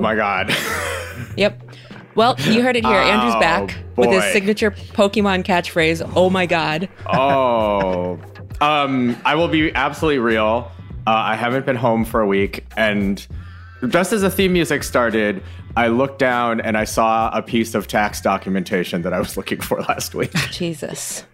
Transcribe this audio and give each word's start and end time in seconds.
my 0.00 0.14
god. 0.14 0.54
Yep. 1.36 1.62
Well, 2.14 2.34
you 2.40 2.62
heard 2.62 2.76
it 2.76 2.84
here. 2.84 2.94
Andrew's 2.94 3.34
Oh, 3.34 3.40
back 3.40 3.74
with 3.96 4.10
his 4.10 4.22
signature 4.32 4.70
Pokemon 4.70 5.44
catchphrase. 5.44 6.10
Oh 6.14 6.28
my 6.30 6.44
god. 6.46 6.88
oh. 7.06 8.18
Um, 8.60 9.16
I 9.24 9.34
will 9.34 9.48
be 9.48 9.74
absolutely 9.74 10.18
real. 10.18 10.70
Uh, 11.06 11.10
I 11.10 11.34
haven't 11.36 11.64
been 11.66 11.76
home 11.76 12.04
for 12.04 12.20
a 12.20 12.26
week, 12.26 12.64
and 12.76 13.26
just 13.88 14.12
as 14.12 14.22
the 14.22 14.30
theme 14.30 14.52
music 14.54 14.82
started, 14.82 15.42
I 15.76 15.88
looked 15.88 16.18
down 16.18 16.60
and 16.60 16.76
I 16.76 16.84
saw 16.84 17.30
a 17.34 17.42
piece 17.42 17.74
of 17.74 17.86
tax 17.86 18.20
documentation 18.20 19.02
that 19.02 19.12
I 19.12 19.18
was 19.18 19.36
looking 19.36 19.60
for 19.60 19.80
last 19.82 20.14
week. 20.14 20.32
Jesus. 20.50 21.24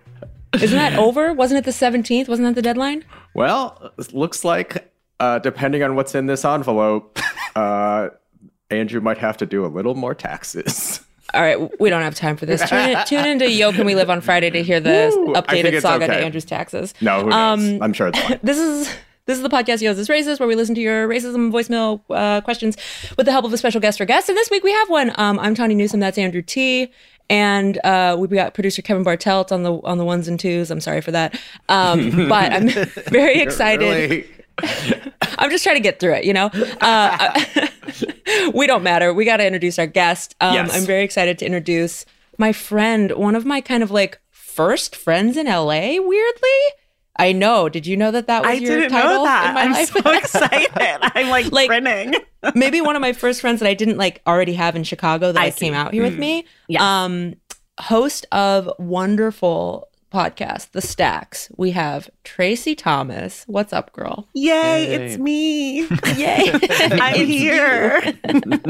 Isn't 0.54 0.76
that 0.78 0.98
over? 0.98 1.32
Wasn't 1.32 1.58
it 1.58 1.64
the 1.64 1.70
17th? 1.70 2.28
Wasn't 2.28 2.46
that 2.46 2.54
the 2.54 2.62
deadline? 2.62 3.04
well, 3.34 3.92
it 3.98 4.12
looks 4.12 4.44
like 4.44 4.92
uh, 5.20 5.38
depending 5.38 5.82
on 5.82 5.94
what's 5.94 6.14
in 6.14 6.26
this 6.26 6.44
envelope, 6.44 7.18
uh, 7.56 8.08
Andrew 8.72 9.00
might 9.00 9.18
have 9.18 9.36
to 9.38 9.46
do 9.46 9.64
a 9.64 9.68
little 9.68 9.94
more 9.94 10.14
taxes. 10.14 11.00
All 11.34 11.40
right, 11.40 11.80
we 11.80 11.88
don't 11.88 12.02
have 12.02 12.14
time 12.14 12.36
for 12.36 12.44
this. 12.44 12.68
Tune, 12.68 12.90
in, 12.90 13.06
tune 13.06 13.26
into 13.26 13.50
Yo 13.50 13.72
Can 13.72 13.86
We 13.86 13.94
Live 13.94 14.10
on 14.10 14.20
Friday 14.20 14.50
to 14.50 14.62
hear 14.62 14.80
the 14.80 15.10
Woo! 15.16 15.32
Updated 15.32 15.80
saga 15.80 16.06
to. 16.06 16.14
Andrew's 16.14 16.44
taxes. 16.44 16.92
No, 17.00 17.22
who 17.22 17.30
knows? 17.30 17.34
Um, 17.34 17.82
I'm 17.82 17.92
sure 17.94 18.08
it's 18.08 18.18
fine. 18.18 18.38
This 18.42 18.58
is 18.58 18.94
this 19.24 19.38
is 19.38 19.42
the 19.42 19.48
podcast 19.48 19.80
Yo's 19.80 19.98
is 19.98 20.08
Racist, 20.08 20.40
where 20.40 20.48
we 20.48 20.56
listen 20.56 20.74
to 20.74 20.80
your 20.80 21.08
racism 21.08 21.50
voicemail 21.50 22.02
uh, 22.10 22.40
questions 22.42 22.76
with 23.16 23.24
the 23.24 23.32
help 23.32 23.44
of 23.44 23.52
a 23.52 23.56
special 23.56 23.80
guest 23.80 24.00
or 24.00 24.04
guest. 24.04 24.28
And 24.28 24.36
this 24.36 24.50
week 24.50 24.62
we 24.62 24.72
have 24.72 24.90
one. 24.90 25.12
Um, 25.16 25.38
I'm 25.38 25.54
Tawny 25.54 25.74
Newsome. 25.74 26.00
That's 26.00 26.18
Andrew 26.18 26.42
Ti. 26.42 26.92
And 27.30 27.78
uh, 27.84 28.16
we 28.18 28.28
got 28.28 28.52
producer 28.52 28.82
Kevin 28.82 29.04
Bartelt 29.04 29.52
on 29.52 29.62
the 29.62 29.72
on 29.84 29.96
the 29.96 30.04
ones 30.04 30.28
and 30.28 30.38
twos. 30.38 30.70
I'm 30.70 30.80
sorry 30.80 31.00
for 31.00 31.12
that, 31.12 31.40
um, 31.70 32.28
but 32.28 32.52
I'm 32.52 32.68
very 32.68 33.40
excited. 33.40 34.10
Really? 34.10 34.28
I'm 35.38 35.50
just 35.50 35.64
trying 35.64 35.76
to 35.76 35.82
get 35.82 35.98
through 36.00 36.14
it, 36.14 36.24
you 36.24 36.32
know? 36.32 36.50
Uh, 36.80 37.40
we 38.54 38.66
don't 38.66 38.82
matter. 38.82 39.12
We 39.14 39.24
got 39.24 39.38
to 39.38 39.46
introduce 39.46 39.78
our 39.78 39.86
guest. 39.86 40.34
Um, 40.40 40.54
Yes. 40.54 40.74
I'm 40.76 40.84
very 40.84 41.02
excited 41.04 41.38
to 41.40 41.46
introduce 41.46 42.04
my 42.38 42.52
friend, 42.52 43.12
one 43.12 43.34
of 43.34 43.44
my 43.44 43.60
kind 43.60 43.82
of 43.82 43.90
like 43.90 44.20
first 44.30 44.94
friends 44.96 45.36
in 45.36 45.46
LA, 45.46 45.96
weirdly. 46.00 46.60
I 47.16 47.32
know. 47.32 47.68
Did 47.68 47.86
you 47.86 47.96
know 47.96 48.10
that 48.10 48.26
that 48.28 48.42
was 48.42 48.50
I 48.50 48.54
your 48.54 48.76
didn't 48.78 48.90
title 48.92 49.16
know 49.16 49.24
that. 49.24 49.48
in 49.48 49.54
my 49.54 49.62
I'm 49.62 49.72
life? 49.72 49.90
so 49.90 50.10
excited. 50.12 50.70
I'm 51.14 51.28
like, 51.28 51.46
Like- 51.52 51.68
grinning. 51.68 52.14
Maybe 52.54 52.80
one 52.80 52.96
of 52.96 53.02
my 53.02 53.12
first 53.12 53.40
friends 53.40 53.60
that 53.60 53.68
I 53.68 53.74
didn't 53.74 53.98
like 53.98 54.20
already 54.26 54.54
have 54.54 54.74
in 54.76 54.82
Chicago 54.84 55.30
that 55.32 55.40
I, 55.40 55.46
I 55.46 55.50
came 55.50 55.74
out 55.74 55.92
here 55.92 56.02
with 56.02 56.18
me. 56.18 56.44
Yes. 56.68 56.80
Um, 56.82 57.34
host 57.78 58.26
of 58.32 58.70
wonderful 58.78 59.88
podcast, 60.12 60.72
The 60.72 60.82
Stacks. 60.82 61.50
We 61.56 61.70
have 61.70 62.10
Traci 62.24 62.76
Thomas. 62.76 63.44
What's 63.46 63.72
up, 63.72 63.92
girl? 63.92 64.28
Yay, 64.34 64.50
Yay. 64.52 64.94
it's 64.94 65.18
me. 65.18 65.80
Yay. 66.16 66.52
I'm 67.00 67.26
here. 67.26 68.02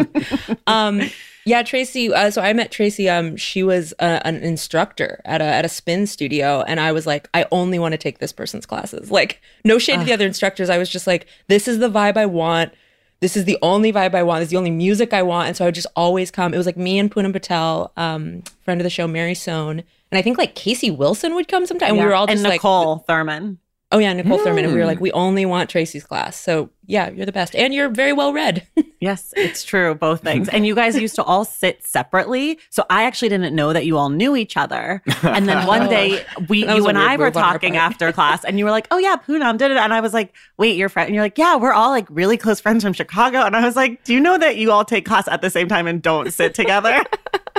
um 0.66 1.02
yeah 1.44 1.62
traci 1.62 2.10
uh, 2.10 2.30
so 2.30 2.40
i 2.40 2.52
met 2.52 2.70
traci 2.70 3.10
um 3.12 3.36
she 3.36 3.64
was 3.64 3.92
uh, 3.98 4.20
an 4.24 4.36
instructor 4.36 5.20
at 5.24 5.40
a 5.40 5.44
at 5.44 5.64
a 5.64 5.68
spin 5.68 6.06
studio 6.06 6.62
and 6.68 6.78
i 6.78 6.92
was 6.92 7.04
like 7.04 7.28
i 7.34 7.44
only 7.50 7.80
want 7.80 7.92
to 7.92 7.98
take 7.98 8.18
this 8.18 8.32
person's 8.32 8.64
classes 8.64 9.10
like 9.10 9.42
no 9.64 9.78
shade 9.78 9.98
to 9.98 10.04
the 10.04 10.12
other 10.12 10.27
instructors 10.27 10.70
i 10.70 10.78
was 10.78 10.88
just 10.88 11.06
like 11.06 11.27
this 11.48 11.66
is 11.66 11.78
the 11.80 11.90
vibe 11.90 12.16
i 12.16 12.27
want 12.27 12.72
this 13.20 13.36
is 13.36 13.44
the 13.44 13.58
only 13.60 13.92
vibe 13.92 14.14
i 14.14 14.22
want 14.22 14.38
this 14.40 14.46
is 14.46 14.50
the 14.50 14.56
only 14.56 14.70
music 14.70 15.12
i 15.12 15.22
want 15.22 15.48
and 15.48 15.56
so 15.56 15.64
i 15.64 15.66
would 15.66 15.74
just 15.74 15.88
always 15.96 16.30
come 16.30 16.54
it 16.54 16.58
was 16.58 16.66
like 16.66 16.77
me 16.77 16.98
and 16.98 17.10
Punam 17.10 17.32
patel 17.32 17.92
um 17.96 18.42
friend 18.60 18.80
of 18.80 18.84
the 18.84 18.90
show 18.90 19.08
mary 19.08 19.34
sohn 19.34 19.82
and 20.12 20.18
i 20.18 20.22
think 20.22 20.38
like 20.38 20.55
casey 20.55 20.91
wilson 20.91 21.34
would 21.34 21.48
come 21.48 21.66
sometime 21.66 21.91
and 21.91 21.98
we 21.98 22.05
were 22.05 22.14
all 22.14 22.24
and 22.24 22.32
just 22.32 22.44
like 22.44 22.60
Nicole 22.60 22.98
Thurman. 22.98 23.58
Oh 23.92 23.98
yeah 23.98 24.12
nicole 24.14 24.38
thurman 24.38 24.64
and 24.64 24.72
we 24.72 24.78
were 24.80 24.84
Mm. 24.86 24.88
like 24.88 25.00
we 25.00 25.12
only 25.12 25.44
want 25.46 25.70
traci's 25.70 26.02
class 26.04 26.36
so 26.36 26.70
yeah 26.86 27.11
you're 27.11 27.27
the 27.27 27.33
best 27.33 27.55
and 27.55 27.72
you're 27.74 27.89
very 27.90 28.12
well 28.12 28.33
read 28.33 28.67
Yes, 29.02 29.34
it's 29.36 29.64
true, 29.64 29.96
both 29.96 30.20
things. 30.22 30.48
And 30.48 30.64
you 30.64 30.77
guys 30.77 30.96
used 30.96 31.17
to 31.17 31.24
all 31.24 31.44
sit 31.44 31.84
separately. 31.84 32.61
So 32.70 32.84
I 32.89 33.02
actually 33.02 33.30
didn't 33.30 33.52
know 33.52 33.72
that 33.72 33.84
you 33.84 33.98
all 33.98 34.11
knew 34.11 34.36
each 34.36 34.56
other. 34.56 35.02
And 35.22 35.48
then 35.48 35.67
one 35.67 35.89
day 35.89 36.24
we 36.48 36.61
you 36.61 36.86
and 36.86 36.96
I 36.96 37.17
were 37.17 37.24
move 37.24 37.36
on 37.36 37.42
our 37.42 37.52
talking 37.55 37.77
after 37.77 38.12
class 38.18 38.44
and 38.44 38.61
you 38.61 38.64
were 38.64 38.70
like, 38.70 38.86
"Oh 38.92 38.98
yeah, 38.98 39.17
Punam 39.17 39.58
did 39.58 39.72
it." 39.72 39.77
And 39.77 39.92
I 39.92 39.98
was 40.00 40.14
like, 40.14 40.33
"Wait, 40.56 40.77
you're 40.77 40.88
friend?" 40.88 41.08
And 41.08 41.17
you're 41.17 41.24
like, 41.24 41.36
"Yeah, 41.36 41.56
we're 41.56 41.72
all 41.72 41.90
like 41.90 42.06
really 42.11 42.36
close 42.36 42.61
friends 42.61 42.84
from 42.84 42.92
Chicago." 42.92 43.38
And 43.42 43.56
I 43.56 43.64
was 43.67 43.74
like, 43.74 44.05
"Do 44.05 44.14
you 44.14 44.20
know 44.20 44.38
that 44.38 44.56
you 44.56 44.70
all 44.70 44.84
take 44.84 45.05
class 45.05 45.27
at 45.27 45.42
the 45.42 45.50
same 45.50 45.67
time 45.67 45.88
and 45.88 46.00
don't 46.00 46.33
sit 46.33 46.55
together?" 46.55 47.02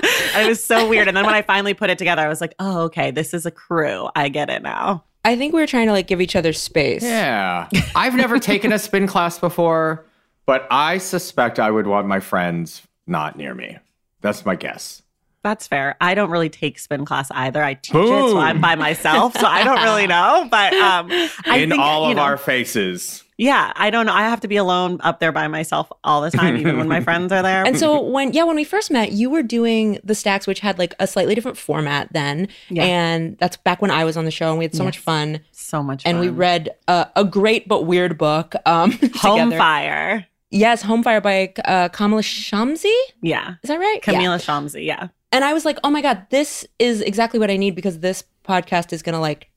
and 0.02 0.46
it 0.46 0.48
was 0.48 0.64
so 0.64 0.88
weird. 0.88 1.10
And 1.10 1.18
then 1.18 1.26
when 1.26 1.36
I 1.36 1.42
finally 1.42 1.74
put 1.74 1.90
it 1.90 1.98
together, 1.98 2.22
I 2.22 2.30
was 2.30 2.40
like, 2.40 2.56
"Oh, 2.58 2.84
okay, 2.84 3.12
this 3.12 3.34
is 3.34 3.46
a 3.46 3.52
crew. 3.52 4.08
I 4.16 4.30
get 4.30 4.50
it 4.50 4.62
now." 4.64 5.04
I 5.26 5.36
think 5.36 5.54
we 5.54 5.62
were 5.62 5.68
trying 5.68 5.88
to 5.88 5.92
like 5.94 6.08
give 6.08 6.22
each 6.22 6.36
other 6.36 6.54
space 6.54 7.04
Yeah. 7.04 7.70
I've 7.96 8.16
never 8.16 8.40
taken 8.52 8.72
a 8.74 8.80
spin 8.80 9.08
class 9.08 9.40
before, 9.40 10.06
but 10.46 10.68
I 10.72 10.98
suspect 10.98 11.60
I 11.60 11.72
would 11.72 11.88
want 11.88 12.08
my 12.08 12.20
friends 12.20 12.82
not 13.08 13.38
near 13.38 13.54
me. 13.54 13.78
That's 14.22 14.46
my 14.46 14.56
guess. 14.56 15.02
That's 15.44 15.68
fair. 15.68 15.96
I 16.00 16.16
don't 16.16 16.30
really 16.32 16.50
take 16.50 16.80
spin 16.80 17.04
class 17.04 17.30
either. 17.32 17.62
I 17.62 17.74
teach 17.74 17.96
it, 17.96 18.08
so 18.08 18.38
I'm 18.38 18.62
by 18.62 18.76
myself, 18.76 19.36
so 19.38 19.46
I 19.46 19.64
don't 19.66 19.82
really 19.84 20.08
know. 20.08 20.48
But 20.50 20.74
um, 20.74 21.10
I 21.46 21.58
In 21.58 21.70
think, 21.72 21.82
all 21.82 22.10
of 22.10 22.16
know, 22.16 22.22
our 22.24 22.38
faces. 22.38 23.24
Yeah, 23.44 23.74
I 23.76 23.90
don't 23.90 24.06
know. 24.06 24.14
I 24.14 24.22
have 24.24 24.40
to 24.42 24.48
be 24.48 24.56
alone 24.58 25.00
up 25.04 25.20
there 25.20 25.32
by 25.34 25.48
myself 25.48 25.92
all 26.04 26.22
the 26.22 26.32
time, 26.32 26.56
even 26.56 26.78
when 26.78 26.88
my 26.88 27.02
friends 27.08 27.32
are 27.34 27.42
there. 27.42 27.66
And 27.66 27.78
so 27.78 28.00
when 28.02 28.32
yeah, 28.32 28.44
when 28.44 28.56
we 28.56 28.64
first 28.64 28.90
met, 28.90 29.12
you 29.12 29.30
were 29.30 29.44
doing 29.44 30.00
the 30.04 30.16
stacks, 30.16 30.48
which 30.48 30.62
had 30.62 30.80
like 30.80 30.94
a 31.00 31.08
slightly 31.08 31.36
different 31.36 31.58
format 31.58 32.08
then, 32.14 32.48
Yeah. 32.70 32.84
and 32.86 33.38
that's 33.40 33.58
back 33.58 33.82
when 33.82 33.92
I 33.92 34.06
was 34.06 34.16
on 34.16 34.26
the 34.26 34.32
show, 34.32 34.50
and 34.50 34.58
we 34.60 34.64
had 34.66 34.74
so 34.76 34.84
much 34.86 34.98
fun, 35.00 35.42
so 35.52 35.84
much, 35.84 36.04
and 36.06 36.20
we 36.22 36.30
read 36.30 36.70
uh, 36.88 37.06
a 37.16 37.26
great 37.26 37.68
but 37.68 37.84
weird 37.84 38.18
book, 38.18 38.56
um, 38.66 38.92
Home. 39.16 39.52
Fire. 39.52 40.26
Yes, 40.50 40.82
Home 40.84 41.04
Fire 41.04 41.20
by 41.20 41.52
uh, 41.66 41.90
Kamala 41.90 42.22
Shamsie. 42.22 42.92
Yeah, 43.22 43.56
Is 43.64 43.68
that 43.68 43.80
right? 43.80 44.00
Yeah. 44.08 44.14
Kamila 44.14 44.38
Shamsie. 44.40 44.86
Yeah, 44.86 45.08
And 45.32 45.44
I 45.44 45.52
was 45.54 45.66
like, 45.66 45.80
oh 45.84 45.90
my 45.90 46.02
god, 46.02 46.28
this 46.30 46.66
is 46.80 47.02
exactly 47.02 47.40
what 47.40 47.50
I 47.52 47.58
need 47.58 47.76
because 47.76 48.00
this 48.00 48.24
podcast 48.48 48.94
is 48.94 49.02
gonna 49.02 49.20
like 49.20 49.50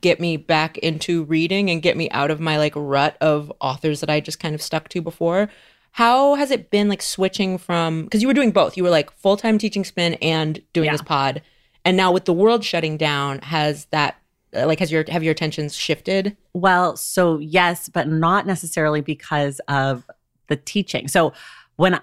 get 0.00 0.20
me 0.20 0.36
back 0.36 0.78
into 0.78 1.24
reading 1.24 1.70
and 1.70 1.82
get 1.82 1.96
me 1.96 2.08
out 2.10 2.30
of 2.30 2.40
my 2.40 2.58
like 2.58 2.72
rut 2.76 3.16
of 3.20 3.52
authors 3.60 4.00
that 4.00 4.10
I 4.10 4.20
just 4.20 4.40
kind 4.40 4.54
of 4.54 4.62
stuck 4.62 4.88
to 4.90 5.00
before. 5.02 5.48
How 5.92 6.34
has 6.34 6.50
it 6.50 6.70
been 6.70 6.88
like 6.88 7.02
switching 7.02 7.58
from 7.58 8.04
because 8.04 8.20
you 8.22 8.28
were 8.28 8.34
doing 8.34 8.50
both? 8.50 8.76
You 8.76 8.82
were 8.82 8.90
like 8.90 9.10
full 9.12 9.36
time 9.36 9.58
teaching 9.58 9.84
spin 9.84 10.14
and 10.14 10.60
doing 10.72 10.86
Yeah. 10.86 10.92
this 10.92 11.02
pod, 11.02 11.42
and 11.84 11.96
now 11.96 12.10
with 12.12 12.24
the 12.24 12.32
world 12.32 12.64
shutting 12.64 12.96
down, 12.96 13.38
has 13.40 13.86
that 13.86 14.16
uh, 14.56 14.66
like 14.66 14.80
has 14.80 14.90
your 14.90 15.04
have 15.08 15.22
your 15.22 15.32
attentions 15.32 15.76
shifted? 15.76 16.36
Well, 16.52 16.96
so 16.96 17.38
yes, 17.38 17.88
but 17.88 18.08
not 18.08 18.46
necessarily 18.46 19.00
because 19.02 19.60
of 19.68 20.04
the 20.48 20.56
teaching. 20.56 21.08
So 21.08 21.32
when 21.76 22.00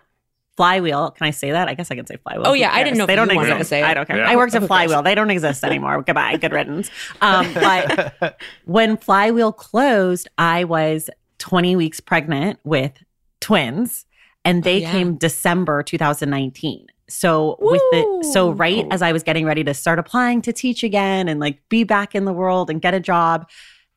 Flywheel, 0.58 1.12
can 1.12 1.26
I 1.28 1.32
say 1.32 1.52
that? 1.52 1.68
I 1.70 1.74
guess 1.74 1.90
I 1.92 1.96
can 1.96 2.06
say 2.06 2.18
Flywheel. 2.18 2.48
Oh, 2.48 2.54
yeah, 2.54 2.72
I 2.74 2.84
didn't 2.84 2.98
know 2.98 3.06
they 3.06 3.14
you 3.14 3.18
don't 3.26 3.34
wanted 3.36 3.48
to 3.50 3.56
exist. 3.56 3.70
say 3.70 3.80
it. 3.82 3.86
I 3.86 3.94
don't 3.94 4.06
care. 4.06 4.18
Yeah. 4.18 4.30
I 4.30 4.36
worked 4.36 4.54
at 4.54 4.64
Flywheel. 4.68 5.02
They 5.02 5.16
don't 5.16 5.32
exist 5.32 5.64
anymore. 5.64 6.02
Goodbye. 6.04 6.38
Good 6.38 6.52
riddance. 6.52 6.90
Um, 7.22 7.54
but 7.54 8.40
when 8.66 8.98
Flywheel 8.98 9.54
closed, 9.54 10.28
I 10.38 10.66
was 10.66 11.10
20 11.40 11.76
weeks 11.76 12.00
pregnant 12.00 12.60
with 12.64 12.92
twins, 13.40 14.06
and 14.46 14.64
they 14.64 14.76
Oh, 14.76 14.80
yeah. 14.80 14.92
came 14.92 15.16
December 15.16 15.84
2019. 15.84 16.88
So 17.08 17.58
with 17.60 17.82
the 17.92 18.30
so 18.32 18.52
right 18.52 18.86
as 18.90 19.02
I 19.02 19.12
was 19.12 19.22
getting 19.24 19.46
ready 19.46 19.64
to 19.66 19.74
start 19.74 20.00
applying 20.00 20.42
to 20.44 20.54
teach 20.54 20.82
again 20.84 21.28
and 21.28 21.40
like 21.42 21.60
be 21.68 21.84
back 21.84 22.16
in 22.16 22.24
the 22.26 22.32
world 22.32 22.70
and 22.70 22.82
get 22.82 22.94
a 22.94 23.00
job, 23.02 23.50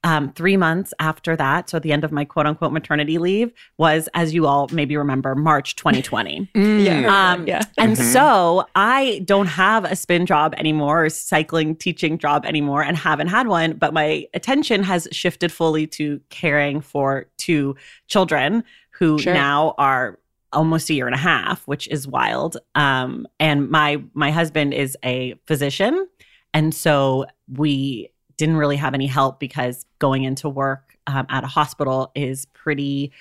um, 0.05 0.33
three 0.35 0.57
months 0.57 0.95
after 1.01 1.35
that, 1.35 1.69
so 1.71 1.79
at 1.79 1.83
the 1.83 1.93
end 1.93 2.05
of 2.05 2.13
my 2.13 2.25
quote 2.25 2.47
unquote 2.47 2.73
maternity 2.73 3.19
leave, 3.19 3.53
was 3.79 4.09
as 4.15 4.33
you 4.35 4.47
all 4.47 4.69
maybe 4.71 4.97
remember, 4.97 5.35
March 5.35 5.75
2020. 5.77 6.49
Yeah, 6.55 7.33
Um, 7.33 7.47
yeah. 7.47 7.63
And 7.79 7.97
Mhm. 7.97 8.13
so 8.13 8.67
I 8.77 9.23
don't 9.25 9.47
have 9.47 9.85
a 9.85 9.97
spin 9.97 10.27
job 10.27 10.55
anymore, 10.59 11.07
or 11.07 11.09
cycling 11.09 11.75
teaching 11.75 12.19
job 12.19 12.45
anymore, 12.45 12.83
and 12.83 12.97
haven't 12.97 13.29
had 13.29 13.49
one. 13.49 13.73
But 13.73 13.93
my 13.95 14.27
attention 14.35 14.83
has 14.85 15.09
shifted 15.11 15.51
fully 15.51 15.87
to 15.89 16.21
caring 16.29 16.81
for 16.81 17.27
two 17.39 17.75
children 18.07 18.63
who 18.91 19.19
Sure. 19.19 19.33
now 19.35 19.75
are 19.79 20.19
almost 20.53 20.89
a 20.91 20.95
year 20.95 21.07
and 21.07 21.15
a 21.15 21.19
half, 21.19 21.67
which 21.67 21.89
is 21.89 22.07
wild. 22.07 22.57
Um, 22.75 23.27
and 23.41 23.69
my 23.71 24.03
my 24.15 24.31
husband 24.31 24.75
is 24.75 24.97
a 25.05 25.35
physician, 25.47 26.07
and 26.53 26.75
so 26.75 27.25
we 27.49 28.11
didn't 28.37 28.57
really 28.57 28.77
have 28.77 28.95
any 28.95 29.07
help 29.07 29.39
because 29.41 29.85
going 29.99 30.25
into 30.25 30.49
work 30.49 30.97
um, 31.07 31.27
at 31.29 31.45
a 31.45 31.47
hospital 31.47 32.11
is 32.15 32.47
pretty 32.47 33.13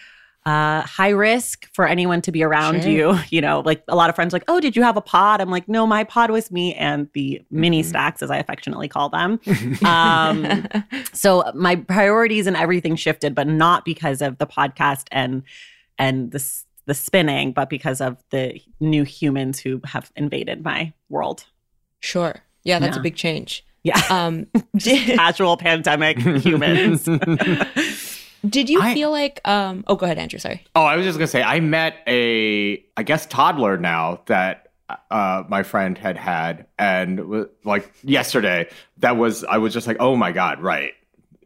uh, 0.45 0.81
high 0.81 1.09
risk 1.09 1.69
for 1.73 1.87
anyone 1.87 2.21
to 2.21 2.29
be 2.31 2.43
around 2.43 2.81
Sure. 2.83 2.91
you. 2.91 3.19
You 3.29 3.39
know, 3.39 3.61
like 3.61 3.81
a 3.87 3.95
lot 3.95 4.09
of 4.09 4.15
friends, 4.15 4.33
like, 4.33 4.43
oh, 4.49 4.59
did 4.59 4.75
you 4.75 4.83
have 4.83 4.97
a 4.97 5.01
pod? 5.01 5.39
I'm 5.39 5.49
like, 5.49 5.69
no, 5.69 5.87
my 5.87 6.03
pod 6.03 6.31
was 6.31 6.51
me 6.51 6.73
and 6.75 7.07
the 7.13 7.41
mini 7.49 7.81
Mhm. 7.81 7.85
stacks, 7.85 8.21
as 8.21 8.29
I 8.29 8.37
affectionately 8.37 8.87
call 8.89 9.07
them. 9.09 9.39
Um, 9.85 10.67
so 11.13 11.49
my 11.55 11.77
priorities 11.77 12.45
and 12.47 12.57
everything 12.57 12.95
shifted, 12.97 13.33
but 13.33 13.47
not 13.47 13.85
because 13.85 14.21
of 14.21 14.37
the 14.37 14.45
podcast 14.47 15.07
and 15.11 15.43
and 15.97 16.31
the 16.31 16.43
the 16.85 16.93
spinning, 16.93 17.53
but 17.53 17.69
because 17.69 18.01
of 18.01 18.17
the 18.31 18.59
new 18.81 19.03
humans 19.03 19.59
who 19.59 19.79
have 19.85 20.11
invaded 20.17 20.61
my 20.63 20.91
world. 21.07 21.45
sure. 22.01 22.35
Yeah, 22.65 22.79
that's 22.79 22.97
a 22.97 23.01
big 23.01 23.15
change. 23.15 23.65
Yeah, 23.83 24.01
Um, 24.09 24.47
casual 24.79 25.57
pandemic 25.57 26.17
humans. 26.19 27.03
Did 28.49 28.69
you 28.69 28.81
I- 28.81 28.93
feel 28.93 29.11
like 29.11 29.39
um 29.47 29.83
oh 29.87 29.95
go 29.95 30.05
ahead, 30.05 30.17
Andrew, 30.17 30.39
sorry. 30.39 30.65
Oh, 30.75 30.83
I 30.83 30.97
was 30.97 31.05
just 31.05 31.17
gonna 31.17 31.27
say 31.27 31.41
I 31.43 31.59
met 31.59 31.95
a 32.07 32.83
I 32.97 33.03
guess 33.03 33.25
toddler 33.25 33.77
now 33.77 34.21
that 34.25 34.67
uh 35.09 35.43
my 35.47 35.63
friend 35.63 35.97
had 35.97 36.17
had 36.17 36.65
and 36.77 37.47
like 37.63 37.91
yesterday 38.03 38.69
that 38.97 39.15
was 39.17 39.43
I 39.45 39.57
was 39.57 39.73
just 39.73 39.87
like 39.87 39.97
oh 40.01 40.15
my 40.17 40.31
god 40.33 40.61
right 40.61 40.91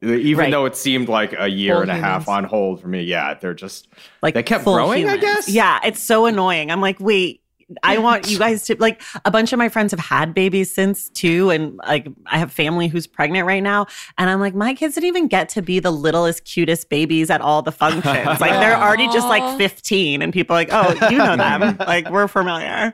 even 0.01 0.37
Right. 0.37 0.51
though 0.51 0.65
it 0.65 0.75
seemed 0.75 1.07
like 1.07 1.33
a 1.37 1.47
year 1.47 1.75
Full 1.75 1.83
and 1.83 1.91
a 1.91 1.95
half 1.95 2.27
on 2.27 2.43
hold 2.43 2.81
for 2.81 2.87
me 2.87 3.03
yeah 3.03 3.35
they're 3.35 3.53
just 3.53 3.87
like 4.23 4.33
They 4.33 4.43
kept 4.43 4.63
full 4.63 4.73
growing, 4.73 5.07
I 5.07 5.17
guess? 5.17 5.47
Yeah, 5.47 5.79
it's 5.83 6.01
so 6.01 6.25
annoying. 6.25 6.71
I'm 6.71 6.81
like, 6.81 6.99
wait, 6.99 7.41
I 7.83 7.97
want 7.97 8.29
you 8.31 8.39
guys 8.39 8.63
to 8.67 8.75
like 8.79 9.01
a 9.25 9.31
bunch 9.31 9.51
of 9.51 9.59
my 9.59 9.67
friends 9.67 9.91
have 9.91 9.99
had 9.99 10.33
babies 10.33 10.73
since 10.73 11.09
too, 11.09 11.49
and 11.49 11.75
like 11.77 12.07
I 12.25 12.37
have 12.37 12.51
family 12.51 12.87
who's 12.87 13.07
pregnant 13.07 13.45
right 13.45 13.61
now, 13.61 13.87
and 14.17 14.29
I'm 14.29 14.39
like, 14.39 14.55
my 14.55 14.73
kids 14.73 14.95
didn't 14.95 15.07
even 15.09 15.27
get 15.27 15.49
to 15.49 15.61
be 15.61 15.79
the 15.79 15.91
littlest, 15.91 16.45
cutest 16.45 16.89
babies 16.89 17.29
at 17.29 17.41
all 17.41 17.61
the 17.61 17.71
functions. 17.71 18.05
Like 18.39 18.51
they're 18.51 18.77
already 18.77 19.07
just 19.07 19.27
like 19.27 19.57
15, 19.57 20.21
and 20.21 20.31
people 20.31 20.55
are 20.55 20.59
like, 20.59 20.69
oh, 20.71 21.09
you 21.09 21.17
know 21.17 21.35
them, 21.35 21.75
like 21.79 22.09
we're 22.09 22.27
familiar. 22.27 22.93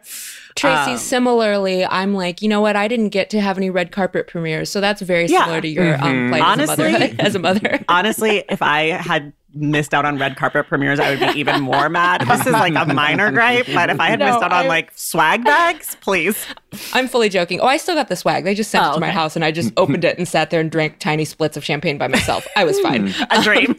Traci, 0.56 0.88
Um, 0.94 0.98
similarly, 0.98 1.86
I'm 1.86 2.14
like, 2.14 2.42
you 2.42 2.48
know 2.50 2.62
what? 2.62 2.76
I 2.76 2.88
didn't 2.88 3.10
get 3.10 3.30
to 3.32 3.42
have 3.42 3.58
any 3.58 3.70
red 3.70 3.92
carpet 3.92 4.28
premieres, 4.28 4.70
so 4.70 4.82
that's 4.82 5.02
very 5.02 5.26
Yeah. 5.28 5.42
similar 5.44 5.62
to 5.62 5.68
your 5.68 5.96
um, 5.96 6.02
Mhm. 6.02 6.30
plight 6.30 6.42
Honestly- 6.44 6.86
as 6.86 6.90
a 6.90 7.00
mother. 7.00 7.16
As 7.20 7.36
a 7.36 7.40
mother. 7.40 7.86
Honestly, 7.90 8.44
if 8.50 8.62
I 8.62 8.90
had 8.90 9.34
missed 9.56 9.94
out 9.94 10.06
on 10.06 10.18
red 10.18 10.36
carpet 10.36 10.68
premieres, 10.68 11.00
I 11.00 11.12
would 11.12 11.20
be 11.34 11.40
even 11.40 11.62
more 11.62 11.88
mad. 11.90 12.22
This 12.28 12.46
is 12.46 12.54
like 12.54 12.74
a 12.76 12.92
minor 12.94 13.32
gripe, 13.32 13.68
but 13.74 13.90
if 13.90 14.00
I 14.00 14.10
had 14.10 14.20
No, 14.20 14.26
missed 14.26 14.44
out 14.44 14.52
on 14.52 14.66
I- 14.66 14.68
like 14.68 14.92
swag 14.96 15.44
bags, 15.44 15.96
please. 16.02 16.46
I'm 16.94 17.08
fully 17.08 17.30
joking. 17.30 17.60
Oh, 17.60 17.66
I 17.68 17.78
still 17.78 17.96
got 17.96 18.08
the 18.10 18.16
swag. 18.16 18.44
They 18.46 18.56
just 18.56 18.72
sent 18.72 18.84
Oh, 18.86 18.92
it 18.92 18.94
to 18.96 19.00
my 19.00 19.08
okay. 19.10 19.14
house, 19.16 19.36
and 19.36 19.46
I 19.46 19.52
just 19.52 19.72
opened 19.78 20.04
it 20.04 20.18
and 20.18 20.28
sat 20.28 20.50
there 20.50 20.60
and 20.60 20.72
drank 20.72 21.00
tiny 21.00 21.26
splits 21.26 21.56
of 21.58 21.64
champagne 21.64 21.98
by 21.98 22.08
myself. 22.08 22.48
I 22.56 22.64
was 22.64 22.80
fine. 22.80 23.14
A 23.30 23.42
dream. 23.44 23.76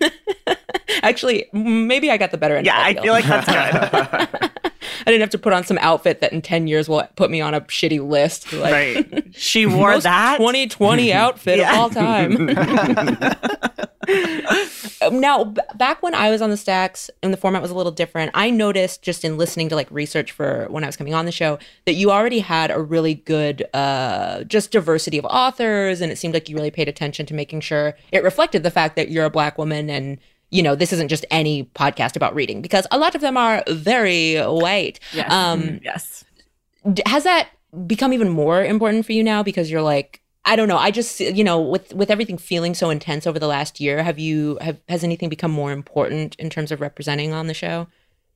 Actually, 1.03 1.47
maybe 1.53 2.11
I 2.11 2.17
got 2.17 2.31
the 2.31 2.39
better 2.39 2.57
end. 2.57 2.67
Of 2.69 2.73
it. 2.75 2.77
Yeah, 2.77 2.83
I 2.85 2.95
feel 3.03 3.13
like 3.13 3.25
that's 3.25 4.41
good. 4.41 4.51
I 5.07 5.11
didn't 5.11 5.21
have 5.21 5.31
to 5.31 5.39
put 5.39 5.53
on 5.53 5.65
some 5.65 5.79
outfit 5.79 6.21
that 6.21 6.33
in 6.33 6.43
ten 6.43 6.67
years 6.67 6.89
will 6.89 7.03
put 7.17 7.31
me 7.31 7.41
on 7.41 7.55
a 7.55 7.61
shitty 7.63 8.07
list. 8.07 8.53
Like, 8.53 8.73
Right. 8.73 9.25
She 9.37 9.67
wore 9.67 9.93
most 9.93 10.05
that. 10.05 10.39
2020 10.39 11.13
outfit 11.25 11.59
Yeah. 11.59 11.73
of 11.73 11.79
all 11.79 11.91
time. 11.91 12.49
Now, 15.11 15.45
b- 15.45 15.61
back 15.77 16.03
when 16.03 16.15
I 16.15 16.31
was 16.31 16.41
on 16.41 16.49
the 16.51 16.57
stacks 16.57 17.11
and 17.23 17.31
the 17.33 17.37
format 17.37 17.61
was 17.63 17.71
a 17.71 17.75
little 17.75 17.93
different, 17.93 18.31
I 18.35 18.51
noticed 18.51 19.03
just 19.03 19.25
in 19.25 19.37
listening 19.37 19.69
to 19.71 19.75
like 19.75 19.91
research 19.91 20.33
for 20.33 20.67
when 20.71 20.83
I 20.83 20.87
was 20.87 20.97
coming 20.97 21.13
on 21.15 21.27
the 21.27 21.33
show 21.33 21.59
that 21.85 21.95
you 21.95 22.11
already 22.11 22.39
had 22.41 22.71
a 22.71 22.81
really 22.81 23.15
good 23.15 23.65
uh, 23.75 24.45
just 24.45 24.71
diversity 24.71 25.19
of 25.19 25.25
authors, 25.27 26.01
and 26.01 26.11
it 26.11 26.17
seemed 26.17 26.33
like 26.35 26.49
you 26.49 26.57
really 26.57 26.71
paid 26.71 26.89
attention 26.89 27.27
to 27.27 27.35
making 27.35 27.61
sure 27.61 27.97
it 28.13 28.23
reflected 28.23 28.63
the 28.63 28.71
fact 28.71 28.97
that 28.97 29.11
you're 29.11 29.25
a 29.27 29.31
black 29.31 29.59
woman 29.59 29.91
and. 29.91 30.19
You 30.55 30.63
know, 30.63 30.75
this 30.75 30.93
isn't 30.93 31.09
just 31.09 31.25
any 31.31 31.65
podcast 31.75 32.17
about 32.17 32.35
reading 32.35 32.63
because 32.63 32.87
a 32.91 32.99
lot 32.99 33.15
of 33.15 33.21
them 33.21 33.37
are 33.37 33.63
very 33.69 34.37
white. 34.39 35.01
Yes. 35.13 35.31
Um, 35.31 35.81
yes. 35.83 36.25
D- 36.93 37.03
has 37.07 37.25
that 37.25 37.49
become 37.87 38.13
even 38.13 38.29
more 38.29 38.65
important 38.65 39.05
for 39.05 39.13
you 39.13 39.25
now 39.25 39.43
because 39.43 39.69
you're 39.69 39.83
like 39.83 40.21
i 40.45 40.55
don't 40.55 40.69
know 40.69 40.77
i 40.77 40.93
just 40.93 41.19
you 41.19 41.43
know 41.43 41.61
with 41.61 41.93
with 41.93 42.09
everything 42.09 42.39
feeling 42.39 42.73
so 42.73 42.89
intense 42.89 43.27
over 43.27 43.37
the 43.37 43.49
last 43.49 43.81
year 43.81 44.01
have 44.01 44.17
you 44.17 44.57
have 44.61 44.79
has 44.89 45.03
anything 45.03 45.29
become 45.29 45.51
more 45.51 45.73
important 45.73 46.37
in 46.37 46.49
terms 46.49 46.71
of 46.71 46.81
representing 46.81 47.33
on 47.33 47.49
the 47.49 47.55
show 47.55 47.89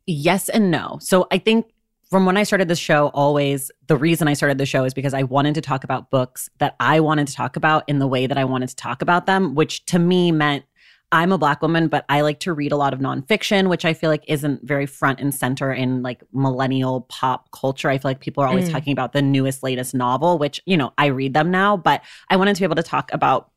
Yes 0.09 0.49
and 0.49 0.71
no. 0.71 0.97
So 1.03 1.29
I 1.31 1.37
think 1.37 1.67
from 2.09 2.25
when 2.25 2.39
I 2.39 2.43
started 2.43 2.69
the 2.69 2.75
show, 2.75 3.09
always 3.09 3.71
the 3.89 3.97
reason 3.97 4.27
I 4.27 4.33
started 4.33 4.57
the 4.57 4.65
show 4.65 4.85
is 4.85 4.95
because 4.95 5.13
I 5.13 5.23
wanted 5.23 5.55
to 5.57 5.61
talk 5.61 5.85
about 5.85 6.11
books 6.11 6.49
that 6.59 6.75
I 6.81 6.99
wanted 7.01 7.27
to 7.29 7.35
talk 7.35 7.57
about 7.57 7.87
in 7.87 7.99
the 7.99 8.07
way 8.07 8.27
that 8.27 8.39
I 8.39 8.45
wanted 8.47 8.71
to 8.71 8.77
talk 8.77 9.03
about 9.03 9.27
them, 9.27 9.55
which 9.55 9.85
to 9.85 9.99
me 9.99 10.33
meant 10.33 10.65
I'm 11.11 11.33
a 11.33 11.39
black 11.39 11.63
woman, 11.63 11.89
but 11.89 12.05
I 12.09 12.21
like 12.21 12.39
to 12.41 12.53
read 12.53 12.71
a 12.71 12.77
lot 12.77 12.93
of 12.93 13.01
nonfiction, 13.01 13.69
which 13.69 13.85
I 13.87 13.95
feel 13.95 14.11
like 14.11 14.25
isn't 14.29 14.63
very 14.67 14.85
front 14.85 15.21
and 15.21 15.35
center 15.35 15.73
in 15.73 16.03
like 16.03 16.23
millennial 16.33 17.03
pop 17.09 17.51
culture. 17.51 17.89
I 17.89 17.97
feel 17.97 18.11
like 18.11 18.21
people 18.21 18.45
are 18.45 18.49
always 18.49 18.69
Mm. 18.69 18.73
talking 18.73 18.93
about 18.93 19.13
the 19.15 19.23
newest, 19.23 19.63
latest 19.63 19.95
novel, 19.95 20.39
which, 20.39 20.61
you 20.67 20.77
know, 20.77 20.93
I 20.99 21.07
read 21.07 21.33
them 21.33 21.51
now, 21.51 21.77
but 21.79 22.03
I 22.29 22.37
wanted 22.37 22.57
to 22.57 22.61
be 22.61 22.65
able 22.65 22.77
to 22.77 22.83
talk 22.83 23.11
about 23.13 23.51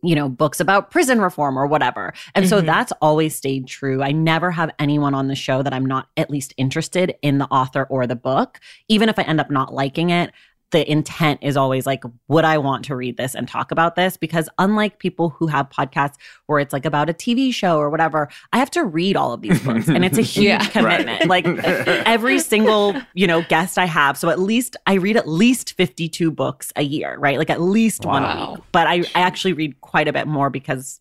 you 0.00 0.14
know, 0.14 0.28
books 0.28 0.60
about 0.60 0.92
prison 0.92 1.20
reform 1.20 1.58
or 1.58 1.66
whatever. 1.66 2.14
And 2.36 2.46
so 2.46 2.62
Mhm. 2.62 2.66
that's 2.66 2.92
always 3.02 3.34
stayed 3.34 3.66
true. 3.66 4.00
I 4.00 4.12
never 4.12 4.52
have 4.52 4.70
anyone 4.78 5.12
on 5.12 5.26
the 5.26 5.34
show 5.34 5.60
that 5.60 5.74
I'm 5.74 5.84
not 5.84 6.06
at 6.16 6.30
least 6.30 6.54
interested 6.56 7.16
in 7.20 7.38
the 7.38 7.46
author 7.46 7.82
or 7.90 8.06
the 8.06 8.14
book. 8.14 8.60
Even 8.86 9.08
if 9.08 9.18
I 9.18 9.22
end 9.22 9.40
up 9.40 9.50
not 9.50 9.74
liking 9.74 10.10
it, 10.10 10.30
the 10.70 10.90
intent 10.90 11.40
is 11.42 11.56
always 11.56 11.86
like, 11.86 12.02
would 12.28 12.44
I 12.44 12.58
want 12.58 12.84
to 12.86 12.94
read 12.96 13.16
this 13.16 13.34
and 13.34 13.48
talk 13.48 13.70
about 13.70 13.96
this? 13.96 14.18
Because 14.18 14.50
unlike 14.58 14.98
people 14.98 15.30
who 15.30 15.46
have 15.46 15.70
podcasts 15.70 16.16
where 16.46 16.60
it's 16.60 16.74
like 16.74 16.84
about 16.84 17.08
a 17.08 17.14
TV 17.14 17.54
show 17.54 17.78
or 17.78 17.88
whatever, 17.88 18.28
I 18.52 18.58
have 18.58 18.70
to 18.72 18.84
read 18.84 19.16
all 19.16 19.32
of 19.32 19.40
these 19.40 19.58
books 19.62 19.88
and 19.88 20.04
it's 20.04 20.18
a 20.18 20.22
huge 20.36 20.44
Yeah. 20.44 20.68
commitment. 20.68 21.26
Like 21.26 21.46
every 22.06 22.38
single, 22.38 22.96
you 23.14 23.26
know, 23.26 23.40
guest 23.48 23.78
I 23.78 23.86
have. 23.86 24.18
So 24.18 24.28
at 24.28 24.38
least 24.38 24.76
I 24.86 24.94
read 24.94 25.16
at 25.16 25.26
least 25.26 25.72
52 25.72 26.30
books 26.30 26.70
a 26.76 26.82
year, 26.82 27.16
right? 27.18 27.38
Like 27.38 27.48
at 27.50 27.62
least 27.62 28.04
one 28.04 28.22
a 28.22 28.26
Wow. 28.26 28.54
week. 28.56 28.64
But 28.72 28.86
I, 28.86 28.94
I 29.14 29.20
actually 29.20 29.54
read 29.54 29.80
quite 29.80 30.06
a 30.06 30.12
bit 30.12 30.26
more 30.26 30.50
because 30.50 31.00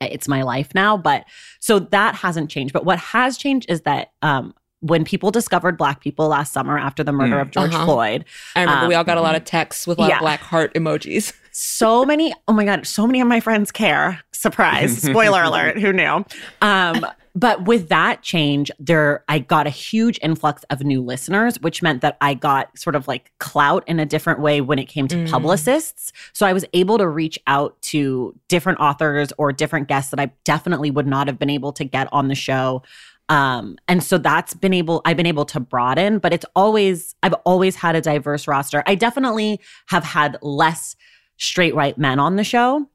it's 0.00 0.26
my 0.26 0.42
life 0.42 0.74
now. 0.74 0.96
But 0.96 1.24
so 1.60 1.78
that 1.80 2.14
hasn't 2.14 2.50
changed. 2.50 2.72
But 2.72 2.86
what 2.86 2.98
has 2.98 3.36
changed 3.36 3.66
is 3.70 3.82
that 3.82 4.12
um 4.22 4.54
when 4.88 5.04
people 5.04 5.30
discovered 5.30 5.76
black 5.76 6.00
people 6.00 6.28
last 6.28 6.52
summer 6.52 6.78
after 6.78 7.02
the 7.04 7.12
murder 7.12 7.36
Mm. 7.36 7.42
of 7.42 7.50
George 7.50 7.74
Uh-huh. 7.74 7.84
Floyd, 7.84 8.24
i 8.54 8.60
remember 8.60 8.82
Um, 8.84 8.88
we 8.88 8.94
all 8.94 9.04
got 9.04 9.18
a 9.18 9.22
lot 9.22 9.34
of 9.34 9.44
texts 9.44 9.86
with 9.86 9.98
a 9.98 10.00
lot 10.02 10.08
yeah. 10.10 10.16
of 10.16 10.20
black 10.20 10.40
heart 10.40 10.72
emojis 10.74 11.32
so 11.52 12.04
many 12.04 12.34
oh 12.48 12.52
my 12.52 12.64
god 12.64 12.86
so 12.86 13.06
many 13.06 13.20
of 13.20 13.26
my 13.28 13.40
friends 13.40 13.72
care 13.72 14.20
surprise 14.32 15.02
spoiler 15.10 15.42
alert 15.42 15.78
who 15.80 15.92
knew 15.92 16.24
um 16.60 17.06
but 17.34 17.64
with 17.66 17.88
that 17.88 18.20
change 18.22 18.70
there 18.78 19.24
i 19.28 19.38
got 19.38 19.66
a 19.66 19.70
huge 19.70 20.18
influx 20.22 20.64
of 20.68 20.82
new 20.82 21.00
listeners 21.02 21.58
which 21.60 21.82
meant 21.82 22.02
that 22.02 22.16
i 22.20 22.34
got 22.34 22.76
sort 22.78 22.94
of 22.94 23.08
like 23.08 23.32
clout 23.38 23.82
in 23.86 23.98
a 23.98 24.04
different 24.04 24.40
way 24.40 24.60
when 24.60 24.78
it 24.78 24.84
came 24.86 25.08
to 25.08 25.16
Mm. 25.16 25.30
publicists 25.30 26.12
so 26.34 26.44
i 26.46 26.52
was 26.52 26.64
able 26.74 26.98
to 26.98 27.08
reach 27.08 27.38
out 27.46 27.80
to 27.82 28.34
different 28.48 28.78
authors 28.78 29.32
or 29.38 29.50
different 29.50 29.88
guests 29.88 30.10
that 30.10 30.20
i 30.20 30.30
definitely 30.44 30.90
would 30.90 31.06
not 31.06 31.26
have 31.26 31.38
been 31.38 31.50
able 31.50 31.72
to 31.72 31.84
get 31.84 32.06
on 32.12 32.28
the 32.28 32.34
show 32.34 32.82
um 33.28 33.76
and 33.88 34.02
so 34.04 34.18
that's 34.18 34.54
been 34.54 34.72
able 34.72 35.02
i've 35.04 35.16
been 35.16 35.26
able 35.26 35.44
to 35.44 35.58
broaden 35.58 36.18
but 36.18 36.32
it's 36.32 36.46
always 36.54 37.14
i've 37.22 37.34
always 37.44 37.74
had 37.76 37.96
a 37.96 38.00
diverse 38.00 38.46
roster 38.46 38.82
i 38.86 38.94
definitely 38.94 39.60
have 39.88 40.04
had 40.04 40.36
less 40.42 40.94
straight 41.36 41.74
white 41.74 41.98
men 41.98 42.18
on 42.18 42.36
the 42.36 42.44
show 42.44 42.86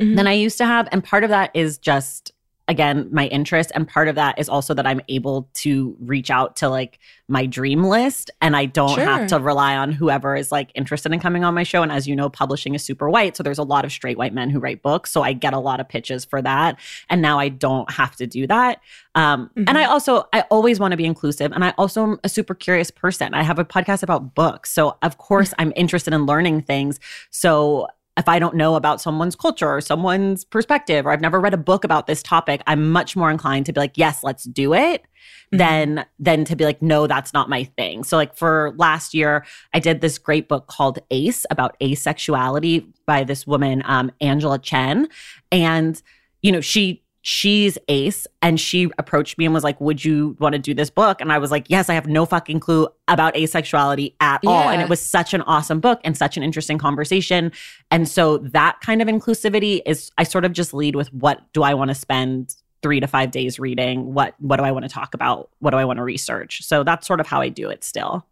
Mhm. 0.00 0.14
than 0.14 0.28
I 0.28 0.32
used 0.34 0.58
to 0.58 0.64
have. 0.64 0.88
And 0.92 1.02
part 1.02 1.24
of 1.24 1.30
that 1.30 1.50
is 1.54 1.76
just, 1.76 2.30
again, 2.68 3.08
my 3.10 3.26
interest. 3.28 3.72
And 3.74 3.88
part 3.88 4.08
of 4.08 4.14
that 4.16 4.38
is 4.38 4.48
also 4.48 4.74
that 4.74 4.86
I'm 4.86 5.00
able 5.08 5.48
to 5.54 5.96
reach 6.00 6.30
out 6.30 6.56
to 6.56 6.68
like 6.68 6.98
my 7.26 7.46
dream 7.46 7.82
list 7.84 8.30
and 8.42 8.54
I 8.54 8.66
don't 8.66 8.94
Sure. 8.94 9.04
have 9.04 9.26
to 9.28 9.38
rely 9.38 9.76
on 9.76 9.90
whoever 9.90 10.36
is 10.36 10.52
like 10.52 10.70
interested 10.74 11.12
in 11.12 11.18
coming 11.20 11.44
on 11.44 11.54
my 11.54 11.62
show. 11.62 11.82
And 11.82 11.90
as 11.90 12.06
you 12.06 12.14
know, 12.14 12.28
publishing 12.28 12.74
is 12.74 12.84
super 12.84 13.08
white. 13.08 13.36
So 13.36 13.42
there's 13.42 13.58
a 13.58 13.62
lot 13.64 13.84
of 13.84 13.92
straight 13.92 14.18
white 14.18 14.34
men 14.34 14.50
who 14.50 14.60
write 14.60 14.82
books. 14.82 15.10
So 15.10 15.22
I 15.22 15.32
get 15.32 15.52
a 15.54 15.58
lot 15.58 15.80
of 15.80 15.88
pitches 15.88 16.24
for 16.26 16.40
that. 16.42 16.78
And 17.08 17.20
now 17.22 17.38
I 17.38 17.48
don't 17.48 17.90
have 17.90 18.16
to 18.16 18.26
do 18.26 18.46
that. 18.46 18.80
Um, 19.14 19.50
Mhm. 19.56 19.64
And 19.68 19.78
I 19.78 19.84
also, 19.84 20.24
I 20.32 20.42
always 20.50 20.78
want 20.78 20.92
to 20.92 20.96
be 20.96 21.04
inclusive. 21.06 21.52
And 21.52 21.64
I 21.64 21.72
also 21.78 22.02
am 22.02 22.18
a 22.22 22.28
super 22.28 22.54
curious 22.54 22.90
person. 22.90 23.34
I 23.34 23.42
have 23.42 23.58
a 23.58 23.64
podcast 23.64 24.02
about 24.02 24.34
books. 24.34 24.70
So 24.72 24.96
of 25.02 25.16
course 25.18 25.54
I'm 25.58 25.72
interested 25.74 26.12
in 26.12 26.26
learning 26.26 26.62
things. 26.62 27.00
So 27.30 27.88
if 28.18 28.28
I 28.28 28.38
don't 28.38 28.56
know 28.56 28.74
about 28.74 29.00
someone's 29.00 29.36
culture 29.36 29.68
or 29.68 29.80
someone's 29.80 30.44
perspective, 30.44 31.06
or 31.06 31.12
I've 31.12 31.20
never 31.20 31.40
read 31.40 31.54
a 31.54 31.58
book 31.58 31.84
about 31.84 32.06
this 32.08 32.22
topic, 32.22 32.62
I'm 32.66 32.90
much 32.90 33.14
more 33.14 33.30
inclined 33.30 33.66
to 33.66 33.72
be 33.72 33.80
like, 33.80 33.96
yes, 33.96 34.24
let's 34.24 34.44
do 34.44 34.74
it, 34.74 35.04
Mhm. 35.52 35.58
than 35.58 36.06
than 36.18 36.44
to 36.44 36.56
be 36.56 36.64
like, 36.64 36.82
no, 36.82 37.06
that's 37.06 37.32
not 37.32 37.48
my 37.48 37.64
thing. 37.64 38.04
So 38.04 38.16
like 38.16 38.36
for 38.36 38.74
last 38.76 39.14
year, 39.14 39.46
I 39.72 39.78
did 39.78 40.00
this 40.00 40.18
great 40.18 40.48
book 40.48 40.66
called 40.66 40.98
Ace 41.10 41.46
about 41.50 41.78
asexuality 41.80 42.86
by 43.06 43.24
this 43.24 43.46
woman, 43.46 43.82
um, 43.86 44.10
Angela 44.20 44.58
Chen, 44.58 45.08
and 45.52 46.02
you 46.42 46.52
know 46.52 46.60
she 46.60 47.02
she's 47.30 47.76
ace 47.88 48.26
and 48.40 48.58
she 48.58 48.90
approached 48.96 49.36
me 49.36 49.44
and 49.44 49.52
was 49.52 49.62
like 49.62 49.78
would 49.80 50.02
you 50.02 50.34
want 50.38 50.54
to 50.54 50.58
do 50.58 50.72
this 50.72 50.88
book 50.88 51.20
and 51.20 51.30
i 51.30 51.36
was 51.36 51.50
like 51.50 51.66
yes 51.68 51.90
i 51.90 51.94
have 51.94 52.06
no 52.06 52.24
fucking 52.24 52.58
clue 52.58 52.88
about 53.08 53.34
asexuality 53.34 54.14
at 54.20 54.40
all 54.46 54.68
and 54.68 54.80
it 54.80 54.88
was 54.88 54.98
such 55.00 55.34
an 55.34 55.42
awesome 55.42 55.78
book 55.78 56.00
and 56.04 56.16
such 56.16 56.38
an 56.38 56.42
interesting 56.42 56.78
conversation 56.78 57.52
and 57.90 58.08
so 58.08 58.38
that 58.38 58.80
kind 58.80 59.02
of 59.02 59.08
inclusivity 59.08 59.80
is 59.86 60.10
I 60.18 60.24
sort 60.24 60.44
of 60.44 60.52
just 60.52 60.74
lead 60.74 60.96
with 60.96 61.12
what 61.12 61.40
do 61.52 61.62
I 61.62 61.74
want 61.74 61.88
to 61.88 61.94
spend 61.94 62.54
3 62.82 63.00
to 63.00 63.06
5 63.06 63.30
days 63.30 63.58
reading? 63.58 64.14
What 64.14 64.34
what 64.38 64.56
do 64.56 64.64
I 64.64 64.70
want 64.70 64.84
to 64.84 64.88
talk 64.88 65.14
about? 65.14 65.50
What 65.58 65.70
do 65.70 65.76
I 65.76 65.84
want 65.84 65.98
to 65.98 66.04
research? 66.04 66.64
So 66.64 66.84
that's 66.84 67.06
sort 67.06 67.20
of 67.20 67.26
how 67.26 67.40
I 67.40 67.48
do 67.48 67.68
it 67.68 67.84
still. 67.84 68.26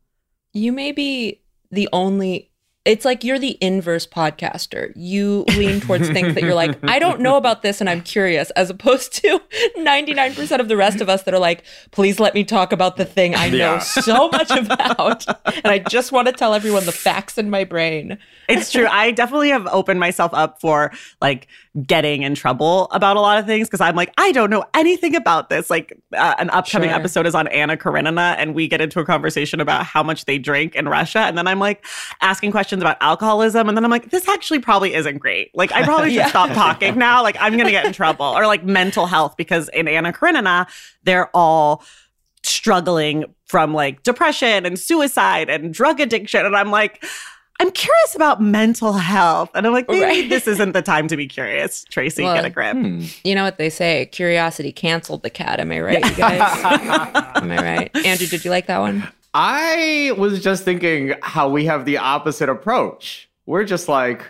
you 0.53 0.73
may 0.73 0.93
be 0.93 1.43
the 1.71 1.88
only 1.93 2.50
it's 2.87 3.05
like 3.05 3.25
you're 3.25 3.38
the 3.38 3.59
inverse 3.61 4.07
podcaster. 4.07 4.93
You 4.97 5.45
lean 5.57 5.81
towards 5.81 6.09
things 6.09 6.35
that 6.35 6.43
you're 6.43 6.55
like, 6.55 6.78
I 6.88 6.99
don't 6.99 7.21
know 7.21 7.37
about 7.37 7.62
this 7.62 7.81
and 7.81 7.90
I'm 7.90 8.00
curious, 8.02 8.50
as 8.52 8.71
opposed 8.71 9.12
to 9.16 9.40
99% 9.78 10.61
of 10.61 10.69
the 10.69 10.76
rest 10.76 11.00
of 11.00 11.09
us 11.09 11.23
that 11.25 11.35
are 11.35 11.38
like, 11.38 11.64
please 11.90 12.19
let 12.21 12.35
me 12.35 12.45
talk 12.45 12.73
about 12.73 12.97
the 12.97 13.05
thing 13.05 13.35
I 13.35 13.49
know 13.50 13.57
Yeah. 13.57 13.78
so 13.81 14.28
much 14.28 14.50
about. 14.57 15.26
and 15.47 15.66
I 15.66 15.78
just 15.81 16.12
want 16.12 16.26
to 16.28 16.33
tell 16.33 16.55
everyone 16.55 16.85
the 16.87 16.93
facts 16.93 17.38
in 17.38 17.50
my 17.50 17.64
brain. 17.64 18.19
It's 18.49 18.71
true. 18.73 18.87
I 18.87 19.11
definitely 19.11 19.50
have 19.50 19.66
opened 19.66 20.00
myself 20.00 20.33
up 20.33 20.61
for 20.61 20.93
like 21.21 21.49
getting 21.87 22.23
in 22.23 22.35
trouble 22.35 22.88
about 22.93 23.16
a 23.16 23.21
lot 23.21 23.38
of 23.38 23.47
things 23.47 23.69
because 23.69 23.81
I'm 23.81 23.97
like, 23.97 24.12
I 24.16 24.33
don't 24.33 24.49
know 24.50 24.64
anything 24.75 25.14
about 25.14 25.50
this. 25.50 25.69
Like, 25.69 25.93
uh, 26.16 26.35
an 26.38 26.49
upcoming 26.50 26.88
Sure. 26.90 26.99
episode 26.99 27.26
is 27.26 27.35
on 27.35 27.49
Anna 27.49 27.76
Karenina, 27.76 28.35
and 28.38 28.55
we 28.55 28.69
get 28.69 28.81
into 28.81 29.00
a 29.00 29.05
conversation 29.05 29.61
about 29.61 29.85
how 29.85 30.02
much 30.02 30.25
they 30.25 30.38
drink 30.38 30.75
in 30.75 30.88
Russia. 30.88 31.19
And 31.21 31.37
then 31.37 31.47
I'm 31.47 31.59
like 31.59 31.85
asking 32.23 32.50
questions 32.52 32.75
about 32.83 32.97
alcoholism. 33.00 33.68
And 33.68 33.76
then 33.76 33.85
I'm 33.85 33.90
like, 33.90 34.11
this 34.11 34.28
actually 34.28 34.59
probably 34.61 34.95
isn't 34.95 35.18
great. 35.18 35.50
Like, 35.54 35.73
I 35.73 35.83
probably 35.85 36.11
should 36.11 36.16
Yeah. 36.16 36.28
stop 36.28 36.50
talking 36.50 36.97
now. 36.99 37.23
Like, 37.23 37.37
I'm 37.40 37.52
going 37.52 37.66
to 37.66 37.71
get 37.71 37.85
in 37.87 37.92
trouble. 37.92 38.26
Or 38.26 38.47
like 38.47 38.64
mental 38.64 39.06
health, 39.06 39.37
because 39.37 39.68
in 39.71 39.88
Anna 39.88 40.12
Karenina, 40.12 40.66
they're 41.04 41.28
all 41.35 41.83
struggling 42.42 43.25
from 43.47 43.75
like 43.75 44.02
depression 44.02 44.64
and 44.66 44.78
suicide 44.78 45.50
and 45.50 45.73
drug 45.75 46.00
addiction. 46.00 46.45
And 46.47 46.56
I'm 46.56 46.71
like, 46.71 47.04
I'm 47.59 47.71
curious 47.71 48.14
about 48.14 48.40
mental 48.42 48.92
health. 48.92 49.50
And 49.54 49.66
I'm 49.66 49.73
like, 49.73 49.88
maybe 49.88 50.02
Right. 50.02 50.28
this 50.28 50.47
isn't 50.47 50.73
the 50.73 50.83
time 50.83 51.09
to 51.09 51.16
be 51.16 51.26
curious. 51.26 51.85
Traci, 51.90 52.23
Well, 52.23 52.35
get 52.35 52.45
a 52.45 52.50
grip. 52.50 52.76
Hmm. 52.76 53.02
You 53.25 53.35
know 53.35 53.45
what 53.45 53.56
they 53.59 53.71
say? 53.71 54.06
Curiosity 54.12 54.73
canceled 54.73 55.23
the 55.23 55.30
cat. 55.30 55.59
Am 55.59 55.73
I 55.73 55.80
right, 55.80 56.04
you 56.04 56.16
guys? 56.16 56.40
Am 57.37 57.50
I 57.50 57.56
right? 57.56 57.97
Andrew, 58.06 58.26
did 58.26 58.45
you 58.45 58.50
like 58.50 58.66
that 58.66 58.78
one? 58.78 59.09
I 59.38 60.14
was 60.16 60.43
just 60.43 60.64
thinking 60.64 61.12
how 61.23 61.50
we 61.50 61.66
have 61.66 61.85
the 61.85 61.99
opposite 61.99 62.49
approach. 62.49 63.28
We're 63.45 63.64
just 63.64 63.87
like, 63.87 64.25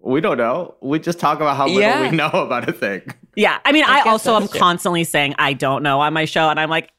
we 0.00 0.20
don't 0.20 0.36
know. 0.36 0.74
We 0.82 0.98
just 0.98 1.18
talk 1.18 1.38
about 1.38 1.56
how 1.56 1.64
little 1.66 1.80
Yeah. 1.80 2.10
we 2.10 2.14
know 2.16 2.28
about 2.28 2.68
a 2.68 2.72
thing. 2.72 3.02
Yeah. 3.36 3.58
I 3.64 3.72
mean, 3.72 3.84
I, 3.84 3.98
guess 4.04 4.06
also 4.06 4.36
am 4.36 4.48
true. 4.48 4.60
constantly 4.60 5.04
saying 5.04 5.34
I 5.38 5.54
don't 5.54 5.82
know 5.82 6.00
on 6.00 6.12
my 6.12 6.26
show. 6.26 6.50
And 6.50 6.60
I'm 6.60 6.68
like, 6.68 6.90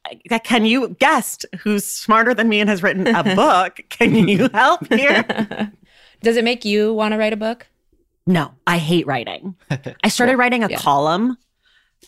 can 0.43 0.65
you 0.65 0.89
guess 0.99 1.37
who's 1.59 1.85
smarter 1.85 2.33
than 2.33 2.49
me 2.49 2.59
and 2.61 2.69
has 2.69 2.81
written 2.81 3.05
a 3.07 3.23
book? 3.35 3.79
Can 3.89 4.27
you 4.27 4.49
help 4.53 4.91
here? 4.91 5.23
Does 6.23 6.37
it 6.37 6.43
make 6.43 6.65
you 6.65 6.93
want 6.95 7.11
to 7.11 7.17
write 7.19 7.33
a 7.33 7.37
book? 7.37 7.67
No, 8.25 8.53
I 8.65 8.79
hate 8.79 9.05
writing. 9.05 9.55
I 10.03 10.09
started 10.09 10.37
writing 10.37 10.63
a 10.63 10.69
Yeah. 10.69 10.77
column 10.77 11.37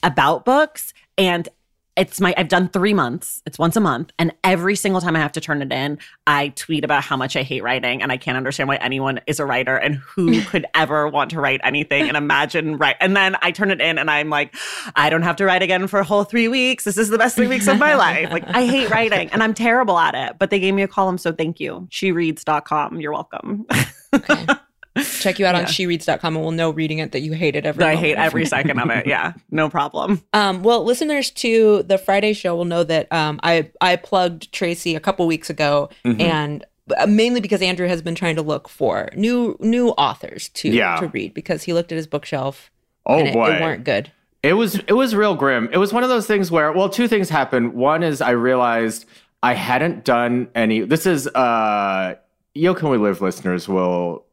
about 0.01 0.45
books 0.45 0.93
and 1.15 1.47
it's 1.95 2.19
my 2.19 2.33
I've 2.37 2.47
done 2.47 2.69
3 2.69 2.93
months. 2.93 3.41
It's 3.45 3.59
once 3.59 3.75
a 3.75 3.79
month 3.79 4.11
and 4.17 4.33
every 4.43 4.75
single 4.75 5.01
time 5.01 5.15
I 5.15 5.19
have 5.19 5.31
to 5.33 5.41
turn 5.41 5.61
it 5.61 5.71
in, 5.71 5.99
I 6.27 6.49
tweet 6.49 6.83
about 6.83 7.03
how 7.03 7.17
much 7.17 7.35
I 7.35 7.43
hate 7.43 7.63
writing 7.63 8.01
and 8.01 8.11
I 8.11 8.17
can't 8.17 8.37
understand 8.37 8.67
why 8.67 8.77
anyone 8.77 9.19
is 9.27 9.39
a 9.39 9.45
writer 9.45 9.75
and 9.75 9.95
who 9.95 10.41
could 10.45 10.65
ever 10.75 11.07
want 11.07 11.31
to 11.31 11.39
write 11.39 11.61
anything 11.63 12.07
and 12.07 12.17
imagine 12.17 12.77
write. 12.77 12.95
And 12.99 13.15
then 13.15 13.35
I 13.41 13.51
turn 13.51 13.71
it 13.71 13.81
in 13.81 13.97
and 13.97 14.09
I'm 14.09 14.29
like 14.29 14.55
I 14.95 15.09
don't 15.09 15.23
have 15.23 15.35
to 15.37 15.45
write 15.45 15.61
again 15.61 15.87
for 15.87 15.99
a 15.99 16.03
whole 16.03 16.23
3 16.23 16.47
weeks. 16.47 16.83
This 16.83 16.97
is 16.97 17.09
the 17.09 17.17
best 17.17 17.35
3 17.35 17.47
weeks 17.47 17.67
of 17.67 17.77
my 17.77 17.95
life. 18.07 18.31
Like 18.31 18.45
I 18.47 18.65
hate 18.65 18.89
writing 18.89 19.29
and 19.31 19.43
I'm 19.43 19.53
terrible 19.53 19.97
at 19.99 20.15
it, 20.15 20.37
but 20.39 20.49
they 20.49 20.59
gave 20.59 20.73
me 20.73 20.81
a 20.81 20.87
column 20.87 21.17
so 21.17 21.31
thank 21.31 21.59
you. 21.59 21.87
shereads.com. 21.91 22.99
You're 22.99 23.13
welcome. 23.13 23.65
Okay. 24.13 24.45
Check 25.19 25.39
you 25.39 25.45
out 25.45 25.55
on 25.55 25.61
Yeah. 25.61 25.67
shereads.com 25.67 26.35
and 26.35 26.43
we'll 26.43 26.51
know 26.51 26.69
reading 26.69 26.99
it 26.99 27.11
that 27.13 27.21
you 27.21 27.33
hate 27.33 27.55
it 27.55 27.65
every 27.65 27.83
I 27.83 27.95
hate 27.95 28.15
every 28.17 28.45
second 28.45 28.79
of 28.79 28.89
it. 28.91 29.07
Yeah, 29.07 29.33
no 29.51 29.69
problem. 29.69 30.21
Um, 30.33 30.61
well, 30.63 30.83
listeners 30.83 31.31
to 31.31 31.83
the 31.83 31.97
Friday 31.97 32.33
show 32.33 32.55
will 32.55 32.65
know 32.65 32.83
that 32.83 33.11
um, 33.11 33.39
I 33.43 33.69
I 33.81 33.95
plugged 33.95 34.51
Traci 34.53 34.95
a 34.95 34.99
couple 34.99 35.25
weeks 35.25 35.49
ago, 35.49 35.89
Mm-hmm. 36.05 36.21
and 36.21 36.65
uh, 36.97 37.07
mainly 37.07 37.39
because 37.41 37.61
Andrew 37.61 37.87
has 37.87 38.01
been 38.01 38.13
trying 38.13 38.35
to 38.35 38.41
look 38.41 38.69
for 38.69 39.09
new 39.15 39.57
new 39.59 39.89
authors 39.91 40.49
to 40.49 40.69
Yeah. 40.69 40.97
to 40.97 41.07
read 41.07 41.33
because 41.33 41.63
he 41.63 41.73
looked 41.73 41.91
at 41.91 41.95
his 41.95 42.07
bookshelf 42.07 42.69
Oh 43.05 43.17
and 43.19 43.27
it, 43.29 43.33
boy. 43.33 43.51
it 43.53 43.61
weren't 43.61 43.83
good. 43.85 44.11
It 44.43 44.53
was 44.53 44.75
it 44.75 44.93
was 44.93 45.15
real 45.15 45.33
grim. 45.35 45.69
It 45.71 45.77
was 45.77 45.91
one 45.93 46.03
of 46.03 46.09
those 46.09 46.27
things 46.27 46.51
where 46.51 46.71
well, 46.73 46.89
two 46.89 47.07
things 47.07 47.29
happened. 47.29 47.73
One 47.73 48.03
is 48.03 48.21
I 48.21 48.31
realized 48.31 49.05
I 49.41 49.53
hadn't 49.53 50.03
done 50.03 50.49
any. 50.53 50.81
This 50.81 51.05
is 51.05 51.27
uh, 51.27 52.15
Yo 52.53 52.75
Can 52.75 52.89
We 52.89 52.97
Live 52.97 53.21
listeners 53.21 53.67
will 53.67 54.25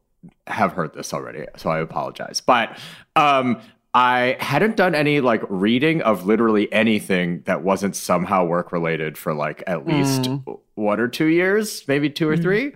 have 0.47 0.73
heard 0.73 0.93
this 0.93 1.13
already, 1.13 1.45
so 1.57 1.69
I 1.69 1.79
apologize. 1.79 2.41
But 2.41 2.77
um, 3.15 3.61
I 3.93 4.37
hadn't 4.39 4.77
done 4.77 4.95
any 4.95 5.19
like 5.19 5.41
reading 5.49 6.01
of 6.01 6.25
literally 6.25 6.71
anything 6.71 7.41
that 7.41 7.61
wasn't 7.63 7.95
somehow 7.95 8.45
work 8.45 8.71
related 8.71 9.17
for 9.17 9.33
like 9.33 9.63
at 9.67 9.85
least 9.85 10.29
one 10.75 10.99
or 10.99 11.07
two 11.07 11.25
years, 11.25 11.85
maybe 11.87 12.09
two 12.09 12.29
or 12.29 12.37
three. 12.37 12.73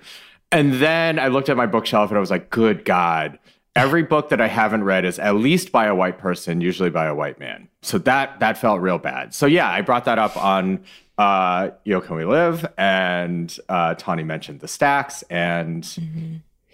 And 0.52 0.76
then 0.76 1.18
I 1.20 1.28
looked 1.28 1.50
at 1.50 1.58
my 1.58 1.66
bookshelf 1.66 2.10
and 2.12 2.18
I 2.18 2.20
was 2.20 2.32
like, 2.32 2.50
good 2.50 2.86
God. 2.86 3.40
Every 3.76 4.04
book 4.14 4.30
that 4.30 4.42
I 4.42 4.48
haven't 4.48 4.84
read 4.84 5.06
is 5.06 5.18
at 5.20 5.36
least 5.36 5.72
by 5.72 5.86
a 5.86 5.96
white 5.96 6.18
person, 6.18 6.62
usually 6.62 6.90
by 6.90 7.06
a 7.06 7.16
white 7.16 7.40
man. 7.40 7.70
So 7.82 7.98
that 8.00 8.40
that 8.40 8.58
felt 8.58 8.82
real 8.82 8.98
bad. 8.98 9.34
So 9.34 9.46
yeah, 9.46 9.70
I 9.70 9.82
brought 9.82 10.06
that 10.06 10.20
up 10.20 10.36
on 10.38 10.84
uh 11.18 11.70
Yo 11.86 12.02
Can 12.02 12.18
We 12.18 12.26
Live 12.26 12.66
and 12.78 13.58
uh 13.70 13.96
Tawny 13.96 14.24
mentioned 14.24 14.60
the 14.60 14.68
stacks 14.68 15.24
and 15.30 15.86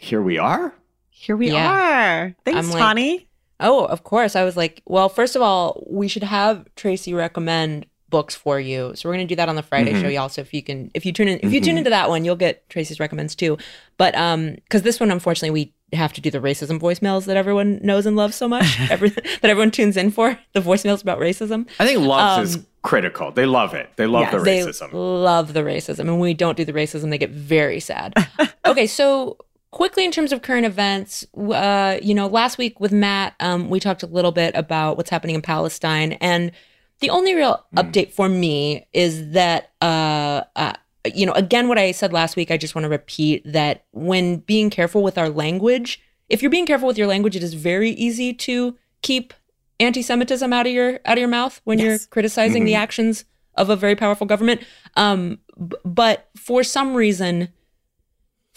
here 0.01 0.21
we 0.21 0.37
are. 0.37 0.73
Here 1.09 1.35
we 1.35 1.51
Yeah. 1.51 1.69
are. 1.71 2.35
Thanks, 2.45 2.57
I'm 2.59 2.71
like- 2.71 2.79
Tawny. 2.81 3.27
Oh, 3.59 3.85
of 3.85 4.03
course. 4.03 4.35
I 4.35 4.43
was 4.43 4.57
like, 4.57 4.81
well, 4.87 5.07
first 5.07 5.35
of 5.35 5.41
all, 5.43 5.83
we 5.87 6.07
should 6.07 6.23
have 6.23 6.65
Traci 6.75 7.15
recommend 7.15 7.85
books 8.09 8.35
for 8.35 8.59
you. 8.59 8.91
So 8.95 9.07
we're 9.07 9.13
gonna 9.13 9.25
do 9.27 9.35
that 9.35 9.47
on 9.47 9.55
the 9.55 9.61
Friday 9.63 9.91
Mm-hmm. 9.93 10.01
show, 10.01 10.07
y'all. 10.09 10.27
So 10.29 10.41
if 10.41 10.53
you 10.53 10.61
can 10.63 10.89
if 10.93 11.05
you 11.05 11.13
tune 11.13 11.27
in 11.29 11.39
if 11.43 11.53
you 11.53 11.61
tune 11.61 11.77
into 11.77 11.91
that 11.91 12.09
one, 12.09 12.25
you'll 12.25 12.35
get 12.35 12.67
Traci's 12.69 12.99
recommends 12.99 13.35
too. 13.35 13.57
But 13.97 14.15
um 14.15 14.55
because 14.55 14.81
this 14.81 14.99
one 14.99 15.11
unfortunately 15.11 15.51
we 15.51 15.73
have 15.97 16.11
to 16.13 16.21
do 16.21 16.29
the 16.31 16.39
racism 16.39 16.77
voicemails 16.79 17.25
that 17.25 17.37
everyone 17.37 17.79
knows 17.83 18.05
and 18.07 18.15
loves 18.17 18.35
so 18.35 18.47
much. 18.49 18.65
Every, 18.89 19.09
that 19.09 19.45
everyone 19.45 19.71
tunes 19.71 19.95
in 19.95 20.09
for. 20.11 20.37
The 20.53 20.59
voicemails 20.59 21.01
about 21.03 21.19
racism. 21.19 21.67
I 21.79 21.85
think 21.85 21.99
loves 22.01 22.37
Um, 22.55 22.61
is 22.61 22.65
critical. 22.81 23.31
They 23.31 23.45
love 23.45 23.73
it. 23.75 23.89
They 23.95 24.07
love 24.07 24.23
Yes. 24.23 24.31
the 24.33 24.39
They 24.39 24.59
racism. 24.59 24.89
love 24.93 25.53
the 25.53 25.61
racism. 25.61 25.99
And 25.99 26.11
when 26.11 26.19
we 26.19 26.33
don't 26.33 26.57
do 26.57 26.65
the 26.65 26.73
racism, 26.73 27.11
they 27.11 27.17
get 27.17 27.29
very 27.29 27.79
sad. 27.79 28.13
okay, 28.65 28.87
so 28.87 29.37
quickly 29.71 30.03
in 30.05 30.11
terms 30.11 30.31
of 30.31 30.41
current 30.41 30.65
events, 30.65 31.25
uh, 31.37 31.97
you 32.01 32.13
know, 32.13 32.27
last 32.27 32.57
week 32.57 32.79
with 32.79 32.91
Matt, 32.91 33.35
um, 33.39 33.69
we 33.69 33.79
talked 33.79 34.03
a 34.03 34.07
little 34.07 34.31
bit 34.31 34.53
about 34.55 34.97
what's 34.97 35.09
happening 35.09 35.35
in 35.35 35.41
Palestine. 35.41 36.13
And 36.13 36.51
the 36.99 37.09
only 37.09 37.33
real 37.33 37.65
update 37.75 38.11
for 38.11 38.29
me 38.29 38.85
is 38.93 39.31
that, 39.31 39.71
uh, 39.81 40.43
uh, 40.55 40.73
you 41.15 41.25
know, 41.25 41.31
again, 41.33 41.67
what 41.67 41.77
I 41.77 41.91
said 41.91 42.13
last 42.13 42.35
week, 42.35 42.51
I 42.51 42.57
just 42.57 42.75
want 42.75 42.83
to 42.83 42.89
repeat 42.89 43.43
that 43.45 43.85
when 43.91 44.37
being 44.37 44.69
careful 44.69 45.01
with 45.01 45.17
our 45.17 45.29
language, 45.29 45.99
if 46.29 46.41
you're 46.41 46.51
being 46.51 46.65
careful 46.67 46.87
with 46.87 46.97
your 46.97 47.07
language, 47.07 47.35
it 47.35 47.43
is 47.43 47.53
very 47.55 47.91
easy 47.91 48.33
to 48.33 48.77
keep 49.01 49.33
anti-Semitism 49.79 50.53
out 50.53 50.67
of 50.67 50.71
your 50.71 50.99
out 51.05 51.13
of 51.13 51.17
your 51.19 51.27
mouth 51.27 51.59
when 51.63 51.79
you're 51.79 51.93
Yes. 51.93 52.05
criticizing 52.05 52.65
the 52.65 52.75
actions 52.75 53.25
of 53.55 53.69
a 53.69 53.75
very 53.75 53.95
powerful 53.95 54.27
government. 54.27 54.61
Um, 54.95 55.39
b- 55.57 55.75
but 55.83 56.29
for 56.37 56.63
some 56.63 56.93
reason, 56.93 57.49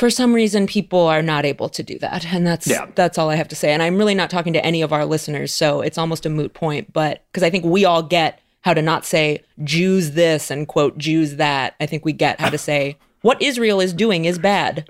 for 0.05 0.11
some 0.11 0.35
reason, 0.35 0.67
people 0.67 1.01
are 1.01 1.23
not 1.23 1.47
able 1.47 1.71
to 1.71 1.83
do 1.83 1.99
that, 2.01 2.27
and 2.33 2.47
that's 2.47 2.67
Yeah. 2.67 2.87
that's 2.95 3.17
all 3.17 3.31
I 3.31 3.37
have 3.37 3.49
to 3.49 3.57
say. 3.57 3.73
And 3.73 3.83
I'm 3.83 3.97
really 3.97 4.15
not 4.15 4.29
talking 4.29 4.53
to 4.53 4.63
any 4.63 4.83
of 4.83 4.93
our 4.93 5.07
listeners, 5.07 5.51
so 5.55 5.81
it's 5.81 5.97
almost 5.97 6.27
a 6.27 6.29
moot 6.31 6.53
point. 6.53 6.93
But 6.93 7.25
because 7.33 7.43
I 7.43 7.49
think 7.49 7.65
we 7.65 7.87
all 7.87 8.03
get 8.03 8.41
how 8.61 8.75
to 8.75 8.83
not 8.83 9.07
say 9.07 9.41
Jews 9.63 10.11
this 10.11 10.51
and 10.51 10.69
quote 10.69 10.99
Jews 10.99 11.37
that. 11.37 11.75
I 11.81 11.87
think 11.87 12.05
we 12.05 12.13
get 12.13 12.39
how 12.39 12.51
to 12.51 12.59
say 12.59 12.99
what 13.23 13.41
Israel 13.41 13.81
is 13.81 13.95
doing 13.95 14.27
is 14.27 14.39
bad. 14.39 14.87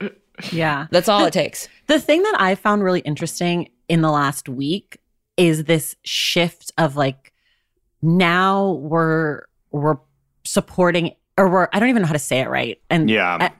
Yeah. 0.50 0.88
That's 0.90 1.08
all 1.08 1.24
it 1.26 1.32
takes. 1.32 1.68
The 1.86 2.00
thing 2.00 2.22
that 2.24 2.34
I 2.40 2.56
found 2.56 2.82
really 2.82 3.00
interesting 3.00 3.68
in 3.88 4.00
the 4.00 4.10
last 4.10 4.48
week 4.48 4.98
is 5.36 5.64
this 5.64 5.94
shift 6.02 6.72
of 6.76 6.96
like 6.96 7.32
now 8.02 8.72
we're 8.72 9.42
we're 9.70 9.98
supporting 10.44 11.12
or 11.38 11.48
we're 11.48 11.68
I 11.72 11.78
don't 11.78 11.88
even 11.88 12.02
know 12.02 12.06
how 12.08 12.12
to 12.14 12.18
say 12.18 12.40
it 12.40 12.48
right. 12.48 12.80
And 12.90 13.08
Yeah. 13.08 13.50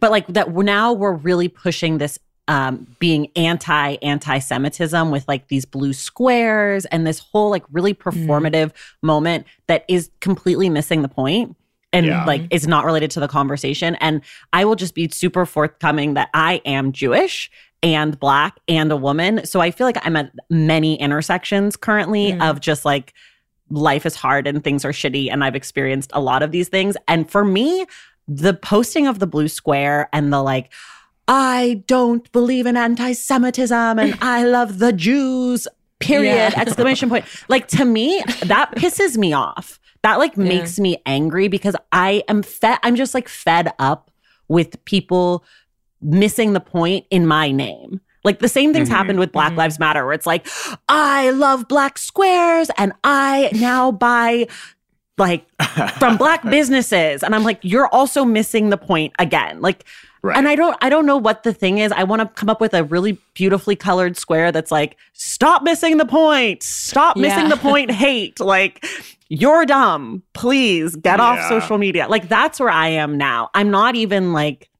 But 0.00 0.10
like 0.10 0.26
that 0.28 0.52
now 0.54 0.92
we're 0.92 1.12
really 1.12 1.48
pushing 1.48 1.98
this 1.98 2.18
um 2.48 2.86
being 2.98 3.28
anti 3.36 3.94
anti-Semitism 4.02 5.10
with 5.10 5.26
like 5.28 5.48
these 5.48 5.64
blue 5.64 5.92
squares 5.92 6.84
and 6.86 7.06
this 7.06 7.18
whole 7.18 7.50
like 7.50 7.64
really 7.72 7.94
performative 7.94 8.72
moment 9.02 9.46
that 9.66 9.84
is 9.88 10.10
completely 10.20 10.68
missing 10.68 11.02
the 11.02 11.08
point 11.08 11.56
and 11.92 12.06
Yeah. 12.06 12.24
like 12.24 12.42
is 12.50 12.66
not 12.66 12.84
related 12.84 13.10
to 13.12 13.20
the 13.20 13.28
conversation. 13.28 13.94
And 13.96 14.20
I 14.52 14.64
will 14.64 14.74
just 14.74 14.94
be 14.94 15.08
super 15.08 15.46
forthcoming 15.46 16.14
that 16.14 16.28
I 16.34 16.60
am 16.66 16.92
Jewish 16.92 17.50
and 17.82 18.18
black 18.18 18.58
and 18.66 18.90
a 18.90 18.96
woman. 18.96 19.46
So 19.46 19.60
I 19.60 19.70
feel 19.70 19.86
like 19.86 19.98
I'm 20.04 20.16
at 20.16 20.32
many 20.50 21.00
intersections 21.00 21.76
currently 21.76 22.32
Mm. 22.32 22.50
of 22.50 22.60
just 22.60 22.84
like 22.84 23.14
life 23.70 24.04
is 24.04 24.16
hard 24.16 24.46
and 24.46 24.62
things 24.62 24.84
are 24.84 24.92
shitty 24.92 25.30
and 25.32 25.42
I've 25.44 25.54
experienced 25.56 26.10
a 26.14 26.20
lot 26.20 26.42
of 26.42 26.50
these 26.50 26.68
things. 26.68 26.96
And 27.08 27.30
for 27.30 27.44
me, 27.44 27.86
the 28.28 28.54
posting 28.54 29.06
of 29.06 29.18
the 29.18 29.26
blue 29.26 29.48
square 29.48 30.08
and 30.12 30.32
the 30.32 30.42
like 30.42 30.72
I 31.26 31.82
don't 31.86 32.30
believe 32.32 32.66
in 32.66 32.76
anti-Semitism 32.76 33.98
and 33.98 34.18
I 34.20 34.44
love 34.44 34.78
the 34.78 34.92
Jews. 34.92 35.66
Period. 36.00 36.52
Yeah. 36.52 36.52
Exclamation 36.60 37.08
point. 37.08 37.24
Like 37.48 37.66
to 37.68 37.84
me, 37.86 38.22
that 38.42 38.72
pisses 38.76 39.16
me 39.16 39.32
off. 39.32 39.80
That 40.02 40.18
like 40.18 40.36
makes 40.36 40.78
me 40.78 41.00
angry 41.06 41.48
because 41.48 41.74
I 41.92 42.22
am 42.28 42.42
fed. 42.42 42.78
I'm 42.82 42.94
just 42.94 43.14
like 43.14 43.26
fed 43.28 43.72
up 43.78 44.10
with 44.48 44.84
people 44.84 45.44
missing 46.02 46.52
the 46.52 46.60
point 46.60 47.06
in 47.10 47.26
my 47.26 47.50
name. 47.50 48.00
Like 48.22 48.40
the 48.40 48.48
same 48.48 48.74
things 48.74 48.88
Mhm. 48.90 48.92
happened 48.92 49.18
with 49.18 49.32
Black 49.32 49.52
Mhm. 49.52 49.56
Lives 49.56 49.78
Matter, 49.78 50.04
where 50.04 50.12
it's 50.14 50.26
like, 50.26 50.46
I 50.90 51.30
love 51.30 51.68
black 51.68 51.96
squares 51.96 52.70
and 52.76 52.92
I 53.02 53.50
now 53.54 53.90
buy 53.92 54.46
like 55.18 55.46
from 55.98 56.16
black 56.16 56.42
businesses. 56.50 57.22
And 57.22 57.34
I'm 57.34 57.44
like, 57.44 57.58
you're 57.62 57.86
also 57.88 58.24
missing 58.24 58.70
the 58.70 58.76
point 58.78 59.12
again. 59.18 59.60
Like, 59.60 59.84
Right. 60.22 60.38
and 60.38 60.48
I 60.48 60.54
don't 60.54 60.74
I 60.80 60.88
don't 60.88 61.04
know 61.04 61.18
what 61.18 61.42
the 61.42 61.52
thing 61.52 61.76
is. 61.76 61.92
I 61.92 62.02
want 62.02 62.22
to 62.22 62.28
come 62.28 62.48
up 62.48 62.58
with 62.58 62.72
a 62.72 62.82
really 62.82 63.20
beautifully 63.34 63.76
colored 63.76 64.16
square 64.16 64.50
that's 64.52 64.70
like, 64.72 64.96
stop 65.12 65.62
missing 65.62 65.98
the 65.98 66.06
point. 66.06 66.62
Stop 66.62 67.18
missing 67.18 67.50
the 67.50 67.58
point, 67.58 67.90
hate. 68.04 68.40
Like, 68.40 68.82
you're 69.28 69.66
dumb. 69.66 70.22
Please 70.32 70.96
get 70.96 71.20
off 71.20 71.46
social 71.50 71.76
media. 71.76 72.06
Like 72.08 72.28
that's 72.30 72.58
where 72.58 72.70
I 72.70 72.88
am 72.88 73.18
now. 73.18 73.50
I'm 73.52 73.70
not 73.70 73.96
even 73.96 74.32
like 74.32 74.70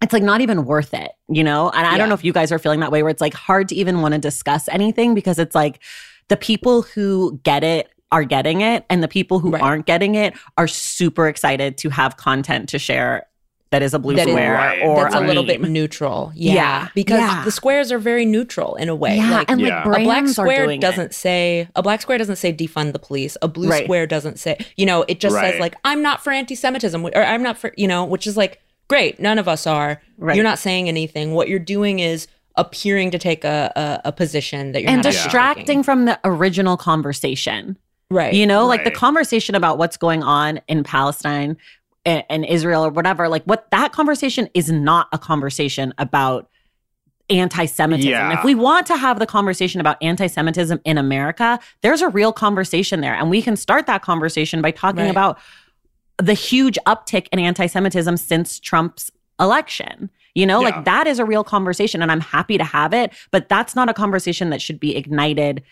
it's 0.00 0.14
like 0.14 0.22
not 0.22 0.40
even 0.40 0.64
worth 0.64 0.94
it, 0.94 1.10
you 1.28 1.44
know? 1.44 1.68
And 1.68 1.86
I 1.86 1.92
Yeah. 1.92 1.98
don't 1.98 2.08
know 2.08 2.14
if 2.14 2.24
you 2.24 2.32
guys 2.32 2.50
are 2.50 2.58
feeling 2.58 2.80
that 2.80 2.90
way 2.90 3.02
where 3.02 3.10
it's 3.10 3.20
like 3.20 3.34
hard 3.34 3.68
to 3.68 3.74
even 3.74 4.00
want 4.00 4.14
to 4.14 4.18
discuss 4.18 4.68
anything 4.70 5.14
because 5.14 5.38
it's 5.38 5.54
like 5.54 5.80
the 6.28 6.36
people 6.38 6.80
who 6.82 7.38
get 7.42 7.62
it 7.62 7.90
are 8.10 8.24
getting 8.24 8.60
it 8.62 8.84
and 8.88 9.02
the 9.02 9.08
people 9.08 9.38
who 9.38 9.50
Right. 9.50 9.62
aren't 9.62 9.86
getting 9.86 10.14
it 10.14 10.34
are 10.56 10.66
super 10.68 11.28
excited 11.28 11.76
to 11.78 11.90
have 11.90 12.16
content 12.16 12.68
to 12.70 12.78
share 12.78 13.26
that 13.70 13.82
is 13.82 13.92
a 13.92 13.98
blue 13.98 14.14
That 14.16 14.26
is- 14.26 14.32
square 14.32 14.54
Right. 14.54 14.82
or 14.82 15.02
That's 15.02 15.14
a 15.14 15.20
little 15.20 15.42
bit 15.42 15.60
neutral. 15.60 16.32
Yeah. 16.34 16.54
Yeah. 16.54 16.88
Because 16.94 17.20
Yeah. 17.20 17.42
the 17.44 17.50
squares 17.50 17.92
are 17.92 17.98
very 17.98 18.24
neutral 18.24 18.76
in 18.76 18.88
a 18.88 18.94
way. 18.94 19.16
Yeah, 19.18 19.30
like 19.30 19.50
and 19.50 19.60
Yeah. 19.60 19.84
like 19.86 19.98
A 19.98 20.00
a 20.00 20.04
black 20.04 20.28
square 20.28 20.76
doesn't 20.78 21.12
say 21.12 21.68
a 21.76 21.82
black 21.82 22.00
square 22.00 22.16
doesn't 22.16 22.36
say 22.36 22.50
defund 22.50 22.94
the 22.94 22.98
police. 22.98 23.36
A 23.42 23.48
blue 23.48 23.68
Right. 23.68 23.84
square 23.84 24.06
doesn't 24.06 24.38
say 24.38 24.56
you 24.78 24.86
know, 24.86 25.04
it 25.06 25.20
just 25.20 25.36
says 25.36 25.60
like 25.60 25.74
I'm 25.84 26.00
not 26.00 26.24
for 26.24 26.32
anti-Semitism 26.32 27.04
or 27.04 27.22
I'm 27.22 27.42
not 27.42 27.58
for 27.58 27.74
you 27.76 27.86
know, 27.86 28.04
which 28.06 28.26
is 28.26 28.38
like 28.38 28.58
great. 28.88 29.20
None 29.20 29.38
of 29.38 29.46
us 29.48 29.66
are. 29.66 30.00
Right. 30.16 30.34
You're 30.34 30.44
not 30.44 30.58
saying 30.58 30.88
anything. 30.88 31.34
What 31.34 31.48
you're 31.48 31.58
doing 31.58 31.98
is 31.98 32.26
appearing 32.56 33.10
to 33.10 33.18
take 33.18 33.44
a 33.44 33.70
a, 33.76 34.08
a 34.08 34.12
position 34.12 34.72
that 34.72 34.80
you're 34.80 34.90
and 34.90 35.04
not 35.04 35.12
distracting 35.12 35.66
taking. 35.66 35.82
from 35.82 36.06
the 36.06 36.18
original 36.24 36.78
conversation. 36.78 37.76
Right. 38.10 38.32
You 38.32 38.46
know, 38.46 38.66
like 38.66 38.84
the 38.84 38.90
conversation 38.90 39.54
about 39.54 39.76
what's 39.76 39.96
going 39.96 40.22
on 40.22 40.60
in 40.66 40.82
Palestine 40.82 41.58
and, 42.06 42.24
and 42.30 42.44
Israel 42.44 42.84
or 42.86 42.90
whatever, 42.90 43.28
like 43.28 43.44
what 43.44 43.70
that 43.70 43.92
conversation 43.92 44.48
is 44.54 44.70
not 44.70 45.08
a 45.12 45.18
conversation 45.18 45.92
about 45.98 46.48
anti 47.28 47.66
Semitism. 47.66 48.10
Yeah. 48.10 48.38
If 48.38 48.44
we 48.44 48.54
want 48.54 48.86
to 48.86 48.96
have 48.96 49.18
the 49.18 49.26
conversation 49.26 49.80
about 49.80 49.98
anti 50.02 50.26
Semitism 50.26 50.80
in 50.86 50.96
America, 50.96 51.58
there's 51.82 52.00
a 52.00 52.08
real 52.08 52.32
conversation 52.32 53.02
there. 53.02 53.14
And 53.14 53.28
we 53.28 53.42
can 53.42 53.56
start 53.56 53.86
that 53.86 54.00
conversation 54.00 54.62
by 54.62 54.70
talking 54.70 55.02
Right. 55.02 55.10
about 55.10 55.38
the 56.16 56.32
huge 56.32 56.78
uptick 56.86 57.28
in 57.30 57.38
anti 57.38 57.66
Semitism 57.66 58.16
since 58.16 58.58
Trump's 58.58 59.10
election. 59.38 60.08
You 60.34 60.46
know, 60.46 60.60
Yeah. 60.62 60.68
like 60.68 60.84
that 60.86 61.06
is 61.06 61.18
a 61.18 61.26
real 61.26 61.44
conversation 61.44 62.00
and 62.00 62.10
I'm 62.10 62.20
happy 62.20 62.56
to 62.56 62.64
have 62.64 62.94
it, 62.94 63.12
but 63.30 63.50
that's 63.50 63.76
not 63.76 63.90
a 63.90 63.94
conversation 63.94 64.48
that 64.50 64.62
should 64.62 64.80
be 64.80 64.96
ignited 64.96 65.62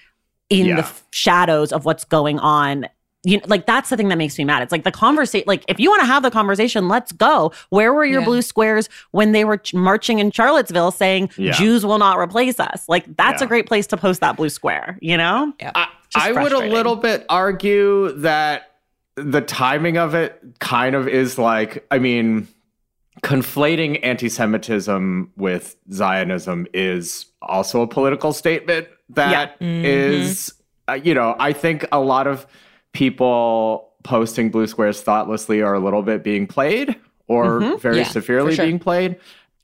in 0.50 0.66
Yeah. 0.66 0.76
the 0.76 0.82
f- 0.82 1.04
shadows 1.10 1.72
of 1.72 1.84
what's 1.84 2.04
going 2.04 2.38
on. 2.38 2.86
You 3.24 3.38
know, 3.38 3.44
like 3.48 3.66
that's 3.66 3.90
the 3.90 3.96
thing 3.96 4.08
that 4.10 4.18
makes 4.18 4.38
me 4.38 4.44
mad. 4.44 4.62
It's 4.62 4.70
like 4.70 4.84
the 4.84 4.92
conversation. 4.92 5.44
Like 5.48 5.64
if 5.66 5.80
you 5.80 5.90
want 5.90 6.00
to 6.02 6.06
have 6.06 6.22
the 6.22 6.30
conversation, 6.30 6.86
let's 6.86 7.10
go. 7.10 7.50
Where 7.70 7.92
were 7.92 8.04
your 8.04 8.20
Yeah. 8.20 8.26
blue 8.26 8.42
squares 8.42 8.88
when 9.10 9.32
they 9.32 9.44
were 9.44 9.56
ch- 9.56 9.74
marching 9.74 10.20
in 10.20 10.30
Charlottesville 10.30 10.92
saying 10.92 11.30
Yeah. 11.36 11.50
Jews 11.52 11.84
will 11.84 11.98
not 11.98 12.18
replace 12.18 12.60
us? 12.60 12.84
Like 12.88 13.04
that's 13.16 13.40
Yeah. 13.42 13.46
a 13.46 13.48
great 13.48 13.66
place 13.66 13.88
to 13.88 13.96
post 13.96 14.20
that 14.20 14.36
blue 14.36 14.48
square. 14.48 14.96
You 15.00 15.16
know? 15.16 15.52
I, 15.74 15.88
I 16.14 16.30
would 16.32 16.52
a 16.52 16.58
little 16.68 16.94
bit 16.94 17.26
argue 17.28 18.12
that 18.18 18.70
the 19.16 19.40
timing 19.40 19.96
of 19.96 20.14
it 20.14 20.40
kind 20.60 20.94
of 20.94 21.08
is 21.08 21.36
like, 21.36 21.84
I 21.90 21.98
mean, 21.98 22.46
conflating 23.22 23.98
anti 24.02 24.28
Semitism 24.28 25.32
with 25.36 25.74
Zionism 25.92 26.66
is 26.72 27.26
also 27.42 27.80
a 27.80 27.86
political 27.88 28.32
statement 28.32 28.86
that 29.10 29.58
Mhm. 29.60 29.84
is, 29.84 30.52
uh, 30.88 30.94
you 30.94 31.14
know, 31.14 31.34
I 31.38 31.52
think 31.52 31.84
a 31.92 32.00
lot 32.00 32.26
of 32.26 32.46
people 32.92 33.92
posting 34.02 34.50
blue 34.50 34.66
squares 34.66 35.00
thoughtlessly 35.02 35.62
are 35.62 35.74
a 35.74 35.80
little 35.80 36.02
bit 36.02 36.22
being 36.24 36.46
played 36.46 36.96
or 37.28 37.60
Mhm. 37.60 37.80
very 37.80 37.98
Yeah, 37.98 38.04
severely 38.04 38.54
sure. 38.54 38.64
being 38.66 38.78
played. 38.78 39.16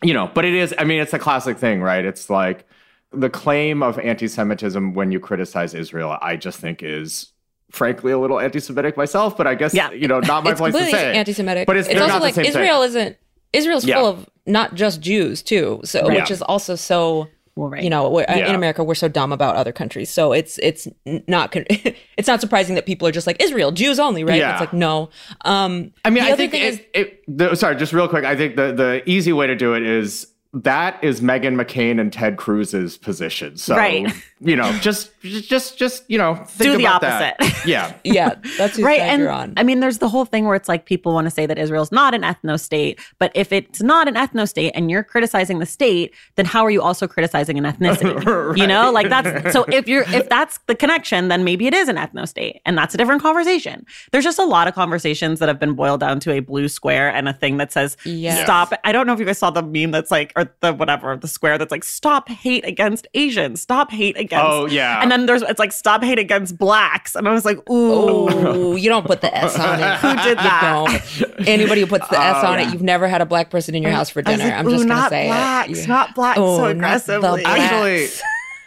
You 0.02 0.14
know, 0.14 0.30
but 0.34 0.44
it 0.44 0.54
is, 0.54 0.74
I 0.78 0.84
mean, 0.84 1.00
it's 1.00 1.12
a 1.12 1.18
classic 1.18 1.58
thing, 1.58 1.80
right? 1.80 2.04
It's 2.04 2.28
like 2.28 2.66
the 3.12 3.30
claim 3.30 3.82
of 3.82 3.98
anti 3.98 4.26
Semitism 4.26 4.94
when 4.94 5.12
you 5.12 5.20
criticize 5.20 5.74
Israel, 5.74 6.16
I 6.20 6.36
just 6.36 6.58
think 6.58 6.82
is 6.82 7.32
frankly 7.70 8.12
a 8.12 8.18
little 8.18 8.40
anti 8.40 8.58
Semitic 8.58 8.96
myself, 8.96 9.36
but 9.36 9.46
I 9.46 9.54
guess, 9.54 9.72
Yeah. 9.74 9.90
you 9.92 10.08
know, 10.08 10.20
not 10.20 10.44
my 10.44 10.50
it's 10.52 10.60
place 10.60 10.74
to 10.74 10.84
say. 10.86 11.14
anti-Semitic, 11.14 11.66
But 11.66 11.76
it's- 11.76 11.90
it's 11.90 12.00
also 12.00 12.12
not 12.14 12.18
the 12.18 12.24
like 12.24 12.34
same 12.34 12.44
thing. 12.44 12.50
Israel 12.50 12.82
isn't. 12.82 13.16
Israel's 13.52 13.84
Yeah. 13.86 13.96
full 13.98 14.08
of 14.08 14.26
not 14.46 14.74
just 14.74 15.00
Jews 15.00 15.40
too, 15.42 15.80
so 15.84 16.06
Right. 16.08 16.16
which 16.20 16.30
is 16.30 16.42
also 16.42 16.74
so 16.74 17.28
Well, 17.54 17.68
right. 17.68 17.82
you 17.84 17.90
know 17.90 18.08
we're, 18.08 18.24
Yeah. 18.28 18.48
in 18.48 18.54
America 18.54 18.82
we're 18.82 18.94
so 18.94 19.08
dumb 19.08 19.30
about 19.30 19.56
other 19.56 19.72
countries, 19.72 20.08
so 20.08 20.32
it's 20.32 20.58
it's 20.62 20.88
not 21.28 21.52
con- 21.52 21.66
it's 22.16 22.26
not 22.26 22.40
surprising 22.40 22.76
that 22.76 22.86
people 22.86 23.06
are 23.06 23.12
just 23.12 23.26
like 23.26 23.42
Israel 23.42 23.72
Jews 23.72 23.98
only, 23.98 24.24
right? 24.24 24.38
Yeah. 24.38 24.52
It's 24.52 24.60
like 24.60 24.72
no. 24.72 25.10
Um, 25.44 25.92
I 26.04 26.08
mean, 26.10 26.24
the 26.24 26.30
I 26.32 26.36
think 26.36 26.54
it, 26.54 26.62
is- 26.62 26.80
it, 26.94 27.22
the, 27.28 27.54
sorry, 27.54 27.76
just 27.76 27.92
real 27.92 28.08
quick. 28.08 28.24
I 28.24 28.36
think 28.36 28.56
the, 28.56 28.72
the 28.72 29.02
easy 29.06 29.34
way 29.34 29.46
to 29.48 29.54
do 29.54 29.74
it 29.74 29.82
is 29.82 30.31
that 30.54 31.02
is 31.02 31.20
Meghan 31.22 31.54
McCain 31.60 31.98
and 32.00 32.12
Ted 32.12 32.36
Cruz's 32.36 32.98
position. 32.98 33.56
So, 33.56 33.74
Right. 33.76 34.12
you 34.40 34.54
know, 34.56 34.70
just, 34.80 35.10
just, 35.22 35.78
just, 35.78 36.04
you 36.10 36.18
know, 36.18 36.34
think 36.34 36.72
Do 36.72 36.76
the 36.76 36.84
about 36.84 37.00
that. 37.00 37.36
opposite. 37.40 37.52
Yeah. 37.66 37.94
yeah, 38.02 38.34
that's 38.58 38.76
right 38.80 38.98
and 38.98 39.22
you're 39.22 39.30
on. 39.30 39.54
i 39.56 39.62
mean 39.62 39.78
there's 39.78 39.98
the 39.98 40.08
whole 40.08 40.24
thing 40.24 40.46
where 40.46 40.56
it's 40.56 40.68
like 40.68 40.84
people 40.84 41.12
want 41.12 41.26
to 41.26 41.30
say 41.30 41.46
that 41.46 41.58
israel's 41.60 41.92
not 41.92 42.12
an 42.12 42.22
ethno 42.22 42.58
state 42.58 42.98
but 43.20 43.30
if 43.36 43.52
it's 43.52 43.80
not 43.80 44.08
an 44.08 44.14
ethno 44.14 44.48
state 44.48 44.72
and 44.74 44.90
you're 44.90 45.04
criticizing 45.04 45.60
the 45.60 45.66
state 45.66 46.12
then 46.34 46.44
how 46.44 46.64
are 46.64 46.72
you 46.72 46.82
also 46.82 47.06
criticizing 47.06 47.56
an 47.56 47.62
ethnicity 47.64 48.56
you 48.56 48.66
know 48.66 48.90
like 48.90 49.08
that's 49.10 49.52
so 49.52 49.62
if 49.68 49.86
you're 49.86 50.02
if 50.12 50.28
that's 50.28 50.58
the 50.66 50.74
connection 50.74 51.28
then 51.28 51.44
maybe 51.44 51.68
it 51.68 51.74
is 51.74 51.88
an 51.88 51.94
ethno 51.94 52.26
state 52.26 52.60
and 52.66 52.76
that's 52.76 52.94
a 52.94 52.98
different 52.98 53.22
conversation 53.22 53.86
there's 54.10 54.24
just 54.24 54.40
a 54.40 54.44
lot 54.44 54.66
of 54.66 54.74
conversations 54.74 55.38
that 55.38 55.48
have 55.48 55.60
been 55.60 55.74
boiled 55.74 56.00
down 56.00 56.18
to 56.18 56.32
a 56.32 56.40
blue 56.40 56.66
square 56.66 57.14
and 57.14 57.28
a 57.28 57.32
thing 57.32 57.58
that 57.58 57.70
says 57.70 57.96
Yes. 58.04 58.42
stop 58.42 58.72
i 58.82 58.90
don't 58.90 59.06
know 59.06 59.12
if 59.12 59.20
you 59.20 59.24
guys 59.26 59.38
saw 59.38 59.50
the 59.50 59.62
meme 59.62 59.92
that's 59.92 60.10
like 60.10 60.32
or 60.42 60.52
the 60.60 60.72
whatever 60.72 61.16
the 61.16 61.28
square 61.28 61.58
that's 61.58 61.70
like 61.70 61.84
stop 61.84 62.28
hate 62.28 62.64
against 62.66 63.06
asians 63.14 63.60
stop 63.60 63.90
hate 63.90 64.16
against 64.16 64.44
Oh, 64.46 64.66
yeah. 64.66 65.00
and 65.02 65.10
then 65.10 65.26
there's 65.26 65.42
it's 65.42 65.58
like 65.58 65.72
stop 65.72 66.02
hate 66.02 66.18
against 66.18 66.58
blacks 66.58 67.14
and 67.14 67.28
i 67.28 67.32
was 67.32 67.44
like 67.44 67.58
ooh 67.70 67.92
Oh, 68.32 68.76
you 68.76 68.88
don't 68.88 69.06
put 69.06 69.20
the 69.20 69.34
S 69.36 69.58
on 69.58 69.80
it. 69.80 69.96
Who 70.00 70.08
did 70.16 70.28
You 70.28 70.34
that? 70.34 71.22
don't. 71.38 71.48
Anybody 71.48 71.80
who 71.82 71.86
puts 71.86 72.08
the 72.08 72.18
S 72.20 72.36
Oh, 72.42 72.48
on 72.48 72.58
yeah. 72.58 72.64
it, 72.64 72.68
uh, 72.68 72.72
you've 72.72 72.82
never 72.82 73.08
had 73.08 73.20
a 73.20 73.26
black 73.26 73.50
person 73.50 73.74
in 73.74 73.82
your 73.82 73.92
house 73.92 74.10
for 74.10 74.22
dinner. 74.22 74.44
like, 74.44 74.52
I'm 74.54 74.66
"Ooh, 74.66 74.70
just 74.70 74.88
gonna 74.88 75.00
not 75.00 75.10
say 75.10 75.26
blacks, 75.28 75.68
it. 75.70 75.76
Yeah. 75.78 75.86
not 75.86 76.14
blacks 76.14 76.38
Oh, 76.40 76.56
so 76.56 76.62
not 76.62 76.66
the 76.66 76.70
aggressively. 76.72 77.42
blacks. 77.42 77.60
Actually, 77.60 78.08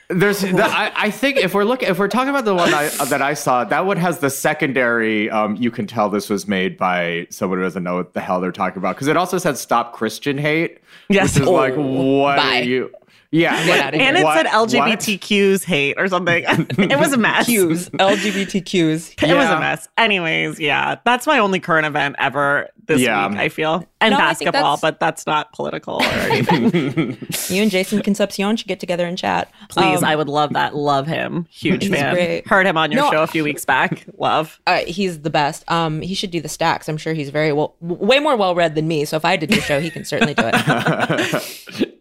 there's 0.10 0.42
the, 0.42 0.64
I, 0.66 0.92
I 0.96 1.12
think 1.12 1.38
if 1.38 1.54
we're 1.54 1.64
looking 1.64 1.90
if 1.90 1.98
we're 2.00 2.08
talking 2.08 2.30
about 2.30 2.46
the 2.46 2.54
one 2.56 2.74
I, 2.74 2.88
that 3.10 3.22
I 3.22 3.34
saw, 3.34 3.64
that 3.64 3.86
one 3.86 3.98
has 3.98 4.20
the 4.20 4.30
secondary. 4.30 5.30
Um, 5.30 5.56
you 5.56 5.72
can 5.72 5.88
tell 5.88 6.10
this 6.10 6.30
was 6.30 6.48
made 6.48 6.78
by 6.78 7.28
someone 7.30 7.60
who 7.60 7.64
doesn't 7.64 7.84
know 7.84 7.96
what 7.96 8.14
the 8.14 8.22
hell 8.22 8.40
they're 8.42 8.52
talking 8.52 8.78
about 8.78 8.96
because 8.96 9.08
it 9.08 9.18
also 9.18 9.38
said 9.38 9.58
"Stop 9.58 9.94
Christian 9.94 10.38
Hate," 10.38 10.80
Yes. 11.10 11.34
which 11.36 11.44
is 11.44 11.50
like 11.50 11.74
Oh, 11.74 11.82
what 12.22 12.38
bye. 12.38 12.60
are 12.60 12.64
you? 12.64 12.92
Yeah, 13.32 13.56
Get 13.66 13.70
like, 13.70 13.82
outta 13.86 13.98
here. 13.98 14.08
and 14.08 14.18
it 14.18 14.24
what- 14.24 14.38
said 14.38 14.46
LGBTQs 14.48 15.64
hate 15.66 15.96
or 15.98 16.08
something. 16.08 16.44
it 16.48 16.98
was 17.00 17.14
a 17.14 17.18
mess. 17.18 17.48
Qs, 17.50 17.90
LGBTQs. 17.92 19.24
It 19.30 19.34
was 19.36 19.50
a 19.50 19.60
mess. 19.60 19.88
Anyways, 19.98 20.60
yeah, 20.60 20.96
that's 21.06 21.26
my 21.28 21.40
only 21.40 21.60
current 21.60 21.86
event 21.86 22.16
ever 22.20 22.70
this 22.86 23.02
Yeah. 23.02 23.28
week. 23.28 23.38
I 23.38 23.50
feel 23.50 23.86
and 24.00 24.12
No, 24.12 24.18
basketball, 24.18 24.78
that's- 24.78 24.82
but 24.82 25.00
that's 25.00 25.26
not 25.26 25.52
political 25.54 25.96
or 25.96 26.04
anything. 26.30 27.18
You 27.50 27.62
and 27.64 27.72
Jason 27.72 28.02
Concepcion 28.04 28.56
should 28.56 28.68
get 28.68 28.80
together 28.80 29.06
and 29.06 29.18
chat. 29.18 29.50
Please, 29.70 30.00
Um, 30.00 30.04
I 30.06 30.16
would 30.16 30.30
love 30.30 30.54
that. 30.54 30.76
Love 30.76 31.08
him. 31.08 31.48
Huge 31.50 31.84
He's 31.84 31.92
fan. 31.92 32.14
great. 32.14 32.48
Heard 32.48 32.68
him 32.68 32.78
on 32.78 32.92
your 32.92 33.02
No, 33.02 33.12
show 33.12 33.24
a 33.24 33.28
few 33.28 33.44
weeks 33.44 33.66
back. 33.66 34.06
Love. 34.18 34.60
uh, 34.68 34.82
he's 34.88 35.22
the 35.22 35.30
best. 35.32 35.70
Um, 35.72 36.02
he 36.02 36.14
should 36.14 36.32
do 36.32 36.40
the 36.42 36.50
stacks. 36.50 36.88
I'm 36.88 36.98
sure 36.98 37.14
he's 37.14 37.30
very 37.32 37.52
well, 37.52 37.76
w- 37.82 38.06
way 38.06 38.20
more 38.20 38.36
well 38.38 38.54
read 38.56 38.76
than 38.76 38.88
me. 38.88 39.04
So 39.06 39.18
if 39.18 39.26
I 39.26 39.36
did 39.36 39.52
your 39.52 39.62
show, 39.62 39.80
he 39.82 39.90
can 39.90 40.06
certainly 40.06 40.36
do 40.36 40.44
it. 40.46 41.95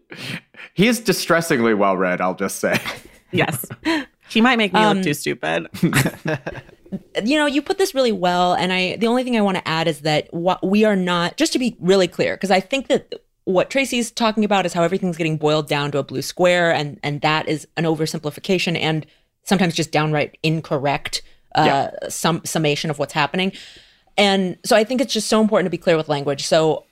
He's 0.75 1.01
distressingly 1.01 1.73
well 1.73 1.97
read, 1.97 2.21
I'll 2.21 2.35
just 2.35 2.59
say. 2.59 2.79
Yes. 3.33 3.67
He 4.29 4.41
might 4.41 4.59
make 4.59 4.73
me 4.73 4.79
Um, 4.79 4.99
look 4.99 5.07
too 5.07 5.15
stupid. 5.15 5.67
you 7.25 7.37
know, 7.37 7.47
you 7.47 7.61
put 7.61 7.79
this 7.79 7.97
really 7.97 8.13
well, 8.13 8.55
and 8.55 8.73
I 8.73 8.95
the 8.97 9.09
only 9.09 9.25
thing 9.25 9.37
I 9.37 9.41
want 9.41 9.57
to 9.57 9.69
add 9.69 9.89
is 9.89 10.03
that 10.03 10.33
what 10.33 10.65
we 10.65 10.85
are 10.85 10.95
not 10.95 11.37
just 11.37 11.53
to 11.55 11.59
be 11.59 11.77
really 11.81 12.07
clear, 12.07 12.37
because 12.37 12.53
I 12.53 12.61
think 12.61 12.87
that 12.87 13.13
what 13.43 13.71
Traci's 13.71 14.13
talking 14.13 14.45
about 14.45 14.67
is 14.67 14.73
how 14.73 14.85
everything's 14.85 15.17
getting 15.17 15.37
boiled 15.37 15.69
down 15.69 15.91
to 15.93 15.99
a 15.99 16.05
blue 16.05 16.23
square, 16.23 16.73
and 16.73 17.01
and 17.03 17.21
that 17.23 17.49
is 17.49 17.67
an 17.77 17.85
oversimplification 17.85 18.79
and 18.79 19.05
sometimes 19.43 19.75
just 19.75 19.91
downright 19.91 20.39
incorrect 20.45 21.23
uh, 21.55 21.89
sum, 22.09 22.41
summation 22.45 22.89
of 22.91 22.99
what's 22.99 23.13
happening. 23.13 23.53
And 24.17 24.57
so 24.65 24.77
I 24.77 24.85
think 24.85 25.01
it's 25.01 25.13
just 25.13 25.29
so 25.29 25.41
important 25.41 25.67
to 25.67 25.71
be 25.71 25.79
clear 25.79 25.97
with 25.97 26.09
language. 26.09 26.47
So 26.47 26.85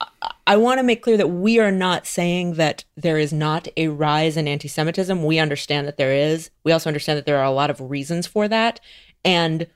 I, 0.47 0.57
want 0.57 0.79
to 0.79 0.83
make 0.83 1.03
clear 1.03 1.17
that 1.17 1.29
we 1.29 1.61
are 1.61 1.71
not 1.71 2.07
saying 2.07 2.55
that 2.55 2.85
there 2.97 3.17
is 3.17 3.33
not 3.33 3.69
a 3.77 3.89
rise 3.89 4.37
in 4.37 4.49
anti 4.49 4.67
Semitism. 4.67 5.23
We 5.23 5.39
understand 5.39 5.87
that 5.87 5.99
there 5.99 6.13
is. 6.13 6.51
We 6.65 6.73
also 6.73 6.91
understand 6.91 7.19
that 7.19 7.27
there 7.27 7.39
are 7.39 7.45
a 7.45 7.53
lot 7.53 7.71
of 7.71 7.81
reasons 7.81 8.27
for 8.27 8.49
that. 8.49 8.81
And 9.25 9.69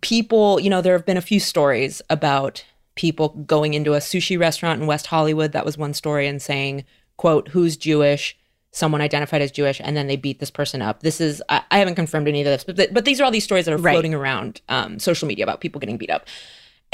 people, 0.00 0.58
you 0.58 0.68
know, 0.68 0.80
there 0.80 0.94
have 0.94 1.06
been 1.06 1.16
a 1.16 1.22
few 1.22 1.38
stories 1.38 2.02
about 2.10 2.64
people 2.96 3.28
going 3.46 3.74
into 3.74 3.94
a 3.94 3.98
sushi 3.98 4.38
restaurant 4.38 4.80
in 4.80 4.86
West 4.86 5.06
Hollywood. 5.06 5.52
That 5.52 5.64
was 5.64 5.78
one 5.78 5.94
story 5.94 6.26
and 6.26 6.42
saying, 6.42 6.84
quote, 7.16 7.48
who's 7.48 7.76
Jewish, 7.76 8.36
someone 8.72 9.00
identified 9.00 9.42
as 9.42 9.52
Jewish, 9.52 9.80
and 9.82 9.96
then 9.96 10.08
they 10.08 10.16
beat 10.16 10.40
this 10.40 10.50
person 10.50 10.82
up. 10.82 11.00
This 11.00 11.20
is, 11.20 11.40
I, 11.48 11.62
I 11.70 11.78
haven't 11.78 11.94
confirmed 11.94 12.26
any 12.26 12.40
of 12.40 12.46
this, 12.46 12.64
but, 12.64 12.92
but 12.92 13.04
these 13.04 13.20
are 13.20 13.24
all 13.24 13.30
these 13.30 13.44
stories 13.44 13.66
that 13.66 13.74
are 13.74 13.78
Right. 13.78 13.92
floating 13.92 14.14
around 14.14 14.60
um, 14.68 14.98
social 14.98 15.28
media 15.28 15.44
about 15.44 15.60
people 15.60 15.78
getting 15.78 15.96
beat 15.96 16.10
up. 16.10 16.26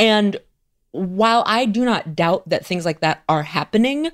And 0.01 0.39
while 0.93 1.45
I 1.47 1.67
do 1.67 1.85
not 1.85 2.17
doubt 2.17 2.49
that 2.49 2.65
things 2.65 2.87
like 2.87 3.01
that 3.01 3.23
are 3.29 3.43
happening, 3.43 4.11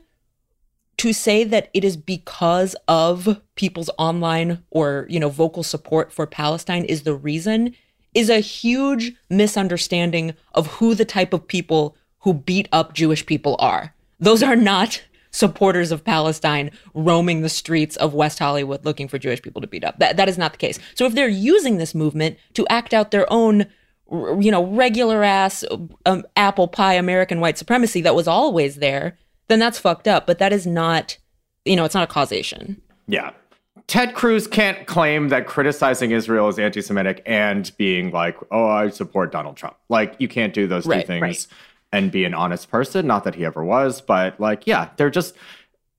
to 0.98 1.12
say 1.12 1.44
that 1.44 1.70
it 1.72 1.84
is 1.84 1.96
because 1.96 2.74
of 2.88 3.40
people's 3.54 3.90
online 3.98 4.64
or 4.70 5.06
you 5.08 5.20
know 5.20 5.28
vocal 5.28 5.62
support 5.62 6.12
for 6.12 6.26
Palestine 6.26 6.84
is 6.84 7.02
the 7.02 7.14
reason 7.14 7.74
is 8.14 8.30
a 8.30 8.40
huge 8.40 9.12
misunderstanding 9.28 10.34
of 10.54 10.66
who 10.66 10.94
the 10.94 11.04
type 11.04 11.32
of 11.32 11.46
people 11.46 11.96
who 12.20 12.32
beat 12.32 12.66
up 12.72 12.94
Jewish 12.94 13.26
people 13.26 13.56
are. 13.58 13.94
Those 14.18 14.42
are 14.42 14.56
not 14.56 15.02
supporters 15.30 15.92
of 15.92 16.02
Palestine 16.02 16.70
roaming 16.94 17.42
the 17.42 17.50
streets 17.50 17.94
of 17.96 18.14
West 18.14 18.38
Hollywood 18.38 18.86
looking 18.86 19.06
for 19.06 19.18
Jewish 19.18 19.42
people 19.42 19.60
to 19.60 19.68
beat 19.68 19.84
up. 19.84 19.98
That 19.98 20.16
that 20.16 20.28
is 20.28 20.38
not 20.38 20.52
the 20.52 20.58
case. 20.58 20.80
So 20.94 21.04
if 21.04 21.14
they're 21.14 21.28
using 21.28 21.76
this 21.76 21.94
movement 21.94 22.38
to 22.54 22.66
act 22.68 22.94
out 22.94 23.10
their 23.12 23.30
own 23.30 23.66
you 24.10 24.50
know 24.50 24.64
regular 24.66 25.22
ass 25.22 25.64
um, 26.04 26.24
apple 26.36 26.68
pie 26.68 26.94
American 26.94 27.40
white 27.40 27.58
supremacy 27.58 28.00
that 28.02 28.14
was 28.14 28.28
always 28.28 28.76
there, 28.76 29.18
then 29.48 29.58
that's 29.58 29.78
fucked 29.78 30.06
up. 30.06 30.26
But 30.26 30.38
that 30.38 30.52
is 30.52 30.66
not 30.66 31.18
you 31.64 31.76
know 31.76 31.84
it's 31.84 31.94
not 31.94 32.04
a 32.04 32.12
causation. 32.12 32.80
Yeah. 33.08 33.32
Ted 33.86 34.14
Cruz 34.14 34.48
can't 34.48 34.86
claim 34.86 35.28
that 35.28 35.46
criticizing 35.46 36.10
Israel 36.10 36.48
is 36.48 36.58
anti 36.58 36.80
Semitic 36.80 37.22
and 37.24 37.70
being 37.76 38.10
like, 38.10 38.36
oh, 38.50 38.66
I 38.66 38.90
support 38.90 39.30
Donald 39.30 39.56
Trump. 39.56 39.76
Like, 39.88 40.16
you 40.18 40.26
can't 40.26 40.52
do 40.52 40.66
those 40.66 40.84
two 40.84 41.02
things 41.02 41.22
right. 41.22 41.46
and 41.92 42.10
be 42.10 42.24
an 42.24 42.34
honest 42.34 42.68
person. 42.68 43.06
Not 43.06 43.22
that 43.24 43.36
he 43.36 43.44
ever 43.44 43.64
was, 43.64 44.00
but 44.00 44.40
like, 44.40 44.66
yeah, 44.66 44.88
they're 44.96 45.10
just, 45.10 45.36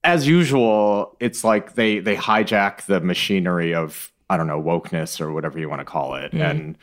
as 0.04 0.28
usual, 0.28 1.16
it's 1.22 1.46
like 1.46 1.76
they, 1.76 2.00
they 2.00 2.18
hijack 2.18 2.86
the 2.88 3.00
machinery 3.00 3.74
of, 3.74 4.12
I 4.30 4.36
don't 4.38 4.48
know, 4.48 4.62
wokeness 4.62 5.22
or 5.22 5.32
whatever 5.32 5.58
you 5.58 5.70
want 5.70 5.80
to 5.80 5.86
call 5.86 6.16
it. 6.16 6.32
Mm-hmm. 6.34 6.42
And 6.42 6.78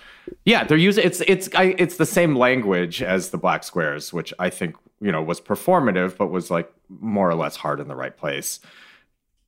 yeah, 0.45 0.65
they're 0.65 0.79
using 0.79 1.05
it's 1.05 1.21
it's 1.23 1.49
I, 1.55 1.75
it's 1.79 1.97
the 1.99 2.07
same 2.07 2.37
language 2.37 3.03
as 3.03 3.31
the 3.31 3.39
black 3.39 3.65
squares, 3.65 4.13
which 4.13 4.33
I 4.39 4.49
think 4.51 4.77
you 5.01 5.13
know 5.13 5.23
was 5.23 5.41
performative, 5.41 6.17
but 6.17 6.29
was 6.29 6.51
like 6.51 6.73
more 6.89 7.29
or 7.29 7.35
less 7.35 7.57
hard 7.57 7.81
in 7.81 7.89
the 7.89 7.97
right 7.97 8.17
place. 8.17 8.61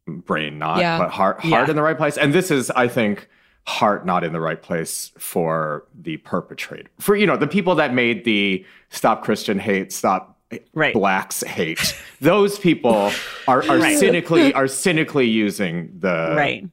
Brain 0.07 0.59
not, 0.59 0.79
Yeah. 0.79 0.99
but 0.99 1.11
heart 1.11 1.41
heart 1.41 1.67
Yeah. 1.67 1.71
in 1.71 1.77
the 1.77 1.83
right 1.83 1.97
place. 1.97 2.17
And 2.17 2.33
this 2.33 2.51
is, 2.51 2.71
I 2.73 2.87
think, 2.87 3.29
heart 3.67 4.07
not 4.07 4.23
in 4.23 4.33
the 4.33 4.41
right 4.41 4.63
place 4.63 5.11
for 5.19 5.85
the 6.01 6.19
perpetrator, 6.19 6.89
for 7.01 7.17
you 7.17 7.27
know 7.27 7.37
the 7.37 7.49
people 7.49 7.75
that 7.77 7.93
made 7.95 8.25
the 8.25 8.65
stop 8.91 9.25
Christian 9.25 9.59
hate, 9.59 9.93
stop 9.93 10.39
Right. 10.75 10.95
blacks 10.95 11.43
hate. 11.43 11.97
Those 12.21 12.57
people 12.59 13.11
are 13.49 13.65
are 13.69 13.79
Right. 13.79 13.99
cynically 13.99 14.55
are 14.55 14.69
cynically 14.69 15.27
using 15.27 15.91
the 15.99 16.35
Right. 16.37 16.67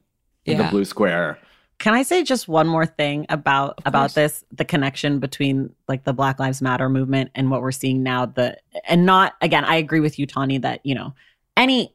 The 0.46 0.52
Yeah. 0.52 0.70
blue 0.70 0.84
square. 0.84 1.38
Can 1.78 1.92
I 1.94 2.02
say 2.02 2.22
just 2.22 2.46
one 2.48 2.66
more 2.68 2.86
thing 2.86 3.26
about 3.28 3.80
about 3.84 4.14
this 4.14 4.44
the 4.52 4.64
connection 4.64 5.18
between 5.18 5.74
like 5.88 6.04
the 6.04 6.12
Black 6.12 6.38
Lives 6.38 6.62
Matter 6.62 6.88
movement 6.88 7.30
and 7.34 7.50
what 7.50 7.62
we're 7.62 7.72
seeing 7.72 8.02
now 8.02 8.26
the 8.26 8.56
and 8.88 9.04
not 9.04 9.34
again 9.40 9.64
I 9.64 9.76
agree 9.76 10.00
with 10.00 10.18
you 10.18 10.26
Tawny 10.26 10.58
that 10.58 10.80
you 10.84 10.94
know 10.94 11.14
any 11.56 11.92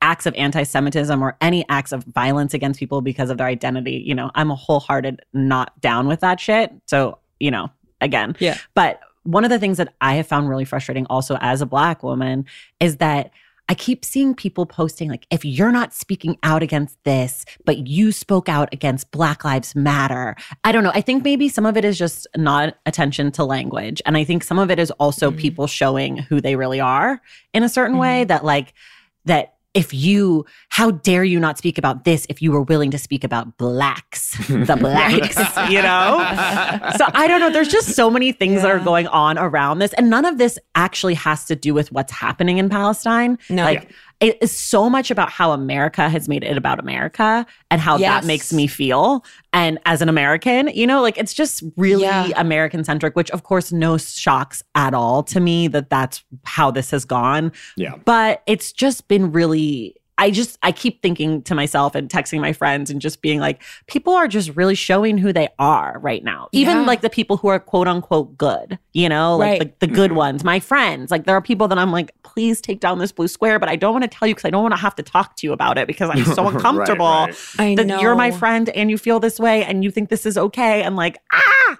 acts 0.00 0.26
of 0.26 0.34
anti-Semitism 0.36 1.20
or 1.20 1.36
any 1.40 1.64
acts 1.68 1.90
of 1.90 2.04
violence 2.04 2.54
against 2.54 2.78
people 2.78 3.00
because 3.00 3.30
of 3.30 3.38
their 3.38 3.48
identity 3.48 4.02
you 4.06 4.14
know 4.14 4.30
I'm 4.36 4.52
a 4.52 4.54
wholehearted 4.54 5.20
not 5.32 5.78
down 5.80 6.06
with 6.06 6.20
that 6.20 6.38
shit 6.38 6.72
so 6.86 7.18
you 7.40 7.50
know 7.50 7.68
again 8.00 8.36
Yeah. 8.38 8.56
but 8.74 9.00
one 9.24 9.42
of 9.44 9.50
the 9.50 9.58
things 9.58 9.76
that 9.78 9.92
I 10.00 10.14
have 10.14 10.28
found 10.28 10.48
really 10.48 10.64
frustrating 10.64 11.04
also 11.10 11.36
as 11.40 11.60
a 11.60 11.66
black 11.66 12.04
woman 12.04 12.46
is 12.78 12.98
that 12.98 13.32
I 13.68 13.74
keep 13.74 14.04
seeing 14.04 14.34
people 14.34 14.64
posting 14.64 15.10
like, 15.10 15.26
if 15.30 15.44
you're 15.44 15.70
not 15.72 15.92
speaking 15.92 16.38
out 16.42 16.62
against 16.62 16.96
this, 17.04 17.44
but 17.66 17.86
you 17.86 18.12
spoke 18.12 18.48
out 18.48 18.68
against 18.72 19.10
Black 19.10 19.44
Lives 19.44 19.74
Matter. 19.76 20.36
I 20.64 20.72
don't 20.72 20.84
know. 20.84 20.92
I 20.94 21.02
think 21.02 21.22
maybe 21.22 21.48
some 21.50 21.66
of 21.66 21.76
it 21.76 21.84
is 21.84 21.98
just 21.98 22.26
not 22.36 22.76
attention 22.86 23.30
to 23.32 23.44
language. 23.44 24.00
And 24.06 24.16
I 24.16 24.24
think 24.24 24.42
some 24.42 24.58
of 24.58 24.70
it 24.70 24.78
is 24.78 24.90
also 24.92 25.30
Mhm. 25.30 25.38
people 25.38 25.66
showing 25.66 26.16
who 26.16 26.40
they 26.40 26.56
really 26.56 26.80
are 26.80 27.20
in 27.52 27.62
a 27.62 27.68
certain 27.68 27.98
way 27.98 28.24
that, 28.24 28.44
like, 28.44 28.72
that 29.26 29.54
if 29.78 29.94
you, 29.94 30.44
how 30.70 30.90
dare 30.90 31.22
you 31.22 31.38
not 31.38 31.56
speak 31.56 31.78
about 31.78 32.02
this 32.02 32.26
if 32.28 32.42
you 32.42 32.50
were 32.50 32.62
willing 32.62 32.90
to 32.90 32.98
speak 32.98 33.22
about 33.22 33.56
blacks, 33.58 34.36
the 34.48 34.76
blacks, 34.80 35.36
you 35.70 35.80
know? 35.80 36.18
so 36.96 37.04
I 37.14 37.26
don't 37.28 37.38
know. 37.38 37.48
There's 37.48 37.68
just 37.68 37.90
so 37.94 38.10
many 38.10 38.32
things 38.32 38.62
that 38.62 38.72
are 38.72 38.80
going 38.80 39.06
on 39.06 39.38
around 39.38 39.78
this, 39.78 39.92
and 39.92 40.10
none 40.10 40.24
of 40.24 40.36
this 40.36 40.58
actually 40.74 41.14
has 41.14 41.44
to 41.44 41.54
do 41.54 41.74
with 41.74 41.92
what's 41.92 42.10
happening 42.10 42.58
in 42.58 42.68
Palestine. 42.68 43.38
No. 43.48 43.62
like 43.62 43.92
it 44.20 44.36
is 44.40 44.56
so 44.56 44.90
much 44.90 45.10
about 45.12 45.30
how 45.30 45.52
America 45.52 46.08
has 46.08 46.28
made 46.28 46.42
it 46.42 46.56
about 46.56 46.80
America 46.80 47.46
and 47.70 47.80
how 47.80 47.96
Yes. 47.98 48.22
that 48.22 48.26
makes 48.26 48.52
me 48.52 48.66
feel. 48.66 49.24
And 49.52 49.78
as 49.86 50.02
an 50.02 50.08
American, 50.08 50.68
you 50.74 50.86
know, 50.88 51.00
like 51.02 51.16
it's 51.18 51.32
just 51.32 51.62
really 51.76 52.02
Yeah. 52.02 52.30
American 52.36 52.82
centric, 52.82 53.14
which 53.14 53.30
of 53.30 53.44
course 53.44 53.70
no 53.70 53.96
shocks 53.96 54.62
at 54.74 54.92
all 54.92 55.22
to 55.24 55.38
me 55.38 55.68
that 55.68 55.88
that's 55.88 56.24
how 56.44 56.70
this 56.70 56.90
has 56.90 57.04
gone 57.04 57.52
Yeah. 57.76 57.94
but 58.04 58.42
it's 58.46 58.72
just 58.72 59.06
been 59.06 59.30
really 59.30 59.94
I 60.20 60.30
just 60.32 60.58
I 60.62 60.72
keep 60.72 61.00
thinking 61.00 61.42
to 61.42 61.54
myself 61.54 61.94
and 61.94 62.08
texting 62.10 62.40
my 62.40 62.52
friends 62.52 62.90
and 62.90 63.00
just 63.00 63.22
being 63.22 63.38
like 63.40 63.62
people 63.86 64.12
are 64.12 64.26
just 64.28 64.50
really 64.56 64.74
showing 64.74 65.16
who 65.16 65.32
they 65.32 65.48
are 65.58 65.98
right 66.00 66.24
now. 66.24 66.48
Even 66.52 66.78
Yeah. 66.78 66.84
like 66.86 67.00
the 67.02 67.08
people 67.10 67.36
who 67.36 67.46
are 67.48 67.60
quote 67.60 67.86
unquote 67.86 68.36
good, 68.36 68.78
you 68.92 69.08
know, 69.08 69.36
like 69.36 69.60
Right. 69.60 69.78
the, 69.80 69.86
the 69.86 69.92
good 69.94 70.12
ones, 70.12 70.42
my 70.44 70.58
friends. 70.60 71.10
Like 71.12 71.24
there 71.24 71.36
are 71.36 71.40
people 71.40 71.68
that 71.68 71.78
I'm 71.78 71.92
like 71.92 72.10
please 72.24 72.60
take 72.60 72.80
down 72.80 72.98
this 72.98 73.12
blue 73.12 73.28
square, 73.28 73.58
but 73.58 73.68
I 73.68 73.76
don't 73.76 73.92
want 73.92 74.02
to 74.04 74.08
tell 74.08 74.26
you 74.28 74.34
cuz 74.34 74.44
I 74.44 74.50
don't 74.50 74.62
want 74.62 74.72
to 74.74 74.80
have 74.80 74.94
to 74.96 75.02
talk 75.02 75.36
to 75.36 75.46
you 75.46 75.52
about 75.52 75.78
it 75.78 75.86
because 75.86 76.10
I'm 76.10 76.24
so 76.24 76.48
uncomfortable 76.52 77.06
right. 77.28 77.36
I 77.58 77.74
that 77.76 77.86
know 77.86 78.00
you're 78.00 78.16
my 78.16 78.30
friend 78.32 78.68
and 78.70 78.90
you 78.90 78.98
feel 78.98 79.20
this 79.20 79.38
way 79.38 79.64
and 79.64 79.84
you 79.84 79.90
think 79.92 80.08
this 80.08 80.26
is 80.26 80.36
okay 80.36 80.82
and 80.82 80.96
like 80.96 81.18
ah 81.32 81.78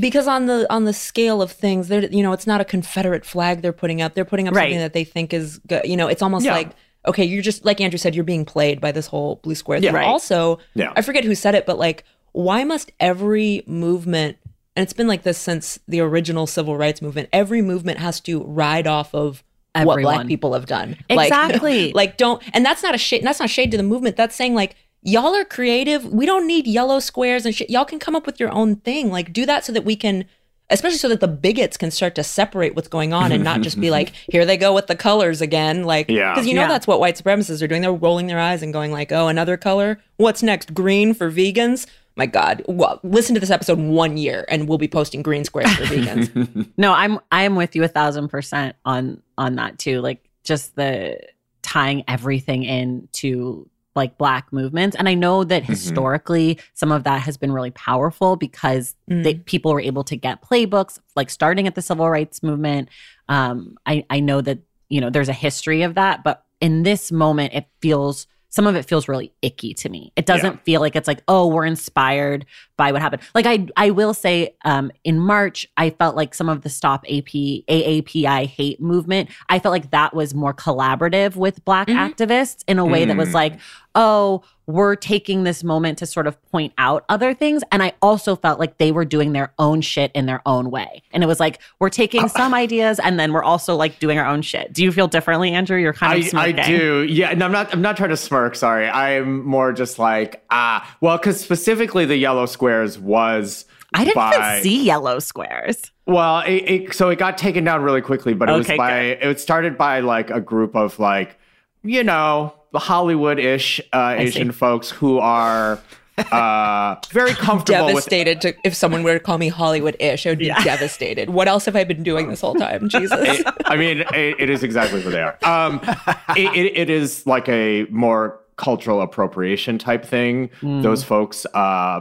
because 0.00 0.26
on 0.26 0.46
the 0.46 0.66
on 0.72 0.84
the 0.84 0.92
scale 0.92 1.40
of 1.40 1.50
things 1.52 1.88
they're 1.88 2.04
you 2.06 2.22
know 2.22 2.32
it's 2.32 2.46
not 2.46 2.60
a 2.60 2.64
confederate 2.64 3.24
flag 3.24 3.62
they're 3.62 3.72
putting 3.72 4.02
up 4.02 4.14
they're 4.14 4.24
putting 4.24 4.48
up 4.48 4.54
Right. 4.54 4.64
something 4.64 4.78
that 4.80 4.92
they 4.92 5.04
think 5.04 5.32
is 5.32 5.58
good. 5.66 5.82
you 5.84 5.96
know 5.96 6.08
it's 6.08 6.22
almost 6.22 6.44
Yeah. 6.44 6.52
like 6.54 6.72
okay 7.06 7.24
you're 7.24 7.42
just 7.42 7.64
like 7.64 7.80
andrew 7.80 7.98
said 7.98 8.14
you're 8.14 8.24
being 8.24 8.44
played 8.44 8.80
by 8.80 8.92
this 8.92 9.06
whole 9.06 9.36
blue 9.36 9.54
square 9.54 9.78
thing 9.78 9.92
Yeah. 9.92 9.96
Right. 9.98 10.06
also 10.06 10.58
Yeah. 10.74 10.92
i 10.96 11.02
forget 11.02 11.24
who 11.24 11.34
said 11.34 11.54
it 11.54 11.66
but 11.66 11.78
like 11.78 12.04
why 12.32 12.64
must 12.64 12.92
every 13.00 13.62
movement 13.66 14.36
and 14.74 14.82
it's 14.82 14.92
been 14.92 15.08
like 15.08 15.22
this 15.22 15.38
since 15.38 15.78
the 15.88 16.00
original 16.00 16.46
civil 16.46 16.76
rights 16.76 17.00
movement 17.00 17.28
every 17.32 17.62
movement 17.62 17.98
has 17.98 18.20
to 18.20 18.42
ride 18.44 18.86
off 18.86 19.14
of 19.14 19.42
what 19.84 20.00
black 20.00 20.26
people 20.26 20.52
have 20.54 20.66
done 20.66 20.96
Like- 21.10 21.28
Exactly. 21.28 21.92
like 21.94 22.16
don't 22.16 22.42
and 22.54 22.64
that's 22.64 22.82
not 22.82 22.94
a 22.94 22.98
shade 22.98 23.22
that's 23.24 23.40
not 23.40 23.50
shade 23.50 23.70
to 23.72 23.76
the 23.76 23.82
movement 23.82 24.16
that's 24.16 24.34
saying 24.34 24.54
like 24.54 24.74
y'all 25.02 25.34
are 25.36 25.44
creative 25.44 26.04
we 26.12 26.26
don't 26.26 26.46
need 26.46 26.66
yellow 26.66 26.98
squares 26.98 27.46
and 27.46 27.54
shit 27.54 27.70
y'all 27.70 27.84
can 27.84 27.98
come 27.98 28.16
up 28.16 28.26
with 28.26 28.40
your 28.40 28.50
own 28.52 28.76
thing 28.76 29.10
like 29.10 29.32
do 29.32 29.46
that 29.46 29.64
so 29.64 29.72
that 29.72 29.84
we 29.84 29.94
can 29.94 30.24
especially 30.70 30.98
so 30.98 31.08
that 31.08 31.20
the 31.20 31.28
bigots 31.28 31.76
can 31.76 31.90
start 31.90 32.14
to 32.16 32.24
separate 32.24 32.74
what's 32.74 32.88
going 32.88 33.12
on 33.12 33.30
and 33.32 33.44
not 33.44 33.60
just 33.60 33.80
be 33.80 33.90
like 33.90 34.12
here 34.30 34.44
they 34.44 34.56
go 34.56 34.74
with 34.74 34.86
the 34.88 34.96
colors 34.96 35.40
again 35.40 35.84
like 35.84 36.08
Yeah. 36.10 36.32
because 36.34 36.46
you 36.46 36.54
know 36.54 36.62
Yeah. 36.62 36.68
that's 36.68 36.86
what 36.86 37.00
white 37.00 37.16
supremacists 37.16 37.62
are 37.62 37.68
doing 37.68 37.82
they're 37.82 37.92
rolling 37.92 38.26
their 38.26 38.40
eyes 38.40 38.62
and 38.62 38.72
going 38.72 38.90
like 38.92 39.12
oh 39.12 39.28
another 39.28 39.56
color 39.56 40.00
what's 40.16 40.42
next 40.42 40.74
green 40.74 41.14
for 41.14 41.30
vegans 41.30 41.86
my 42.16 42.26
god 42.26 42.62
well, 42.66 42.98
listen 43.02 43.34
to 43.34 43.40
this 43.40 43.50
episode 43.50 43.78
in 43.78 43.90
one 43.90 44.16
year 44.16 44.44
and 44.48 44.68
we'll 44.68 44.78
be 44.78 44.88
posting 44.88 45.22
green 45.22 45.44
squares 45.44 45.72
for 45.74 45.84
vegans 45.84 46.72
No, 46.78 46.92
I'm 46.92 47.18
I'm 47.30 47.56
with 47.56 47.76
you 47.76 47.84
a 47.84 47.88
thousand 47.88 48.28
percent 48.28 48.74
on 48.86 49.22
on 49.36 49.56
that 49.56 49.78
too. 49.78 50.00
Like 50.00 50.26
just 50.42 50.74
the 50.76 51.20
tying 51.62 52.04
everything 52.08 52.62
into 52.64 53.68
like 53.96 54.18
black 54.18 54.52
movements. 54.52 54.94
And 54.96 55.08
I 55.08 55.14
know 55.14 55.42
that 55.44 55.64
historically 55.64 56.58
some 56.74 56.92
of 56.92 57.04
that 57.04 57.22
has 57.22 57.36
been 57.36 57.52
really 57.52 57.70
powerful 57.70 58.36
because 58.36 58.94
they, 59.08 59.34
people 59.34 59.72
were 59.72 59.80
able 59.80 60.04
to 60.04 60.16
get 60.16 60.42
playbooks, 60.42 60.98
like 61.16 61.30
starting 61.30 61.66
at 61.66 61.74
the 61.74 61.82
civil 61.82 62.08
rights 62.08 62.42
movement. 62.42 62.88
Um, 63.28 63.76
I, 63.86 64.04
I 64.10 64.20
know 64.20 64.40
that, 64.42 64.58
you 64.88 65.00
know, 65.00 65.10
there's 65.10 65.28
a 65.28 65.32
history 65.34 65.82
of 65.82 65.94
that, 65.94 66.22
but 66.22 66.44
in 66.60 66.82
this 66.82 67.10
moment, 67.10 67.54
it 67.54 67.66
feels 67.80 68.26
some 68.48 68.66
of 68.66 68.74
it 68.74 68.84
feels 68.86 69.06
really 69.06 69.32
icky 69.42 69.74
to 69.74 69.88
me. 69.90 70.12
It 70.16 70.24
doesn't 70.24 70.54
Yeah. 70.54 70.60
feel 70.64 70.80
like 70.80 70.96
it's 70.96 71.08
like, 71.08 71.20
oh, 71.28 71.46
we're 71.48 71.66
inspired 71.66 72.46
by 72.78 72.90
what 72.90 73.02
happened. 73.02 73.20
Like 73.34 73.44
I 73.44 73.66
I 73.76 73.90
will 73.90 74.14
say 74.14 74.54
um 74.64 74.90
in 75.04 75.18
March, 75.18 75.66
I 75.76 75.90
felt 75.90 76.16
like 76.16 76.32
some 76.32 76.48
of 76.48 76.62
the 76.62 76.70
stop 76.70 77.04
AP 77.06 77.64
AAPI 77.68 78.46
hate 78.46 78.80
movement, 78.80 79.28
I 79.50 79.58
felt 79.58 79.72
like 79.72 79.90
that 79.90 80.14
was 80.14 80.34
more 80.34 80.54
collaborative 80.54 81.36
with 81.36 81.62
black 81.66 81.88
Mhm. 81.88 82.14
activists 82.14 82.64
in 82.66 82.78
a 82.78 82.86
way 82.86 83.04
that 83.04 83.16
was 83.16 83.30
Mm. 83.30 83.34
like, 83.34 83.58
oh, 83.96 84.44
we're 84.66 84.94
taking 84.94 85.44
this 85.44 85.64
moment 85.64 85.98
to 85.98 86.06
sort 86.06 86.26
of 86.26 86.40
point 86.50 86.72
out 86.76 87.04
other 87.08 87.32
things. 87.32 87.62
And 87.72 87.82
I 87.82 87.94
also 88.02 88.36
felt 88.36 88.60
like 88.60 88.78
they 88.78 88.92
were 88.92 89.04
doing 89.04 89.32
their 89.32 89.52
own 89.58 89.80
shit 89.80 90.12
in 90.12 90.26
their 90.26 90.42
own 90.44 90.70
way. 90.70 91.02
And 91.12 91.22
it 91.22 91.26
was 91.26 91.40
like, 91.40 91.60
we're 91.78 91.88
taking 91.88 92.28
some 92.28 92.52
ideas 92.52 92.98
and 92.98 93.18
then 93.18 93.32
we're 93.32 93.42
also 93.44 93.74
like 93.74 93.98
doing 93.98 94.18
our 94.18 94.26
own 94.26 94.42
shit. 94.42 94.72
Do 94.72 94.84
you 94.84 94.92
feel 94.92 95.08
differently, 95.08 95.52
Andrew? 95.52 95.78
You're 95.78 95.92
kind 95.92 96.22
of 96.22 96.34
I, 96.34 96.48
I 96.48 96.52
do. 96.52 97.02
Yeah, 97.02 97.30
and 97.30 97.42
I'm 97.42 97.52
not 97.52 97.72
I'm 97.72 97.80
not 97.80 97.96
trying 97.96 98.10
to 98.10 98.16
smirk, 98.16 98.54
sorry. 98.54 98.88
I'm 98.88 99.44
more 99.44 99.72
just 99.72 99.98
like, 99.98 100.44
ah, 100.50 100.96
well, 101.00 101.16
because 101.16 101.40
specifically 101.40 102.04
the 102.04 102.16
yellow 102.16 102.46
squares 102.46 102.98
was 102.98 103.64
I 103.94 104.04
didn't 104.04 104.16
by, 104.16 104.34
even 104.34 104.62
see 104.62 104.84
yellow 104.84 105.20
squares. 105.20 105.90
Well, 106.06 106.40
it, 106.40 106.50
it, 106.50 106.94
so 106.94 107.08
it 107.08 107.18
got 107.18 107.38
taken 107.38 107.64
down 107.64 107.82
really 107.82 108.02
quickly, 108.02 108.34
but 108.34 108.48
it 108.48 108.52
Okay, 108.52 108.74
was 108.74 108.78
by 108.78 109.00
it 109.00 109.40
started 109.40 109.78
by 109.78 110.00
like 110.00 110.30
a 110.30 110.40
group 110.40 110.76
of 110.76 110.98
like 110.98 111.38
you 111.86 112.02
know, 112.02 112.52
Hollywood-ish 112.74 113.80
uh, 113.92 114.14
Asian 114.18 114.52
folks 114.52 114.90
who 114.90 115.18
are 115.18 115.78
uh, 116.18 116.96
very 117.10 117.32
comfortable 117.32 117.86
with 117.86 117.94
devastated 117.94 118.40
to 118.40 118.54
if 118.64 118.74
someone 118.74 119.02
were 119.02 119.14
to 119.14 119.20
call 119.20 119.38
me 119.38 119.48
Hollywood-ish, 119.48 120.26
I 120.26 120.30
would 120.30 120.38
be 120.38 120.48
devastated. 120.48 121.30
What 121.30 121.48
else 121.48 121.64
have 121.66 121.76
I 121.76 121.84
been 121.84 122.02
doing 122.02 122.28
this 122.28 122.40
whole 122.40 122.54
time? 122.54 122.88
Jesus. 122.88 123.42
I 123.66 123.76
mean, 123.76 124.00
it, 124.14 124.40
it 124.40 124.50
is 124.50 124.62
exactly 124.62 125.02
what 125.02 125.10
they 125.10 125.22
are. 125.22 125.38
Um, 125.42 125.80
it, 126.36 126.54
it, 126.56 126.76
it 126.76 126.90
is 126.90 127.26
like 127.26 127.48
a 127.48 127.86
more 127.90 128.40
cultural 128.56 129.02
appropriation 129.02 129.78
type 129.78 130.04
thing. 130.04 130.50
Those 130.62 131.04
folks, 131.04 131.44
uh, 131.52 132.00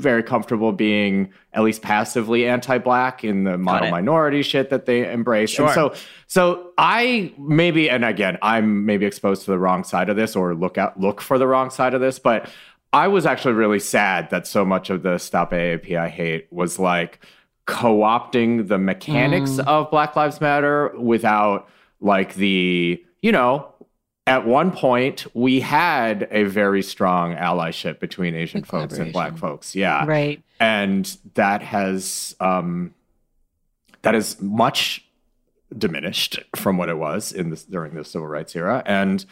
very 0.00 0.22
comfortable 0.22 0.72
being 0.72 1.30
at 1.52 1.62
least 1.62 1.82
passively 1.82 2.46
anti-black 2.46 3.24
in 3.24 3.44
the 3.44 3.58
model 3.58 3.90
minority 3.90 4.42
shit 4.42 4.70
that 4.70 4.86
they 4.86 5.10
embrace. 5.10 5.58
And 5.58 5.70
so, 5.70 5.94
so 6.26 6.70
I 6.78 7.32
maybe, 7.38 7.90
and 7.90 8.04
again, 8.04 8.38
I'm 8.42 8.86
maybe 8.86 9.06
exposed 9.06 9.44
to 9.44 9.50
the 9.50 9.58
wrong 9.58 9.84
side 9.84 10.08
of 10.08 10.16
this 10.16 10.36
or 10.36 10.54
look 10.54 10.78
out, 10.78 10.98
look 10.98 11.20
for 11.20 11.38
the 11.38 11.46
wrong 11.46 11.70
side 11.70 11.94
of 11.94 12.00
this, 12.00 12.18
but 12.18 12.50
I 12.92 13.08
was 13.08 13.26
actually 13.26 13.54
really 13.54 13.80
sad 13.80 14.30
that 14.30 14.46
so 14.46 14.64
much 14.64 14.88
of 14.88 15.02
the 15.02 15.18
Stop 15.18 15.52
AAPI 15.52 16.08
hate 16.08 16.46
was 16.50 16.78
like 16.78 17.24
co-opting 17.66 18.68
the 18.68 18.78
mechanics 18.78 19.52
mm. 19.52 19.66
of 19.66 19.90
Black 19.90 20.16
Lives 20.16 20.40
Matter 20.40 20.94
without 20.98 21.68
like 22.00 22.34
the, 22.34 23.04
you 23.20 23.32
know, 23.32 23.74
at 24.28 24.46
one 24.46 24.70
point 24.70 25.26
we 25.34 25.60
had 25.60 26.28
a 26.30 26.44
very 26.44 26.82
strong 26.82 27.34
allyship 27.34 27.98
between 27.98 28.34
Asian 28.34 28.60
Like 28.60 28.68
folks 28.68 28.98
and 28.98 29.12
black 29.12 29.38
folks. 29.38 29.74
Yeah. 29.74 30.04
Right. 30.06 30.42
And 30.60 31.16
that 31.34 31.62
has 31.62 32.36
um 32.40 32.94
that 34.02 34.14
is 34.14 34.40
much 34.40 35.04
diminished 35.76 36.40
from 36.56 36.76
what 36.76 36.88
it 36.88 36.98
was 36.98 37.32
in 37.32 37.50
this 37.50 37.64
during 37.64 37.94
the 37.94 38.04
civil 38.04 38.28
rights 38.28 38.54
era. 38.54 38.82
And 38.86 39.24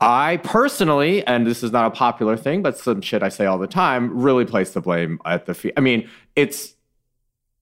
I 0.00 0.38
personally, 0.38 1.24
and 1.26 1.46
this 1.46 1.62
is 1.62 1.72
not 1.72 1.86
a 1.86 1.90
popular 1.90 2.36
thing, 2.36 2.62
but 2.62 2.76
some 2.76 3.00
shit 3.00 3.22
I 3.22 3.28
say 3.28 3.46
all 3.46 3.58
the 3.58 3.66
time, 3.66 4.18
really 4.18 4.44
place 4.44 4.72
the 4.72 4.80
blame 4.80 5.20
at 5.24 5.46
the 5.46 5.54
feet. 5.54 5.72
I 5.76 5.80
mean, 5.80 6.08
it's 6.36 6.74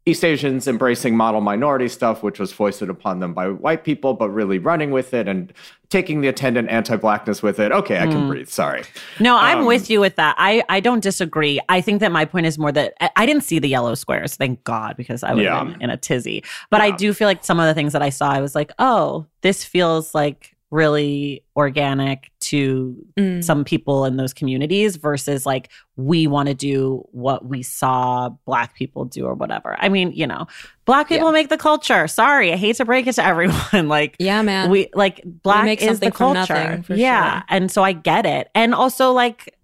East 0.04 0.24
Asians 0.24 0.66
embracing 0.66 1.16
model 1.16 1.40
minority 1.40 1.86
stuff, 1.88 2.24
which 2.24 2.40
was 2.40 2.52
foisted 2.52 2.90
upon 2.90 3.20
them 3.20 3.32
by 3.32 3.48
white 3.48 3.84
people, 3.84 4.14
but 4.14 4.30
really 4.30 4.58
running 4.58 4.90
with 4.90 5.14
it 5.14 5.28
and 5.28 5.52
taking 5.90 6.22
the 6.22 6.28
attendant 6.28 6.68
anti-blackness 6.70 7.40
with 7.40 7.60
it. 7.60 7.70
Okay, 7.70 7.98
I 8.00 8.06
can 8.08 8.26
breathe. 8.26 8.48
Sorry. 8.48 8.82
No, 9.20 9.36
I'm 9.36 9.58
Um, 9.58 9.66
with 9.66 9.90
you 9.90 10.00
with 10.00 10.16
that. 10.16 10.34
I, 10.38 10.64
I 10.68 10.80
don't 10.80 11.02
disagree. 11.02 11.60
I 11.68 11.80
think 11.80 12.00
that 12.00 12.10
my 12.10 12.24
point 12.24 12.46
is 12.46 12.58
more 12.58 12.72
that 12.72 12.94
I, 13.00 13.10
I 13.14 13.26
didn't 13.26 13.44
see 13.44 13.60
the 13.60 13.68
yellow 13.68 13.94
squares, 13.94 14.34
thank 14.34 14.64
God, 14.64 14.96
because 14.96 15.22
I 15.22 15.34
would 15.34 15.44
have 15.44 15.68
Yeah. 15.68 15.72
been 15.74 15.82
in 15.82 15.90
a 15.90 15.96
tizzy. 15.96 16.42
But 16.70 16.80
I 16.80 16.90
do 16.90 17.12
feel 17.14 17.28
like 17.28 17.44
some 17.44 17.60
of 17.60 17.66
the 17.66 17.74
things 17.74 17.92
that 17.92 18.02
I 18.02 18.08
saw, 18.08 18.30
I 18.32 18.40
was 18.40 18.54
like, 18.56 18.72
oh, 18.80 19.26
this 19.42 19.62
feels 19.64 20.14
like 20.14 20.51
really 20.72 21.44
organic 21.54 22.32
to 22.40 22.96
Mm. 23.18 23.44
some 23.44 23.62
people 23.62 24.06
in 24.06 24.16
those 24.16 24.32
communities 24.32 24.96
versus 24.96 25.44
like 25.46 25.70
we 25.96 26.26
want 26.26 26.48
to 26.48 26.54
do 26.54 27.06
what 27.12 27.44
we 27.46 27.62
saw 27.62 28.30
black 28.46 28.74
people 28.74 29.04
do 29.04 29.26
or 29.26 29.34
whatever. 29.34 29.76
I 29.78 29.90
mean, 29.90 30.12
you 30.12 30.26
know, 30.26 30.46
black 30.86 31.08
people 31.08 31.30
make 31.30 31.50
the 31.50 31.58
culture. 31.58 32.08
Sorry, 32.08 32.52
I 32.52 32.56
hate 32.56 32.76
to 32.76 32.86
break 32.86 33.06
it 33.06 33.12
to 33.16 33.24
everyone. 33.32 33.88
like 33.88 34.16
Yeah, 34.18 34.40
man. 34.42 34.70
we 34.70 34.88
like 34.94 35.20
black 35.24 35.66
make 35.66 35.82
is 35.82 36.00
the 36.00 36.10
culture. 36.10 36.54
nothing, 36.78 36.96
yeah, 36.98 37.40
sure. 37.40 37.44
and 37.50 37.70
so 37.70 37.82
I 37.84 37.92
get 37.92 38.24
it, 38.26 38.48
and 38.54 38.74
also 38.74 39.12
like 39.12 39.54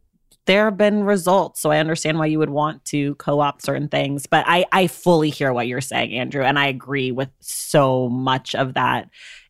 there 0.44 0.66
have 0.66 0.76
been 0.78 1.04
results, 1.04 1.60
so 1.60 1.70
I 1.70 1.78
understand 1.78 2.18
why 2.18 2.26
you 2.26 2.38
would 2.38 2.48
want 2.50 2.82
to 2.86 3.14
co-opt 3.16 3.62
certain 3.62 3.88
things. 3.88 4.26
But 4.26 4.44
I 4.46 4.66
I 4.72 4.86
fully 4.86 5.30
hear 5.30 5.52
what 5.54 5.66
you're 5.66 5.80
saying, 5.80 6.12
Andrew, 6.12 6.42
and 6.42 6.58
I 6.58 6.66
agree 6.68 7.12
with 7.12 7.30
so 7.40 8.08
much 8.10 8.54
of 8.54 8.74
that. 8.74 9.08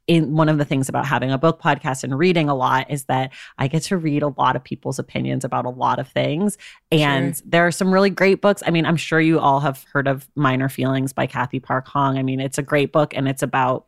In 0.08 0.34
one 0.34 0.48
of 0.48 0.58
the 0.58 0.64
things 0.64 0.88
about 0.88 1.06
having 1.06 1.30
a 1.30 1.38
book 1.38 1.60
podcast 1.60 2.02
and 2.02 2.18
reading 2.18 2.48
a 2.48 2.54
lot 2.54 2.90
is 2.90 3.04
that 3.04 3.30
I 3.58 3.68
get 3.68 3.82
to 3.84 3.98
read 3.98 4.22
a 4.22 4.28
lot 4.28 4.56
of 4.56 4.64
people's 4.64 4.98
opinions 4.98 5.44
about 5.44 5.66
a 5.66 5.70
lot 5.70 5.98
of 5.98 6.08
things. 6.08 6.56
And 6.90 7.40
there 7.44 7.66
are 7.66 7.70
some 7.70 7.92
really 7.92 8.08
great 8.08 8.40
books. 8.40 8.62
I 8.66 8.70
mean, 8.70 8.86
I'm 8.86 8.96
sure 8.96 9.20
you 9.20 9.38
all 9.38 9.60
have 9.60 9.84
heard 9.92 10.08
of 10.08 10.26
Minor 10.34 10.70
Feelings 10.70 11.12
by 11.12 11.26
Cathy 11.26 11.60
Park 11.60 11.86
Hong. 11.88 12.18
I 12.18 12.22
mean, 12.22 12.40
it's 12.40 12.56
a 12.56 12.62
great 12.62 12.90
book 12.90 13.14
and 13.14 13.28
it's 13.28 13.42
about 13.42 13.84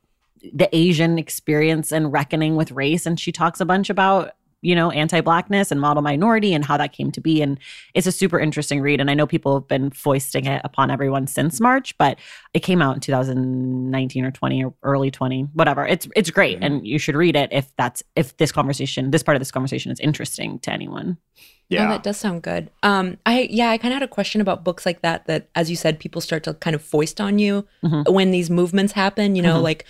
the 0.52 0.68
Asian 0.76 1.18
experience 1.18 1.90
and 1.90 2.12
reckoning 2.12 2.54
with 2.54 2.70
race. 2.72 3.06
And 3.06 3.18
she 3.18 3.33
talks 3.33 3.61
a 3.61 3.64
bunch 3.64 3.88
about, 3.90 4.33
you 4.62 4.75
know, 4.75 4.90
anti 4.90 5.20
blackness 5.20 5.70
and 5.70 5.81
model 5.81 6.03
minority 6.03 6.53
and 6.53 6.64
how 6.64 6.77
that 6.77 6.92
came 6.92 7.11
to 7.12 7.20
be. 7.20 7.40
And 7.42 7.59
it's 7.94 8.07
a 8.07 8.12
super 8.12 8.38
interesting 8.38 8.81
read. 8.81 9.01
And 9.01 9.11
I 9.11 9.14
know 9.14 9.27
people 9.27 9.55
have 9.55 9.66
been 9.68 9.90
foisting 9.90 10.46
it 10.46 10.61
upon 10.64 10.90
everyone 10.90 11.27
since 11.27 11.61
March, 11.61 11.96
but 11.99 12.18
it 12.55 12.61
came 12.61 12.83
out 12.83 12.94
in 12.94 13.01
2019 13.01 14.25
or 14.25 14.31
20 14.31 14.64
or 14.64 14.75
early 14.83 15.11
20, 15.11 15.42
whatever. 15.55 15.87
It's 15.87 16.07
it's 16.14 16.31
great. 16.31 16.59
And 16.62 16.87
you 16.87 16.99
should 16.99 17.14
read 17.16 17.37
it 17.37 17.51
if 17.53 17.75
that's 17.77 18.03
if 18.16 18.37
this 18.37 18.53
conversation, 18.53 19.11
this 19.11 19.23
part 19.23 19.37
of 19.37 19.40
this 19.40 19.51
conversation 19.51 19.90
is 19.90 20.01
interesting 20.01 20.59
to 20.61 20.73
anyone. 20.73 21.16
Yeah. 21.68 21.87
Oh, 21.87 21.90
that 21.90 22.03
does 22.03 22.16
sound 22.16 22.42
good. 22.42 22.68
Um, 22.83 23.16
I 23.25 23.46
yeah, 23.51 23.70
I 23.70 23.79
kind 23.79 23.92
of 23.92 24.01
had 24.01 24.03
a 24.03 24.09
question 24.09 24.40
about 24.40 24.64
books 24.64 24.85
like 24.85 25.03
that. 25.03 25.27
That, 25.27 25.49
as 25.55 25.70
you 25.70 25.77
said, 25.77 26.01
people 26.01 26.20
start 26.20 26.42
to 26.44 26.55
kind 26.55 26.75
of 26.75 26.83
foist 26.83 27.20
on 27.20 27.38
you 27.38 27.64
Mhm. 27.85 28.12
when 28.12 28.33
these 28.33 28.51
movements 28.51 28.92
happen. 28.92 29.37
You 29.37 29.42
know, 29.42 29.59
Mhm. 29.59 29.62
like 29.62 29.85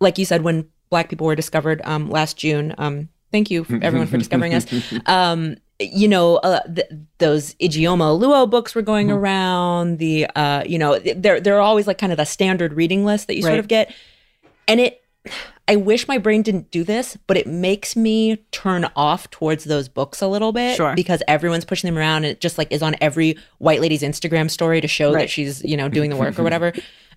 like 0.00 0.18
you 0.18 0.24
said, 0.26 0.42
when 0.42 0.66
Black 0.90 1.08
people 1.08 1.26
were 1.26 1.34
discovered 1.34 1.80
um, 1.84 2.10
last 2.10 2.36
June. 2.36 2.74
Um, 2.76 3.08
thank 3.32 3.50
you 3.50 3.66
everyone 3.82 4.06
for 4.06 4.18
discovering 4.18 4.54
us. 4.54 4.66
Um, 5.06 5.56
you 5.80 6.06
know, 6.06 6.36
uh, 6.36 6.60
th- 6.72 6.86
those 7.18 7.54
Ijeoma 7.54 8.16
Oluo 8.20 8.48
books 8.48 8.74
were 8.74 8.82
going 8.82 9.10
around. 9.10 9.98
The 9.98 10.26
uh, 10.36 10.62
you 10.64 10.78
know, 10.78 10.98
they're 11.00 11.40
they're 11.40 11.60
always 11.60 11.86
like 11.88 11.98
kind 11.98 12.12
of 12.12 12.18
the 12.18 12.24
standard 12.24 12.74
reading 12.74 13.04
list 13.04 13.26
that 13.26 13.34
you 13.36 13.42
sort 13.42 13.58
of 13.58 13.66
get, 13.68 13.92
and 14.68 14.78
it. 14.80 14.98
I 15.68 15.76
wish 15.76 16.08
my 16.08 16.18
brain 16.18 16.42
didn't 16.42 16.72
do 16.72 16.82
this, 16.82 17.16
but 17.28 17.36
it 17.36 17.46
makes 17.46 17.94
me 17.94 18.36
turn 18.50 18.84
off 18.96 19.30
towards 19.30 19.62
those 19.62 19.88
books 19.88 20.20
a 20.20 20.26
little 20.26 20.50
bit 20.50 20.76
Sure. 20.76 20.92
because 20.96 21.22
everyone's 21.28 21.64
pushing 21.64 21.86
them 21.86 21.96
around. 21.96 22.24
And 22.24 22.32
it 22.32 22.40
just 22.40 22.58
like 22.58 22.72
is 22.72 22.82
on 22.82 22.96
every 23.00 23.36
white 23.58 23.80
lady's 23.80 24.02
Instagram 24.02 24.50
story 24.50 24.80
to 24.80 24.88
show 24.88 25.12
Right. 25.12 25.20
that 25.20 25.30
she's 25.30 25.62
you 25.62 25.76
know 25.76 25.88
doing 25.88 26.10
the 26.10 26.16
work 26.16 26.36
or 26.36 26.42
whatever. 26.48 26.72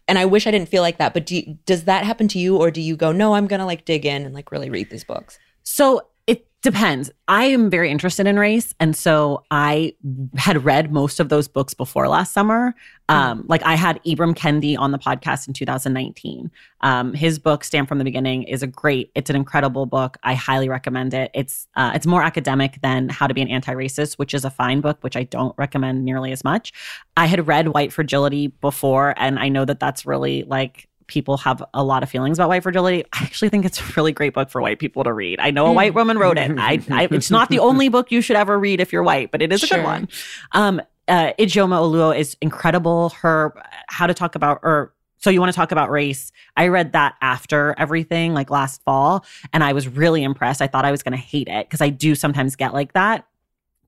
And 0.08 0.20
I 0.20 0.26
wish 0.26 0.46
I 0.46 0.52
didn't 0.52 0.70
feel 0.70 0.84
like 0.84 1.00
that. 1.00 1.16
But 1.16 1.26
do 1.26 1.36
you, 1.38 1.58
does 1.66 1.86
that 1.86 2.04
happen 2.06 2.28
to 2.30 2.40
you, 2.40 2.56
or 2.58 2.70
do 2.70 2.80
you 2.82 2.96
go, 2.96 3.12
no, 3.12 3.34
I'm 3.34 3.48
gonna 3.48 3.66
like 3.66 3.84
dig 3.86 4.06
in 4.06 4.24
and 4.24 4.36
like 4.36 4.52
really 4.52 4.70
read 4.70 4.92
these 4.92 5.04
books? 5.04 5.40
So 5.66 6.02
it 6.28 6.48
depends. 6.62 7.12
I 7.28 7.46
am 7.46 7.70
very 7.70 7.92
interested 7.92 8.26
in 8.26 8.40
race. 8.40 8.74
And 8.80 8.96
so 8.96 9.44
I 9.52 9.94
had 10.36 10.64
read 10.64 10.92
most 10.92 11.20
of 11.20 11.30
those 11.30 11.48
books 11.48 11.74
before 11.74 12.08
last 12.08 12.34
summer. 12.34 12.74
Um, 13.08 13.46
like 13.48 13.62
I 13.64 13.76
had 13.76 14.02
Ibram 14.04 14.36
Kendi 14.36 14.78
on 14.78 14.92
the 14.92 14.98
podcast 14.98 15.48
in 15.48 15.54
2019. 15.54 16.50
Um, 16.82 17.14
his 17.14 17.38
book, 17.38 17.64
Stamped 17.64 17.88
from 17.88 18.00
the 18.00 18.04
Beginning, 18.04 18.44
is 18.44 18.64
a 18.64 18.68
great, 18.68 19.12
it's 19.14 19.30
an 19.30 19.36
incredible 19.36 19.86
book. 19.86 20.18
I 20.24 20.34
highly 20.34 20.70
recommend 20.70 21.14
it. 21.14 21.30
It's 21.36 21.68
uh, 21.76 21.92
it's 21.94 22.08
more 22.08 22.24
academic 22.24 22.80
than 22.82 23.10
How 23.10 23.28
to 23.28 23.34
Be 23.34 23.42
an 23.42 23.48
Anti-Racist, 23.48 24.16
which 24.16 24.34
is 24.34 24.44
a 24.44 24.50
fine 24.50 24.82
book, 24.82 24.98
which 25.02 25.16
I 25.16 25.24
don't 25.24 25.56
recommend 25.58 26.04
nearly 26.04 26.32
as 26.32 26.44
much. 26.44 26.74
I 27.16 27.28
had 27.28 27.48
read 27.48 27.70
White 27.70 27.94
Fragility 27.94 28.48
before, 28.48 29.14
and 29.18 29.38
I 29.38 29.50
know 29.50 29.66
that 29.66 29.80
that's 29.80 30.06
really 30.06 30.44
like 30.44 30.88
people 31.08 31.38
have 31.38 31.64
a 31.74 31.84
lot 31.84 32.04
of 32.04 32.10
feelings 32.10 32.40
about 32.40 32.50
white 32.50 32.64
fragility. 32.64 33.04
I 33.14 33.24
actually 33.24 33.50
think 33.50 33.66
it's 33.66 33.80
a 33.80 33.84
really 33.96 34.12
great 34.12 34.34
book 34.34 34.50
for 34.50 34.62
white 34.62 34.80
people 34.80 35.04
to 35.04 35.14
read. 35.14 35.40
I 35.40 35.52
know 35.52 35.68
a 35.68 35.74
white 35.74 35.94
woman 35.94 36.18
wrote 36.18 36.38
it. 36.38 36.52
I, 36.58 36.82
I 36.90 37.08
it's 37.12 37.32
not 37.32 37.50
the 37.50 37.60
only 37.60 37.90
book 37.90 38.12
you 38.12 38.22
should 38.22 38.36
ever 38.36 38.58
read 38.58 38.80
if 38.80 38.92
you're 38.92 39.04
white, 39.04 39.32
but 39.32 39.42
it 39.42 39.52
is 39.52 39.64
a 39.64 39.68
Sure. 39.68 39.78
good 39.78 39.84
one. 39.84 40.08
Um, 40.54 40.82
uh, 41.08 41.34
Ijeoma 41.38 41.80
Oluo 41.80 42.18
is 42.18 42.36
incredible. 42.42 43.10
Her 43.10 43.54
how 43.88 44.08
to 44.08 44.14
talk 44.14 44.36
about 44.36 44.60
or 44.64 44.94
so 45.18 45.30
you 45.30 45.40
want 45.40 45.52
to 45.52 45.56
talk 45.56 45.72
about 45.72 45.90
race. 45.90 46.32
I 46.58 46.68
read 46.68 46.94
that 46.94 47.16
after 47.22 47.74
everything, 47.78 48.34
like 48.34 48.50
last 48.50 48.84
fall, 48.84 49.26
and 49.54 49.64
I 49.64 49.74
was 49.74 49.88
really 49.88 50.24
impressed. 50.24 50.62
I 50.62 50.68
thought 50.68 50.86
I 50.86 50.92
was 50.92 51.04
going 51.04 51.14
to 51.14 51.18
hate 51.18 51.48
it 51.48 51.68
because 51.68 51.82
I 51.82 51.90
do 51.90 52.16
sometimes 52.16 52.56
get 52.56 52.74
like 52.74 52.94
that. 52.94 53.28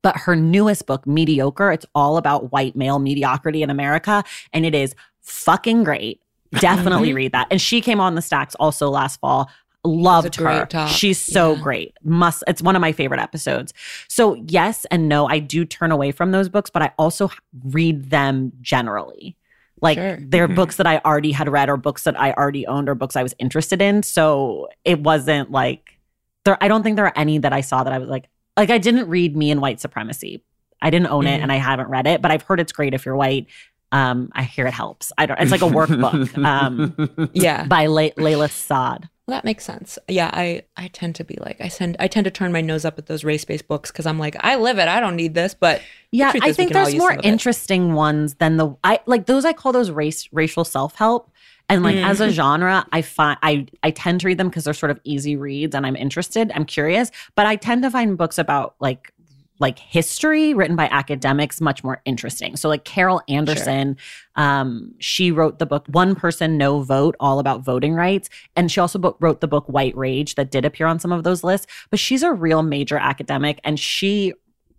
But 0.02 0.16
her 0.16 0.36
newest 0.36 0.86
book, 0.86 1.06
Mediocre, 1.06 1.72
it's 1.72 1.86
all 1.94 2.16
about 2.16 2.52
white 2.52 2.76
male 2.76 2.98
mediocrity 3.00 3.62
in 3.62 3.70
America, 3.70 4.22
and 4.52 4.64
it 4.64 4.74
is 4.74 4.94
fucking 5.22 5.84
great. 5.84 6.20
Definitely 6.52 7.12
read 7.14 7.32
that. 7.32 7.46
And 7.50 7.60
she 7.60 7.80
came 7.80 8.00
on 8.00 8.14
the 8.14 8.22
stacks 8.22 8.54
also 8.56 8.88
last 8.90 9.20
fall. 9.20 9.50
Loved 9.84 10.34
her. 10.36 10.66
talk. 10.66 10.88
She's 10.90 11.18
so 11.18 11.54
Yeah. 11.54 11.62
great. 11.62 11.94
Must 12.02 12.42
it's 12.48 12.60
one 12.60 12.74
of 12.76 12.80
my 12.80 12.92
favorite 12.92 13.20
episodes. 13.20 13.72
So 14.08 14.34
yes 14.48 14.84
and 14.90 15.08
no, 15.08 15.26
I 15.28 15.38
do 15.38 15.64
turn 15.64 15.92
away 15.92 16.10
from 16.12 16.32
those 16.32 16.48
books, 16.48 16.68
but 16.68 16.82
I 16.82 16.92
also 16.98 17.30
read 17.64 18.10
them 18.10 18.52
generally. 18.60 19.36
Like 19.80 19.96
Sure. 19.96 20.18
they're 20.20 20.48
Mhm. 20.48 20.56
books 20.56 20.76
that 20.76 20.86
I 20.86 20.98
already 21.04 21.30
had 21.32 21.48
read 21.48 21.68
or 21.70 21.76
books 21.76 22.02
that 22.02 22.20
I 22.20 22.32
already 22.32 22.66
owned 22.66 22.88
or 22.88 22.96
books 22.96 23.14
I 23.14 23.22
was 23.22 23.34
interested 23.38 23.80
in. 23.80 24.02
So 24.02 24.68
it 24.84 25.00
wasn't 25.00 25.52
like 25.52 25.98
there 26.44 26.58
I 26.60 26.66
don't 26.68 26.82
think 26.82 26.96
there 26.96 27.06
are 27.06 27.16
any 27.16 27.38
that 27.38 27.52
I 27.52 27.60
saw 27.60 27.84
that 27.84 27.92
I 27.92 27.98
was 27.98 28.08
like 28.08 28.28
like 28.56 28.70
I 28.70 28.78
didn't 28.78 29.08
read 29.08 29.36
Me 29.36 29.52
and 29.52 29.60
White 29.60 29.80
Supremacy. 29.80 30.42
I 30.82 30.90
didn't 30.90 31.08
own 31.08 31.26
it 31.28 31.38
Mhm. 31.38 31.42
and 31.44 31.52
I 31.52 31.56
haven't 31.56 31.88
read 31.88 32.06
it, 32.08 32.20
but 32.20 32.32
I've 32.32 32.42
heard 32.42 32.58
it's 32.58 32.72
great 32.72 32.94
if 32.94 33.06
you're 33.06 33.16
white. 33.16 33.46
Um, 33.90 34.30
I 34.34 34.42
hear 34.42 34.66
it 34.66 34.74
helps. 34.74 35.12
I 35.16 35.26
don't. 35.26 35.40
It's 35.40 35.50
like 35.50 35.62
a 35.62 35.64
workbook 35.64 36.44
um, 36.44 37.30
Yeah, 37.34 37.64
by 37.64 37.86
Le- 37.86 38.10
Layla 38.12 38.50
Saad. 38.50 39.08
Well, 39.26 39.36
that 39.36 39.44
makes 39.44 39.64
sense. 39.64 39.98
Yeah, 40.08 40.30
I 40.32 40.62
I 40.76 40.88
tend 40.88 41.14
to 41.16 41.24
be 41.24 41.36
like 41.40 41.60
I 41.60 41.68
send 41.68 41.96
I 42.00 42.08
tend 42.08 42.24
to 42.24 42.30
turn 42.30 42.50
my 42.50 42.60
nose 42.62 42.84
up 42.86 42.98
at 42.98 43.06
those 43.06 43.24
race 43.24 43.44
based 43.44 43.68
books 43.68 43.90
because 43.90 44.06
I'm 44.06 44.18
like 44.18 44.36
I 44.40 44.56
live 44.56 44.78
it. 44.78 44.88
I 44.88 45.00
don't 45.00 45.16
need 45.16 45.34
this, 45.34 45.54
but 45.54 45.82
Yeah, 46.12 46.32
I 46.40 46.52
think 46.52 46.72
there's 46.72 46.94
more 46.94 47.16
interesting 47.22 47.92
ones 47.94 48.34
than 48.34 48.56
the 48.56 48.74
I 48.84 49.00
like 49.06 49.26
those. 49.26 49.44
I 49.44 49.52
call 49.52 49.72
those 49.72 49.90
race 49.90 50.28
racial 50.32 50.64
self 50.64 50.94
help, 50.94 51.30
And 51.68 51.82
like 51.82 51.96
as 51.96 52.20
a 52.20 52.30
genre, 52.30 52.86
I 52.90 53.02
find 53.02 53.38
I 53.42 53.66
I 53.82 53.90
tend 53.90 54.20
to 54.22 54.26
read 54.28 54.38
them 54.38 54.48
because 54.48 54.64
they're 54.64 54.72
sort 54.72 54.90
of 54.90 54.98
easy 55.04 55.36
reads 55.36 55.74
and 55.74 55.84
I'm 55.86 55.96
interested, 55.96 56.50
I'm 56.54 56.64
curious, 56.64 57.10
but 57.34 57.44
I 57.46 57.56
tend 57.56 57.82
to 57.82 57.90
find 57.90 58.16
books 58.16 58.38
about 58.38 58.76
like 58.80 59.12
like 59.60 59.78
history 59.78 60.54
written 60.54 60.76
by 60.76 60.88
academics 60.90 61.60
much 61.60 61.82
more 61.82 62.00
interesting. 62.04 62.56
So 62.56 62.68
like 62.68 62.84
Carol 62.84 63.20
Anderson, 63.28 63.96
sure. 63.96 64.44
um, 64.44 64.94
she 64.98 65.32
wrote 65.32 65.58
the 65.58 65.66
book 65.66 65.86
One 65.88 66.14
Person 66.14 66.56
No 66.56 66.82
Vote, 66.82 67.16
all 67.20 67.38
about 67.38 67.64
voting 67.64 67.94
rights, 67.94 68.28
and 68.56 68.70
she 68.70 68.80
also 68.80 68.98
book, 68.98 69.16
wrote 69.20 69.40
the 69.40 69.48
book 69.48 69.66
White 69.66 69.96
Rage 69.96 70.36
that 70.36 70.50
did 70.50 70.64
appear 70.64 70.86
on 70.86 70.98
some 70.98 71.12
of 71.12 71.24
those 71.24 71.42
lists. 71.42 71.66
But 71.90 71.98
she's 71.98 72.22
a 72.22 72.32
real 72.32 72.62
major 72.62 72.98
academic, 72.98 73.60
and 73.64 73.78
she 73.78 74.32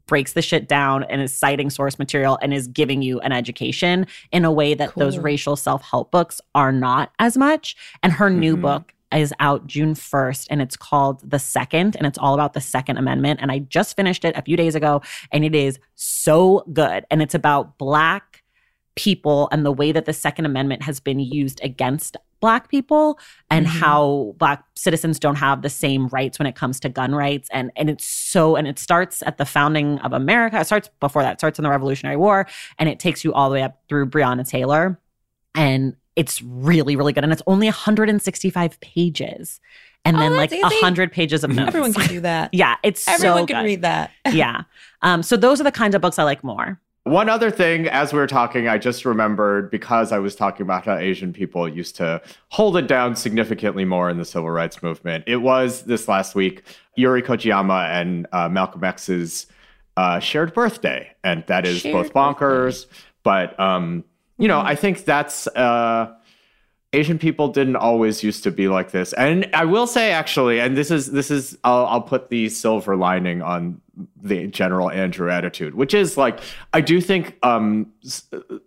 breaks 0.08 0.34
the 0.34 0.42
shit 0.42 0.68
down 0.68 1.04
and 1.04 1.22
is 1.22 1.32
citing 1.32 1.70
source 1.70 2.00
material 2.00 2.40
and 2.42 2.52
is 2.52 2.68
giving 2.68 3.02
you 3.04 3.20
an 3.20 3.32
education 3.32 4.08
in 4.32 4.44
a 4.44 4.52
way 4.52 4.74
that 4.74 4.92
cool. 4.92 5.04
those 5.04 5.20
racial 5.20 5.56
self-help 5.56 6.10
books 6.10 6.42
are 6.56 6.72
not 6.72 7.12
as 7.20 7.38
much. 7.38 7.76
And 8.02 8.14
her 8.14 8.28
mm-hmm. 8.28 8.40
new 8.40 8.58
book 8.58 8.94
is 9.18 9.34
out 9.40 9.66
June 9.68 9.94
1st 9.94 10.48
and 10.50 10.62
it's 10.62 10.78
called 10.78 11.30
The 11.30 11.40
Second 11.40 11.96
and 11.96 12.06
it's 12.06 12.18
all 12.18 12.34
about 12.34 12.54
the 12.54 12.62
Second 12.62 12.98
Amendment. 12.98 13.40
And 13.42 13.52
I 13.52 13.60
just 13.60 13.96
finished 13.96 14.24
it 14.24 14.36
a 14.38 14.42
few 14.42 14.56
days 14.56 14.76
ago 14.76 15.02
and 15.32 15.44
it 15.44 15.56
is 15.56 15.80
so 15.96 16.64
good. 16.72 17.06
And 17.10 17.22
it's 17.22 17.36
about 17.36 17.78
Black 17.78 18.44
people 18.96 19.48
and 19.52 19.66
the 19.66 19.72
way 19.72 19.92
that 19.92 20.06
the 20.06 20.14
Second 20.14 20.46
Amendment 20.46 20.84
has 20.84 21.00
been 21.00 21.20
used 21.20 21.60
against 21.64 22.18
Black 22.40 22.70
people 22.70 23.20
and 23.50 23.66
mm-hmm. 23.66 23.80
how 23.80 24.36
Black 24.38 24.64
citizens 24.76 25.20
don't 25.20 25.36
have 25.36 25.62
the 25.62 25.70
same 25.70 26.08
rights 26.08 26.40
when 26.40 26.46
it 26.46 26.56
comes 26.56 26.80
to 26.82 26.90
gun 26.90 27.14
rights. 27.14 27.50
And, 27.52 27.72
and 27.76 27.90
it's 27.90 28.06
so, 28.06 28.56
and 28.56 28.68
it 28.68 28.80
starts 28.80 29.22
at 29.26 29.38
the 29.38 29.46
founding 29.46 30.00
of 30.00 30.14
America. 30.14 30.60
It 30.60 30.66
starts 30.66 30.90
before 31.00 31.22
that, 31.24 31.34
it 31.34 31.40
starts 31.40 31.60
in 31.60 31.64
the 31.64 31.70
Revolutionary 31.70 32.18
War 32.18 32.48
and 32.78 32.88
it 32.88 33.00
takes 33.00 33.24
you 33.24 33.34
all 33.34 33.50
the 33.50 33.56
way 33.56 33.64
up 33.64 33.82
through 33.90 34.08
Breonna 34.08 34.48
Taylor. 34.48 35.00
And 35.56 35.96
it's 36.20 36.42
really, 36.42 36.98
really 36.98 37.14
good. 37.14 37.24
And 37.24 37.32
it's 37.32 37.42
only 37.48 37.68
165 37.68 38.78
pages. 38.82 39.62
And 40.04 40.18
oh, 40.18 40.20
then 40.20 40.36
like 40.36 40.52
a 40.52 40.68
hundred 40.82 41.14
pages 41.14 41.46
of 41.46 41.50
notes. 41.50 41.70
Everyone 41.70 41.94
can 41.94 42.08
do 42.10 42.20
that. 42.20 42.50
yeah. 42.54 42.76
It's 42.84 43.08
everyone 43.08 43.44
so 43.44 43.46
can 43.48 43.64
read 43.64 43.84
that. 43.84 44.12
yeah. 44.32 44.64
Um, 45.02 45.24
so 45.24 45.38
those 45.38 45.62
are 45.62 45.64
the 45.64 45.72
kinds 45.72 45.96
of 45.96 46.02
books 46.02 46.20
I 46.20 46.24
like 46.24 46.44
more. 46.44 46.78
One 47.06 47.30
other 47.30 47.50
thing, 47.50 47.88
as 47.88 48.12
we 48.12 48.20
were 48.20 48.28
talking, 48.28 48.68
I 48.68 48.78
just 48.78 49.06
remembered 49.06 49.72
because 49.72 50.12
I 50.12 50.20
was 50.20 50.36
talking 50.36 50.64
about 50.64 50.86
how 50.86 50.98
Asian 50.98 51.32
people 51.32 51.70
used 51.70 51.96
to 51.96 52.22
hold 52.50 52.76
it 52.76 52.88
down 52.88 53.16
significantly 53.16 53.86
more 53.86 54.10
in 54.10 54.18
the 54.18 54.26
civil 54.26 54.50
rights 54.50 54.84
movement. 54.84 55.24
It 55.26 55.38
was 55.38 55.84
this 55.84 56.10
last 56.10 56.36
week, 56.36 56.64
Yuri 56.96 57.22
Kochiyama 57.22 57.88
and 57.90 58.28
uh, 58.34 58.50
Malcolm 58.50 58.84
X's 58.84 59.48
uh, 59.96 60.20
shared 60.20 60.54
birthday. 60.54 61.12
And 61.24 61.46
that 61.48 61.66
is 61.66 61.80
shared 61.80 61.94
both 61.94 62.14
bonkers, 62.14 62.86
birthday. 62.86 63.06
but 63.24 63.60
um, 63.60 64.04
you 64.40 64.48
know, 64.48 64.60
I 64.60 64.76
think 64.76 65.06
that's 65.06 65.48
uh, 65.48 66.14
Asian 66.94 67.20
people 67.20 67.50
didn't 67.50 67.76
always 67.76 68.24
used 68.24 68.44
to 68.44 68.52
be 68.52 68.68
like 68.68 68.92
this. 68.92 69.14
And 69.14 69.48
I 69.54 69.66
will 69.66 69.86
say 69.86 70.12
actually, 70.12 70.60
and 70.60 70.76
this 70.76 70.90
is 70.90 71.12
this 71.12 71.30
is 71.30 71.58
I'll, 71.64 71.86
I'll 71.86 72.02
put 72.02 72.30
the 72.30 72.50
silver 72.50 72.96
lining 72.96 73.42
on 73.44 73.82
the 74.22 74.48
general 74.48 74.90
Andrew 74.90 75.30
attitude, 75.30 75.76
which 75.76 75.94
is 75.94 76.18
like 76.18 76.40
I 76.74 76.82
do 76.82 77.00
think, 77.00 77.38
um, 77.44 77.92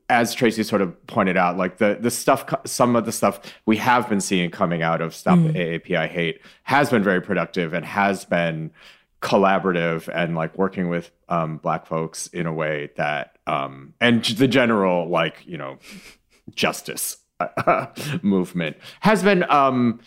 as 0.09 0.37
Traci 0.37 0.65
sort 0.65 0.83
of 0.83 1.07
pointed 1.09 1.37
out, 1.37 1.57
like 1.57 1.79
the 1.79 1.99
the 2.01 2.11
stuff, 2.11 2.45
some 2.65 2.95
of 2.95 3.07
the 3.07 3.13
stuff 3.13 3.41
we 3.67 3.77
have 3.79 4.09
been 4.09 4.21
seeing 4.21 4.51
coming 4.51 4.83
out 4.83 5.01
of 5.01 5.15
Stop 5.15 5.39
mm. 5.39 5.55
AAPI 5.55 6.09
Hate 6.09 6.43
has 6.63 6.91
been 6.91 7.03
very 7.03 7.21
productive 7.21 7.73
and 7.73 7.85
has 7.85 8.25
been 8.25 8.71
collaborative 9.21 10.09
and 10.15 10.35
like 10.35 10.57
working 10.59 10.89
with 10.89 11.11
um, 11.29 11.57
black 11.57 11.87
folks 11.87 12.27
in 12.29 12.47
a 12.47 12.53
way 12.53 12.91
that 12.97 13.32
um, 13.47 13.95
and 14.01 14.25
the 14.25 14.49
general 14.49 15.09
like 15.09 15.43
you 15.47 15.57
know 15.57 15.79
justice 16.55 17.19
movement 18.23 18.77
has 19.01 19.23
been 19.23 19.49
um, 19.51 20.01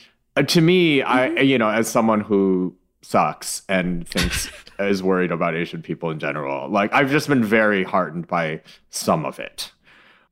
to 0.47 0.61
me 0.61 1.01
i 1.03 1.29
mm-hmm. 1.29 1.43
you 1.43 1.57
know 1.57 1.69
as 1.69 1.87
someone 1.87 2.21
who 2.21 2.75
sucks 3.01 3.63
and 3.69 4.07
thinks 4.07 4.49
is 4.79 5.03
worried 5.03 5.31
about 5.31 5.55
asian 5.55 5.81
people 5.81 6.09
in 6.11 6.19
general 6.19 6.69
like 6.69 6.93
i've 6.93 7.09
just 7.09 7.27
been 7.27 7.43
very 7.43 7.83
heartened 7.83 8.27
by 8.27 8.61
some 8.89 9.25
of 9.25 9.39
it 9.39 9.71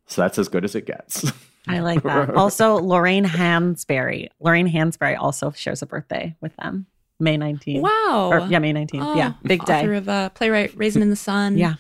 so 0.05 0.21
that's 0.21 0.37
as 0.37 0.47
good 0.47 0.63
as 0.63 0.75
it 0.75 0.85
gets 0.85 1.31
I 1.67 1.79
like 1.79 2.03
that. 2.03 2.35
Also, 2.35 2.75
Lorraine 2.75 3.25
Hansberry. 3.25 4.29
Lorraine 4.39 4.67
Hansberry 4.67 5.17
also 5.17 5.51
shares 5.51 5.81
a 5.81 5.85
birthday 5.85 6.35
with 6.41 6.55
them. 6.57 6.87
May 7.19 7.37
19th. 7.37 7.81
Wow. 7.81 8.29
Or, 8.33 8.39
yeah, 8.47 8.59
May 8.59 8.73
19th. 8.73 9.01
Oh, 9.01 9.15
yeah, 9.15 9.33
big 9.43 9.61
author 9.61 9.91
day. 9.91 9.97
of 9.97 10.09
uh, 10.09 10.29
playwright 10.29 10.75
Raisin 10.75 11.01
in 11.01 11.09
the 11.09 11.15
Sun. 11.15 11.57
yeah. 11.57 11.75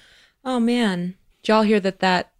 Oh 0.45 0.59
man, 0.59 1.15
did 1.41 1.47
y'all 1.47 1.61
hear 1.61 1.79
that 1.79 1.99
that 1.99 2.32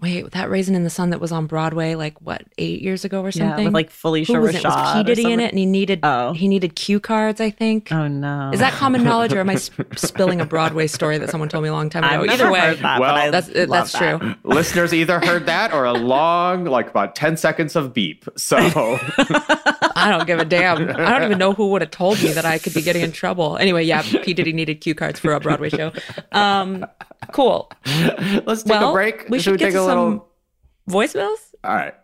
wait 0.00 0.30
that 0.32 0.50
Raisin 0.50 0.74
in 0.74 0.84
the 0.84 0.90
Sun 0.90 1.10
that 1.10 1.20
was 1.20 1.32
on 1.32 1.46
Broadway 1.46 1.94
like 1.94 2.20
what 2.20 2.42
eight 2.58 2.80
years 2.80 3.04
ago 3.04 3.22
or 3.22 3.30
something? 3.30 3.58
Yeah, 3.58 3.64
with 3.64 3.74
like 3.74 3.90
Phylicia 3.90 4.34
Who 4.34 4.40
was 4.40 4.54
Rashad. 4.54 4.58
It? 4.58 4.64
Was 4.64 4.94
P 4.94 5.02
Diddy 5.04 5.32
in 5.32 5.40
it, 5.40 5.50
and 5.50 5.58
he 5.58 5.66
needed 5.66 6.00
oh. 6.02 6.32
he 6.32 6.48
needed 6.48 6.74
cue 6.74 7.00
cards. 7.00 7.40
I 7.40 7.50
think. 7.50 7.92
Oh 7.92 8.08
no. 8.08 8.50
Is 8.52 8.60
that 8.60 8.72
common 8.72 9.04
knowledge, 9.04 9.32
or 9.32 9.40
am 9.40 9.50
I 9.50 9.56
sp- 9.56 9.86
spilling 9.96 10.40
a 10.40 10.46
Broadway 10.46 10.86
story 10.86 11.18
that 11.18 11.30
someone 11.30 11.48
told 11.48 11.62
me 11.62 11.68
a 11.68 11.72
long 11.72 11.90
time 11.90 12.04
ago? 12.04 12.22
I've 12.22 12.30
either 12.30 12.50
way, 12.50 12.74
that, 12.74 13.00
well, 13.00 13.30
that's 13.30 13.48
that's 13.48 13.92
that. 13.92 14.20
true. 14.20 14.34
Listeners 14.44 14.94
either 14.94 15.20
heard 15.20 15.46
that 15.46 15.72
or 15.72 15.84
a 15.84 15.92
long 15.92 16.64
like 16.64 16.88
about 16.88 17.14
ten 17.14 17.36
seconds 17.36 17.76
of 17.76 17.92
beep. 17.92 18.24
So. 18.36 18.56
I 19.96 20.08
don't 20.10 20.26
give 20.26 20.38
a 20.38 20.44
damn. 20.44 20.88
I 20.88 21.10
don't 21.10 21.24
even 21.24 21.38
know 21.38 21.52
who 21.52 21.68
would 21.70 21.82
have 21.82 21.90
told 21.90 22.22
me 22.22 22.32
that 22.32 22.46
I 22.46 22.58
could 22.58 22.72
be 22.72 22.80
getting 22.80 23.02
in 23.02 23.12
trouble. 23.12 23.58
Anyway, 23.58 23.84
yeah, 23.84 24.02
P 24.02 24.32
Diddy 24.32 24.52
needed 24.52 24.80
cue 24.80 24.94
cards 24.94 25.20
for 25.20 25.32
a 25.32 25.40
Broadway 25.40 25.68
show. 25.68 25.92
Um, 26.32 26.86
cool. 27.32 27.70
Let's 27.86 28.62
take 28.62 28.72
well, 28.72 28.90
a 28.90 28.92
break. 28.92 29.28
We 29.28 29.38
should, 29.38 29.44
should 29.44 29.52
we 29.52 29.58
get 29.58 29.64
take 29.66 29.74
to 29.74 29.82
a 29.82 29.86
little 29.90 30.28
voicemails. 30.88 31.54
All 31.64 31.74
right. 31.74 31.94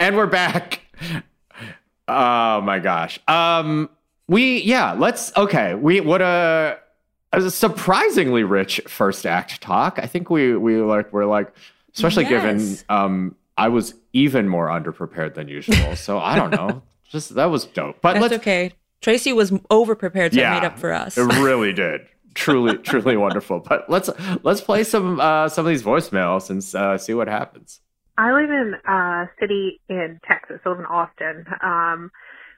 and 0.00 0.16
we're 0.16 0.26
back. 0.26 0.80
Oh 2.08 2.60
my 2.60 2.78
gosh. 2.78 3.18
Um 3.28 3.88
we 4.28 4.62
yeah, 4.62 4.92
let's 4.92 5.34
okay. 5.36 5.74
We 5.74 6.00
what 6.00 6.20
a 6.22 6.78
a 7.32 7.50
surprisingly 7.50 8.44
rich 8.44 8.80
first 8.86 9.24
act 9.26 9.60
talk. 9.62 9.98
I 9.98 10.06
think 10.06 10.30
we 10.30 10.56
we 10.56 10.76
like 10.80 11.12
we're 11.12 11.26
like 11.26 11.52
especially 11.94 12.24
yes. 12.24 12.30
given 12.30 12.78
um 12.88 13.36
I 13.56 13.68
was 13.68 13.94
even 14.12 14.48
more 14.48 14.68
underprepared 14.68 15.34
than 15.34 15.48
usual. 15.48 15.96
So 15.96 16.18
I 16.18 16.36
don't 16.36 16.50
know. 16.50 16.82
Just 17.12 17.34
that 17.34 17.50
was 17.50 17.66
dope. 17.66 18.00
But 18.00 18.18
that's 18.18 18.34
okay. 18.34 18.72
Traci 19.02 19.36
was 19.36 19.52
over 19.70 19.94
prepared, 19.94 20.32
so 20.32 20.40
yeah, 20.40 20.54
made 20.54 20.64
up 20.64 20.78
for 20.78 20.92
us. 20.92 21.18
it 21.18 21.22
really 21.40 21.74
did. 21.74 22.00
Truly, 22.34 22.78
truly 22.78 23.18
wonderful. 23.18 23.60
But 23.60 23.90
let's 23.90 24.08
let's 24.42 24.62
play 24.62 24.82
some 24.82 25.20
uh, 25.20 25.50
some 25.50 25.66
of 25.66 25.68
these 25.68 25.82
voicemails 25.82 26.48
and 26.48 26.64
uh, 26.74 26.96
see 26.96 27.12
what 27.12 27.28
happens. 27.28 27.80
I 28.16 28.32
live 28.32 28.50
in 28.50 28.74
a 28.88 29.30
city 29.38 29.80
in 29.90 30.20
Texas. 30.26 30.60
I 30.64 30.68
live 30.70 30.78
in 30.78 30.86
Austin, 30.86 31.44
um, 31.62 32.10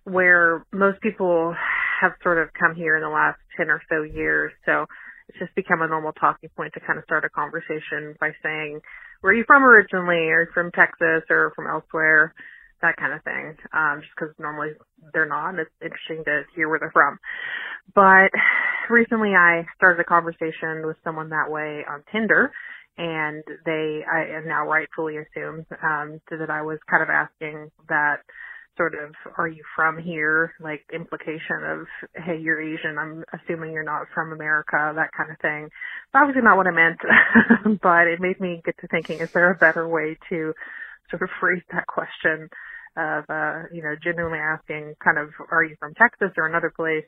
where 0.04 0.64
most 0.72 1.00
people 1.00 1.54
have 2.00 2.12
sort 2.22 2.38
of 2.38 2.52
come 2.52 2.76
here 2.76 2.96
in 2.96 3.02
the 3.02 3.08
last 3.08 3.38
10 3.56 3.70
or 3.70 3.80
so 3.88 4.02
years. 4.02 4.52
So 4.66 4.86
it's 5.28 5.38
just 5.38 5.54
become 5.54 5.80
a 5.80 5.88
normal 5.88 6.12
talking 6.12 6.50
point 6.56 6.74
to 6.74 6.80
kind 6.80 6.98
of 6.98 7.04
start 7.04 7.24
a 7.24 7.28
conversation 7.28 8.14
by 8.20 8.32
saying, 8.42 8.80
where 9.20 9.32
are 9.32 9.36
you 9.36 9.44
from 9.46 9.62
originally? 9.62 10.28
Are 10.30 10.42
you 10.42 10.46
from 10.52 10.70
Texas 10.72 11.22
or 11.30 11.52
from 11.54 11.66
elsewhere? 11.66 12.34
That 12.84 13.00
kind 13.00 13.14
of 13.16 13.24
thing. 13.24 13.56
Um, 13.72 14.04
just 14.04 14.12
because 14.12 14.36
normally 14.38 14.76
they're 15.16 15.28
not. 15.28 15.56
And 15.56 15.60
it's 15.64 15.72
interesting 15.80 16.24
to 16.28 16.44
hear 16.54 16.68
where 16.68 16.80
they're 16.80 16.92
from. 16.92 17.16
But 17.94 18.30
recently 18.90 19.32
I 19.34 19.64
started 19.76 20.00
a 20.00 20.04
conversation 20.04 20.84
with 20.86 20.96
someone 21.04 21.30
that 21.30 21.48
way 21.50 21.82
on 21.88 22.04
Tinder 22.12 22.52
and 22.98 23.42
they, 23.66 24.02
I 24.06 24.40
now 24.46 24.68
rightfully 24.68 25.16
assumed, 25.18 25.66
um, 25.82 26.20
that 26.30 26.50
I 26.50 26.62
was 26.62 26.78
kind 26.90 27.02
of 27.02 27.10
asking 27.10 27.70
that 27.88 28.18
sort 28.76 28.94
of 28.94 29.14
are 29.38 29.48
you 29.48 29.62
from 29.76 29.98
here 30.02 30.52
like 30.60 30.84
implication 30.94 31.62
of 31.64 31.86
hey 32.24 32.38
you're 32.40 32.60
asian 32.60 32.98
i'm 32.98 33.24
assuming 33.34 33.72
you're 33.72 33.84
not 33.84 34.06
from 34.14 34.32
america 34.32 34.92
that 34.96 35.10
kind 35.16 35.30
of 35.30 35.38
thing 35.40 35.66
it's 35.66 36.14
obviously 36.14 36.42
not 36.42 36.56
what 36.56 36.66
i 36.66 36.72
meant 36.72 36.98
but 37.82 38.08
it 38.08 38.20
made 38.20 38.40
me 38.40 38.60
get 38.64 38.74
to 38.80 38.88
thinking 38.88 39.20
is 39.22 39.28
there 39.34 39.52
a 39.52 39.58
better 39.58 39.88
way 39.88 40.16
to 40.28 40.52
sort 41.10 41.22
of 41.22 41.28
phrase 41.40 41.62
that 41.72 41.86
question 41.86 42.48
of 42.96 43.24
uh 43.28 43.62
you 43.72 43.82
know 43.82 43.94
genuinely 44.02 44.38
asking 44.38 44.94
kind 45.02 45.18
of 45.18 45.30
are 45.50 45.64
you 45.64 45.76
from 45.78 45.94
texas 45.94 46.30
or 46.36 46.46
another 46.46 46.72
place 46.74 47.04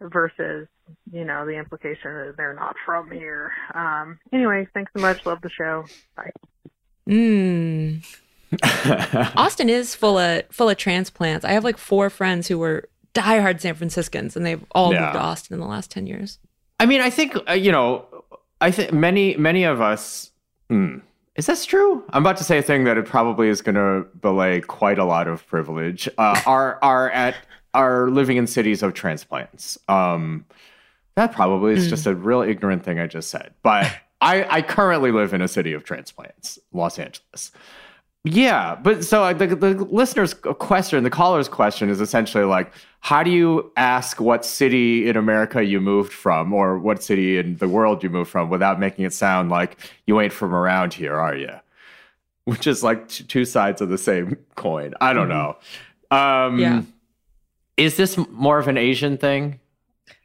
versus 0.00 0.66
you 1.12 1.24
know 1.24 1.46
the 1.46 1.52
implication 1.52 2.14
that 2.14 2.34
they're 2.36 2.54
not 2.54 2.74
from 2.84 3.10
here 3.10 3.52
um 3.74 4.18
anyway 4.32 4.66
thanks 4.74 4.90
so 4.96 5.00
much 5.00 5.24
love 5.26 5.40
the 5.42 5.50
show 5.50 5.84
bye 6.16 6.30
mm 7.08 8.02
Austin 9.36 9.68
is 9.68 9.94
full 9.94 10.18
of 10.18 10.44
full 10.50 10.68
of 10.68 10.76
transplants. 10.76 11.44
I 11.44 11.52
have 11.52 11.64
like 11.64 11.78
four 11.78 12.10
friends 12.10 12.48
who 12.48 12.58
were 12.58 12.88
diehard 13.14 13.60
San 13.60 13.74
Franciscans, 13.74 14.36
and 14.36 14.44
they've 14.44 14.64
all 14.72 14.92
yeah. 14.92 15.00
moved 15.00 15.14
to 15.14 15.20
Austin 15.20 15.54
in 15.54 15.60
the 15.60 15.66
last 15.66 15.90
ten 15.90 16.06
years. 16.06 16.38
I 16.78 16.86
mean, 16.86 17.00
I 17.00 17.10
think 17.10 17.36
uh, 17.48 17.52
you 17.52 17.72
know, 17.72 18.06
I 18.60 18.70
think 18.70 18.92
many 18.92 19.36
many 19.36 19.64
of 19.64 19.80
us. 19.80 20.30
Hmm, 20.68 20.98
is 21.36 21.46
this 21.46 21.64
true? 21.64 22.04
I'm 22.10 22.22
about 22.22 22.36
to 22.38 22.44
say 22.44 22.58
a 22.58 22.62
thing 22.62 22.84
that 22.84 22.96
it 22.96 23.06
probably 23.06 23.48
is 23.48 23.60
going 23.62 23.74
to 23.74 24.06
belay 24.18 24.60
quite 24.60 24.98
a 24.98 25.04
lot 25.04 25.26
of 25.28 25.46
privilege. 25.46 26.08
Uh, 26.18 26.40
are 26.46 26.78
are 26.82 27.10
at 27.10 27.34
are 27.72 28.08
living 28.10 28.36
in 28.36 28.46
cities 28.46 28.82
of 28.82 28.94
transplants. 28.94 29.76
Um, 29.88 30.44
that 31.16 31.32
probably 31.32 31.74
is 31.74 31.86
Mm. 31.86 31.90
just 31.90 32.06
a 32.06 32.14
real 32.14 32.42
ignorant 32.42 32.84
thing 32.84 32.98
I 33.00 33.06
just 33.06 33.30
said. 33.30 33.52
But 33.62 33.90
I, 34.20 34.46
I 34.58 34.62
currently 34.62 35.10
live 35.12 35.34
in 35.34 35.42
a 35.42 35.48
city 35.48 35.72
of 35.72 35.84
transplants, 35.84 36.58
Los 36.72 36.98
Angeles. 36.98 37.50
Yeah, 38.26 38.74
but 38.76 39.04
so 39.04 39.34
the, 39.34 39.48
the 39.48 39.74
listener's 39.90 40.32
question, 40.32 41.04
the 41.04 41.10
caller's 41.10 41.46
question 41.48 41.90
is 41.90 42.00
essentially 42.00 42.44
like, 42.44 42.72
how 43.00 43.22
do 43.22 43.30
you 43.30 43.70
ask 43.76 44.18
what 44.18 44.46
city 44.46 45.06
in 45.06 45.16
America 45.18 45.62
you 45.62 45.78
moved 45.78 46.10
from 46.10 46.54
or 46.54 46.78
what 46.78 47.02
city 47.02 47.36
in 47.36 47.56
the 47.58 47.68
world 47.68 48.02
you 48.02 48.08
moved 48.08 48.30
from 48.30 48.48
without 48.48 48.80
making 48.80 49.04
it 49.04 49.12
sound 49.12 49.50
like 49.50 49.76
you 50.06 50.18
ain't 50.22 50.32
from 50.32 50.54
around 50.54 50.94
here, 50.94 51.14
are 51.14 51.36
you? 51.36 51.50
Which 52.46 52.66
is 52.66 52.82
like 52.82 53.08
t- 53.08 53.24
two 53.24 53.44
sides 53.44 53.82
of 53.82 53.90
the 53.90 53.98
same 53.98 54.38
coin. 54.54 54.94
I 55.02 55.12
don't 55.12 55.28
know. 55.28 55.58
Um, 56.10 56.58
Yeah. 56.58 56.82
Is 57.76 57.96
this 57.96 58.16
more 58.30 58.58
of 58.58 58.68
an 58.68 58.78
Asian 58.78 59.18
thing? 59.18 59.60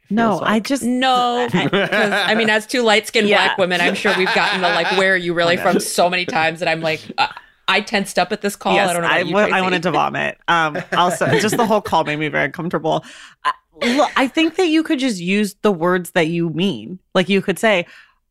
No, 0.08 0.38
Feels 0.38 0.42
I 0.42 0.60
just 0.60 0.82
No, 0.84 1.48
because 1.52 2.12
I 2.12 2.34
mean, 2.34 2.48
as 2.48 2.66
two 2.66 2.80
light 2.82 3.06
skinned 3.08 3.28
Yeah. 3.28 3.44
black 3.48 3.58
women, 3.58 3.82
I'm 3.82 3.94
sure 3.94 4.16
we've 4.16 4.34
gotten 4.34 4.62
the 4.62 4.68
like, 4.68 4.90
"Where 4.92 5.12
are 5.14 5.16
you 5.16 5.34
really 5.34 5.56
from?" 5.56 5.80
so 5.80 6.08
many 6.08 6.24
times 6.24 6.60
that 6.60 6.68
I'm 6.68 6.80
like, 6.80 7.00
uh, 7.18 7.28
I 7.70 7.80
tensed 7.80 8.18
up 8.18 8.32
at 8.32 8.40
this 8.42 8.56
call. 8.56 8.74
yes, 8.74 8.90
I 8.90 8.92
don't 8.92 9.02
know. 9.02 9.08
I, 9.08 9.18
you, 9.20 9.36
I 9.36 9.60
wanted 9.62 9.82
to 9.84 9.90
vomit. 9.92 10.38
Um, 10.48 10.76
also, 10.92 11.26
just 11.38 11.56
the 11.56 11.66
whole 11.66 11.80
call 11.80 12.04
made 12.04 12.16
me 12.18 12.28
very 12.28 12.46
uncomfortable. 12.46 13.04
I, 13.44 13.52
look, 13.96 14.10
I 14.16 14.26
think 14.26 14.56
that 14.56 14.66
you 14.66 14.82
could 14.82 14.98
just 14.98 15.20
use 15.20 15.54
the 15.62 15.72
words 15.72 16.10
that 16.10 16.26
you 16.26 16.50
mean. 16.50 16.98
Like 17.14 17.28
you 17.28 17.40
could 17.40 17.58
say, 17.58 17.86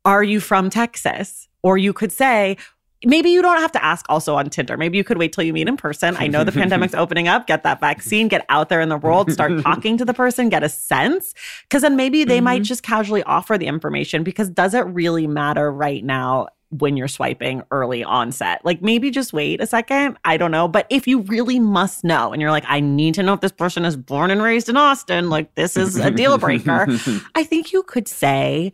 "Are 0.05 0.23
you 0.23 0.39
from 0.39 0.69
Texas?" 0.69 1.47
Or 1.63 1.77
you 1.77 1.93
could 1.93 2.11
say. 2.11 2.57
Maybe 3.05 3.29
you 3.29 3.41
don't 3.41 3.59
have 3.59 3.71
to 3.71 3.81
ask 3.81 4.05
also 4.09 4.35
on 4.35 4.49
Tinder. 4.49 4.75
Maybe 4.75 4.97
you 4.97 5.05
could 5.05 5.17
wait 5.17 5.31
till 5.31 5.45
you 5.45 5.53
meet 5.53 5.69
in 5.69 5.77
person. 5.77 6.17
I 6.19 6.27
know 6.27 6.43
the 6.43 6.51
pandemic's 6.61 6.93
opening 6.93 7.29
up. 7.29 7.47
Get 7.47 7.63
that 7.63 7.79
vaccine, 7.79 8.27
get 8.27 8.45
out 8.49 8.67
there 8.67 8.81
in 8.81 8.89
the 8.89 8.97
world, 8.97 9.31
start 9.31 9.53
talking 9.63 9.97
to 9.99 10.03
the 10.03 10.13
person, 10.13 10.49
get 10.49 10.63
a 10.63 10.67
sense. 10.67 11.33
Cause 11.69 11.81
then 11.81 11.95
maybe 11.95 12.25
they 12.25 12.41
might 12.41 12.63
Mhm. 12.63 12.65
just 12.65 12.83
casually 12.83 13.23
offer 13.23 13.57
the 13.57 13.67
information 13.67 14.21
because 14.23 14.49
does 14.49 14.73
it 14.73 14.81
really 14.81 15.27
matter 15.27 15.71
right 15.71 16.03
now 16.03 16.49
when 16.71 16.95
you're 16.95 17.07
swiping 17.07 17.63
early 17.71 18.03
onset. 18.03 18.61
Like 18.63 18.81
maybe 18.81 19.09
just 19.09 19.33
wait 19.33 19.59
a 19.61 19.65
second. 19.65 20.17
I 20.23 20.37
don't 20.37 20.51
know. 20.51 20.67
But 20.67 20.85
if 20.89 21.07
you 21.07 21.21
really 21.21 21.59
must 21.59 22.03
know 22.03 22.31
and 22.31 22.41
you're 22.41 22.51
like, 22.51 22.65
I 22.67 22.79
need 22.79 23.15
to 23.15 23.23
know 23.23 23.33
if 23.33 23.41
this 23.41 23.51
person 23.51 23.85
is 23.85 23.97
born 23.97 24.29
and 24.29 24.41
raised 24.41 24.69
in 24.69 24.77
Austin, 24.77 25.29
like 25.29 25.55
this 25.55 25.75
is 25.75 25.97
a 25.97 26.11
deal 26.11 26.37
breaker. 26.37 26.85
I 27.35 27.43
think 27.43 27.71
you 27.73 27.81
could 27.83 28.07
say, 28.07 28.71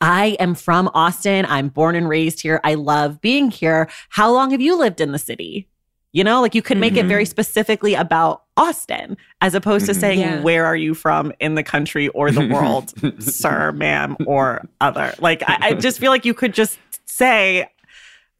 I 0.00 0.36
am 0.38 0.54
from 0.54 0.90
Austin. 0.94 1.46
I'm 1.46 1.68
born 1.68 1.96
and 1.96 2.08
raised 2.08 2.42
here. 2.42 2.60
I 2.64 2.74
love 2.74 3.20
being 3.20 3.50
here. 3.50 3.88
How 4.10 4.30
long 4.30 4.50
have 4.50 4.60
you 4.60 4.78
lived 4.78 5.00
in 5.00 5.12
the 5.12 5.18
city? 5.18 5.68
You 6.12 6.24
know, 6.24 6.40
like 6.40 6.54
you 6.54 6.62
could 6.62 6.78
make 6.78 6.96
it 6.96 7.04
very 7.04 7.26
specifically 7.26 7.94
about 7.94 8.42
Austin 8.56 9.16
as 9.42 9.54
opposed 9.54 9.84
to 9.86 9.92
Mhm. 9.92 10.00
saying, 10.00 10.18
Yeah. 10.20 10.40
Where 10.40 10.64
are 10.64 10.74
you 10.76 10.94
from 10.94 11.32
in 11.38 11.54
the 11.54 11.62
country 11.62 12.08
or 12.08 12.30
the 12.30 12.46
world, 12.48 12.92
sir, 13.22 13.72
ma'am, 13.72 14.16
or 14.26 14.66
other? 14.80 15.14
Like, 15.20 15.42
I, 15.46 15.58
I 15.60 15.72
just 15.74 15.98
feel 15.98 16.10
like 16.10 16.24
you 16.24 16.32
could 16.32 16.54
just 16.54 16.78
say, 17.18 17.68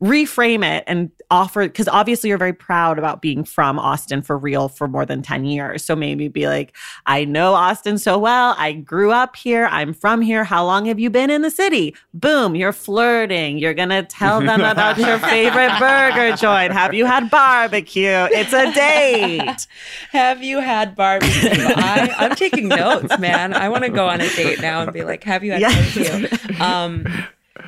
reframe 0.00 0.64
it 0.64 0.84
and 0.86 1.10
offer 1.28 1.62
because 1.64 1.88
obviously 1.88 2.28
you're 2.28 2.38
very 2.38 2.52
proud 2.52 3.00
about 3.00 3.20
being 3.20 3.42
from 3.42 3.80
Austin 3.80 4.22
for 4.22 4.38
real 4.38 4.68
for 4.68 4.86
more 4.86 5.04
than 5.04 5.22
10 5.22 5.44
years. 5.44 5.84
So 5.84 5.96
maybe 5.96 6.28
be 6.28 6.46
like, 6.46 6.74
I 7.04 7.24
know 7.24 7.54
Austin 7.54 7.98
so 7.98 8.16
well. 8.16 8.54
I 8.58 8.72
grew 8.74 9.10
up 9.10 9.34
here. 9.34 9.66
I'm 9.66 9.92
from 9.92 10.20
here. 10.20 10.44
How 10.44 10.64
long 10.64 10.86
have 10.86 11.00
you 11.00 11.10
been 11.10 11.30
in 11.30 11.42
the 11.42 11.50
city? 11.50 11.96
Boom, 12.14 12.54
you're 12.54 12.72
flirting. 12.72 13.58
You're 13.58 13.74
going 13.74 13.88
to 13.88 14.04
tell 14.04 14.40
them 14.40 14.60
about 14.60 14.98
your 14.98 15.18
favorite 15.34 15.76
burger 15.80 16.36
joint. 16.36 16.72
Have 16.72 16.94
you 16.94 17.04
had 17.04 17.28
barbecue? 17.28 18.28
It's 18.30 18.52
a 18.52 18.72
date. 18.72 19.66
Have 20.12 20.44
you 20.44 20.60
had 20.60 20.94
barbecue? 20.94 21.50
I, 21.52 22.14
I'm 22.18 22.36
taking 22.36 22.68
notes, 22.68 23.18
man. 23.18 23.52
I 23.52 23.68
want 23.68 23.82
to 23.82 23.90
go 23.90 24.06
on 24.08 24.20
a 24.20 24.28
date 24.36 24.60
now 24.60 24.80
and 24.82 24.92
be 24.92 25.02
like, 25.02 25.24
"Have 25.24 25.42
you 25.42 25.52
had 25.52 25.60
Yeah. 25.96 26.20
barbecue?" 26.22 26.62
Um, 26.64 27.04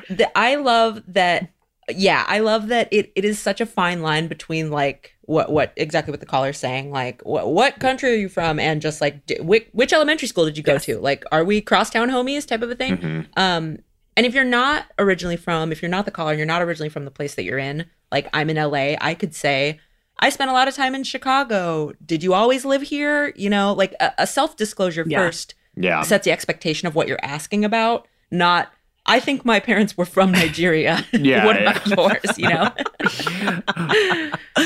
the, 0.09 0.35
I 0.37 0.55
love 0.55 1.01
that. 1.07 1.49
Yeah, 1.89 2.23
I 2.27 2.39
love 2.39 2.67
that 2.67 2.87
it, 2.91 3.11
it 3.15 3.25
is 3.25 3.37
such 3.39 3.59
a 3.59 3.65
fine 3.65 4.01
line 4.01 4.27
between 4.27 4.69
like 4.71 5.13
what 5.23 5.51
what 5.51 5.73
exactly 5.75 6.11
what 6.11 6.19
the 6.19 6.25
caller's 6.25 6.57
saying, 6.57 6.91
like 6.91 7.21
what 7.23 7.51
what 7.51 7.79
country 7.79 8.11
are 8.11 8.15
you 8.15 8.29
from, 8.29 8.59
and 8.59 8.81
just 8.81 9.01
like 9.01 9.25
d- 9.25 9.39
which, 9.41 9.67
which 9.73 9.91
elementary 9.91 10.27
school 10.27 10.45
did 10.45 10.57
you 10.57 10.63
go 10.63 10.73
Yes. 10.73 10.85
to? 10.85 10.99
Like, 10.99 11.25
are 11.31 11.43
we 11.43 11.59
crosstown 11.59 12.09
homies 12.09 12.45
type 12.47 12.61
of 12.61 12.69
a 12.71 12.75
thing? 12.75 12.97
Mhm. 12.97 13.27
Um, 13.35 13.77
and 14.15 14.25
if 14.25 14.33
you're 14.33 14.43
not 14.45 14.85
originally 14.99 15.37
from, 15.37 15.71
if 15.71 15.81
you're 15.81 15.89
not 15.91 16.05
the 16.05 16.11
caller, 16.11 16.31
and 16.31 16.37
you're 16.37 16.45
not 16.45 16.61
originally 16.61 16.89
from 16.89 17.03
the 17.05 17.11
place 17.11 17.35
that 17.35 17.43
you're 17.43 17.57
in, 17.59 17.85
like 18.11 18.29
I'm 18.31 18.49
in 18.49 18.57
LA, 18.57 18.95
I 19.01 19.13
could 19.15 19.33
say, 19.35 19.79
I 20.19 20.29
spent 20.29 20.49
a 20.49 20.53
lot 20.53 20.67
of 20.67 20.75
time 20.75 20.93
in 20.95 21.03
Chicago. 21.03 21.93
Did 22.05 22.21
you 22.23 22.33
always 22.33 22.63
live 22.63 22.83
here? 22.83 23.33
You 23.35 23.49
know, 23.49 23.73
like 23.73 23.95
a, 23.99 24.11
a 24.19 24.27
self 24.27 24.55
disclosure 24.55 25.03
Yeah. 25.07 25.17
first 25.17 25.55
Yeah. 25.75 26.03
sets 26.03 26.25
the 26.25 26.31
expectation 26.31 26.87
of 26.87 26.95
what 26.95 27.07
you're 27.07 27.19
asking 27.23 27.65
about, 27.65 28.07
not, 28.29 28.71
I 29.05 29.19
think 29.19 29.43
my 29.45 29.59
parents 29.59 29.97
were 29.97 30.05
from 30.05 30.31
Nigeria. 30.31 31.03
Yeah, 31.13 31.45
what 31.45 31.59
yeah. 31.61 31.71
about 31.71 31.87
yours? 32.23 32.37
You 32.37 32.49
know? 32.49 32.71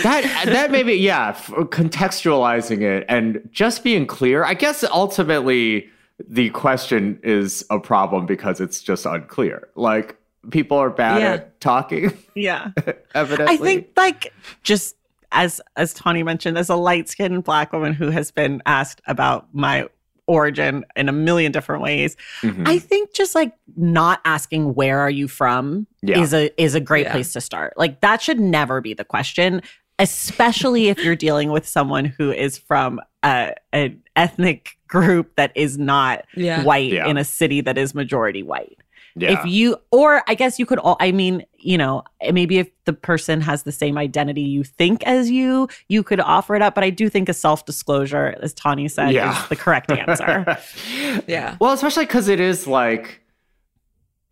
that 0.04 0.44
that 0.46 0.72
maybe 0.72 0.94
yeah 0.94 1.34
contextualizing 1.34 2.82
it 2.82 3.06
and 3.08 3.48
just 3.52 3.84
being 3.84 4.06
clear 4.06 4.44
i 4.44 4.54
guess 4.54 4.84
ultimately 4.84 5.90
the 6.28 6.50
question 6.52 7.20
is 7.24 7.66
a 7.70 7.80
problem 7.80 8.26
because 8.26 8.60
it's 8.60 8.82
just 8.82 9.06
unclear 9.06 9.70
like 9.76 10.18
people 10.52 10.78
are 10.78 10.90
bad 10.90 11.22
Yeah. 11.22 11.34
at 11.34 11.60
talking 11.62 12.12
Yeah. 12.36 12.72
evidently 13.14 13.54
I 13.56 13.58
think 13.58 13.88
like 13.96 14.34
just 14.64 14.96
as 15.32 15.60
as 15.76 15.94
Tawny 15.94 16.24
mentioned, 16.24 16.58
as 16.58 16.70
a 16.70 16.76
light 16.76 17.10
skinned 17.10 17.44
black 17.44 17.74
woman 17.74 17.94
who 17.94 18.10
has 18.10 18.32
been 18.32 18.62
asked 18.66 19.02
about 19.08 19.48
my 19.54 19.88
origin 20.28 20.84
in 20.96 21.08
a 21.10 21.12
million 21.12 21.52
different 21.52 21.82
ways, 21.82 22.16
Mhm. 22.42 22.68
I 22.68 22.80
think 22.80 23.14
just 23.14 23.36
like 23.36 23.54
not 23.78 24.22
asking 24.26 24.74
where 24.76 25.00
are 25.00 25.10
you 25.10 25.28
from 25.28 25.88
Yeah. 26.02 26.20
is 26.22 26.34
a 26.34 26.50
is 26.62 26.76
a 26.76 26.80
great 26.80 27.06
Yeah. 27.06 27.12
place 27.14 27.34
to 27.34 27.42
start. 27.42 27.74
Like 27.78 28.02
that 28.02 28.22
should 28.22 28.40
never 28.40 28.82
be 28.82 28.94
the 28.94 29.04
question, 29.06 29.62
especially 30.00 30.88
if 30.90 31.04
you're 31.04 31.16
dealing 31.16 31.52
with 31.52 31.68
someone 31.68 32.06
who 32.06 32.32
is 32.32 32.58
from 32.58 33.00
a, 33.24 33.54
an 33.74 34.02
ethnic 34.16 34.78
group 34.88 35.36
that 35.36 35.52
is 35.56 35.78
not 35.78 36.26
Yeah. 36.36 36.64
white 36.64 36.92
Yeah. 36.92 37.08
in 37.08 37.18
a 37.18 37.24
city 37.24 37.62
that 37.62 37.78
is 37.78 37.96
majority 37.96 38.44
white 38.44 38.78
yeah 39.18 39.32
if 39.40 39.46
you 39.46 39.78
or 39.92 40.22
i 40.28 40.34
guess 40.36 40.60
you 40.60 40.66
could 40.66 40.78
all 40.80 40.98
i 41.00 41.12
mean 41.12 41.46
you 41.58 41.78
know 41.78 42.04
maybe 42.34 42.58
if 42.58 42.70
the 42.86 42.92
person 42.94 43.40
has 43.42 43.64
the 43.64 43.72
same 43.72 43.98
identity 43.98 44.42
you 44.42 44.64
think 44.64 45.02
as 45.04 45.32
you 45.32 45.68
you 45.88 46.04
could 46.04 46.20
offer 46.20 46.56
it 46.56 46.62
up 46.62 46.76
but 46.76 46.84
i 46.84 46.90
do 46.90 47.10
think 47.10 47.30
a 47.30 47.34
self-disclosure 47.34 48.36
as 48.42 48.54
tawny 48.54 48.88
said 48.90 49.12
Yeah. 49.14 49.42
is 49.42 49.48
the 49.50 49.56
correct 49.56 49.90
answer 49.92 50.58
Yeah. 51.28 51.56
well 51.62 51.72
especially 51.74 52.06
because 52.06 52.28
it 52.28 52.40
is 52.40 52.68
like 52.68 53.22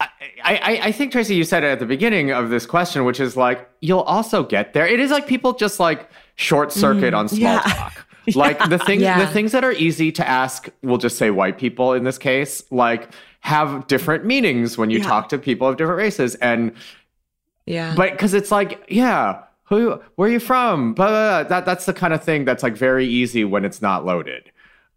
I, 0.01 0.09
I, 0.43 0.79
I 0.87 0.91
think 0.91 1.13
Traci, 1.13 1.33
you 1.35 1.45
said 1.45 1.63
it 1.63 1.67
at 1.67 1.79
the 1.79 1.85
beginning 1.85 2.31
of 2.31 2.49
this 2.49 2.65
question, 2.65 3.05
which 3.05 3.21
is 3.21 3.37
like 3.37 3.69
you'll 3.79 4.01
also 4.01 4.43
get 4.43 4.73
there. 4.73 4.85
It 4.85 4.99
is 4.99 5.11
like 5.11 5.27
people 5.27 5.53
just 5.53 5.79
like 5.79 6.09
short 6.35 6.73
circuit 6.73 7.13
on 7.13 7.29
small 7.29 7.59
Mm, 7.59 7.65
yeah. 7.65 7.73
talk. 7.73 8.05
Like 8.35 8.57
the 8.69 8.79
things, 8.79 9.01
Yeah. 9.01 9.19
the 9.25 9.31
things 9.31 9.51
that 9.51 9.63
are 9.63 9.71
easy 9.73 10.11
to 10.13 10.27
ask, 10.27 10.69
we'll 10.81 10.97
just 10.97 11.17
say 11.17 11.29
white 11.29 11.57
people 11.57 11.93
in 11.93 12.03
this 12.03 12.17
case, 12.17 12.63
like 12.71 13.09
have 13.41 13.87
different 13.87 14.25
meanings 14.25 14.77
when 14.77 14.89
you 14.89 14.99
Yeah. 14.99 15.07
talk 15.07 15.29
to 15.29 15.37
people 15.37 15.67
of 15.67 15.77
different 15.77 15.97
races, 15.97 16.35
and 16.35 16.71
Yeah. 17.65 17.93
but 17.95 18.11
because 18.11 18.33
it's 18.33 18.51
like 18.51 18.83
yeah, 18.89 19.39
who, 19.65 19.99
where 20.15 20.29
are 20.29 20.31
you 20.31 20.39
from? 20.39 20.93
Blah, 20.93 21.07
blah, 21.07 21.43
blah. 21.43 21.49
That 21.49 21.65
that's 21.65 21.85
the 21.85 21.93
kind 21.93 22.13
of 22.13 22.23
thing 22.23 22.45
that's 22.45 22.63
like 22.63 22.75
very 22.77 23.05
easy 23.05 23.43
when 23.43 23.65
it's 23.65 23.81
not 23.81 24.05
loaded. 24.05 24.51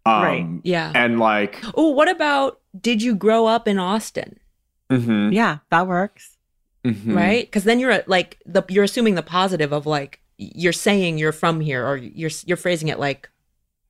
Um, 0.05 0.23
Right. 0.23 0.47
yeah. 0.63 0.91
and 0.95 1.19
like 1.19 1.61
Oh, 1.75 1.89
what 1.91 2.09
about 2.09 2.59
did 2.79 3.01
you 3.01 3.15
grow 3.15 3.45
up 3.45 3.67
in 3.67 3.77
Austin? 3.79 4.39
mhm, 4.89 5.33
yeah 5.33 5.57
that 5.69 5.85
works 5.85 6.37
mhm. 6.85 7.13
right 7.13 7.45
because 7.45 7.65
then 7.65 7.77
you're 7.77 7.91
at, 7.91 8.07
like 8.07 8.37
the 8.45 8.63
you're 8.69 8.85
assuming 8.85 9.15
the 9.15 9.21
positive 9.21 9.73
of 9.73 9.85
like 9.85 10.21
you're 10.37 10.73
saying 10.73 11.17
you're 11.17 11.31
from 11.31 11.59
here 11.59 11.85
or 11.85 11.97
you're 11.97 12.31
you're 12.45 12.57
phrasing 12.57 12.87
it 12.89 12.99
like 12.99 13.29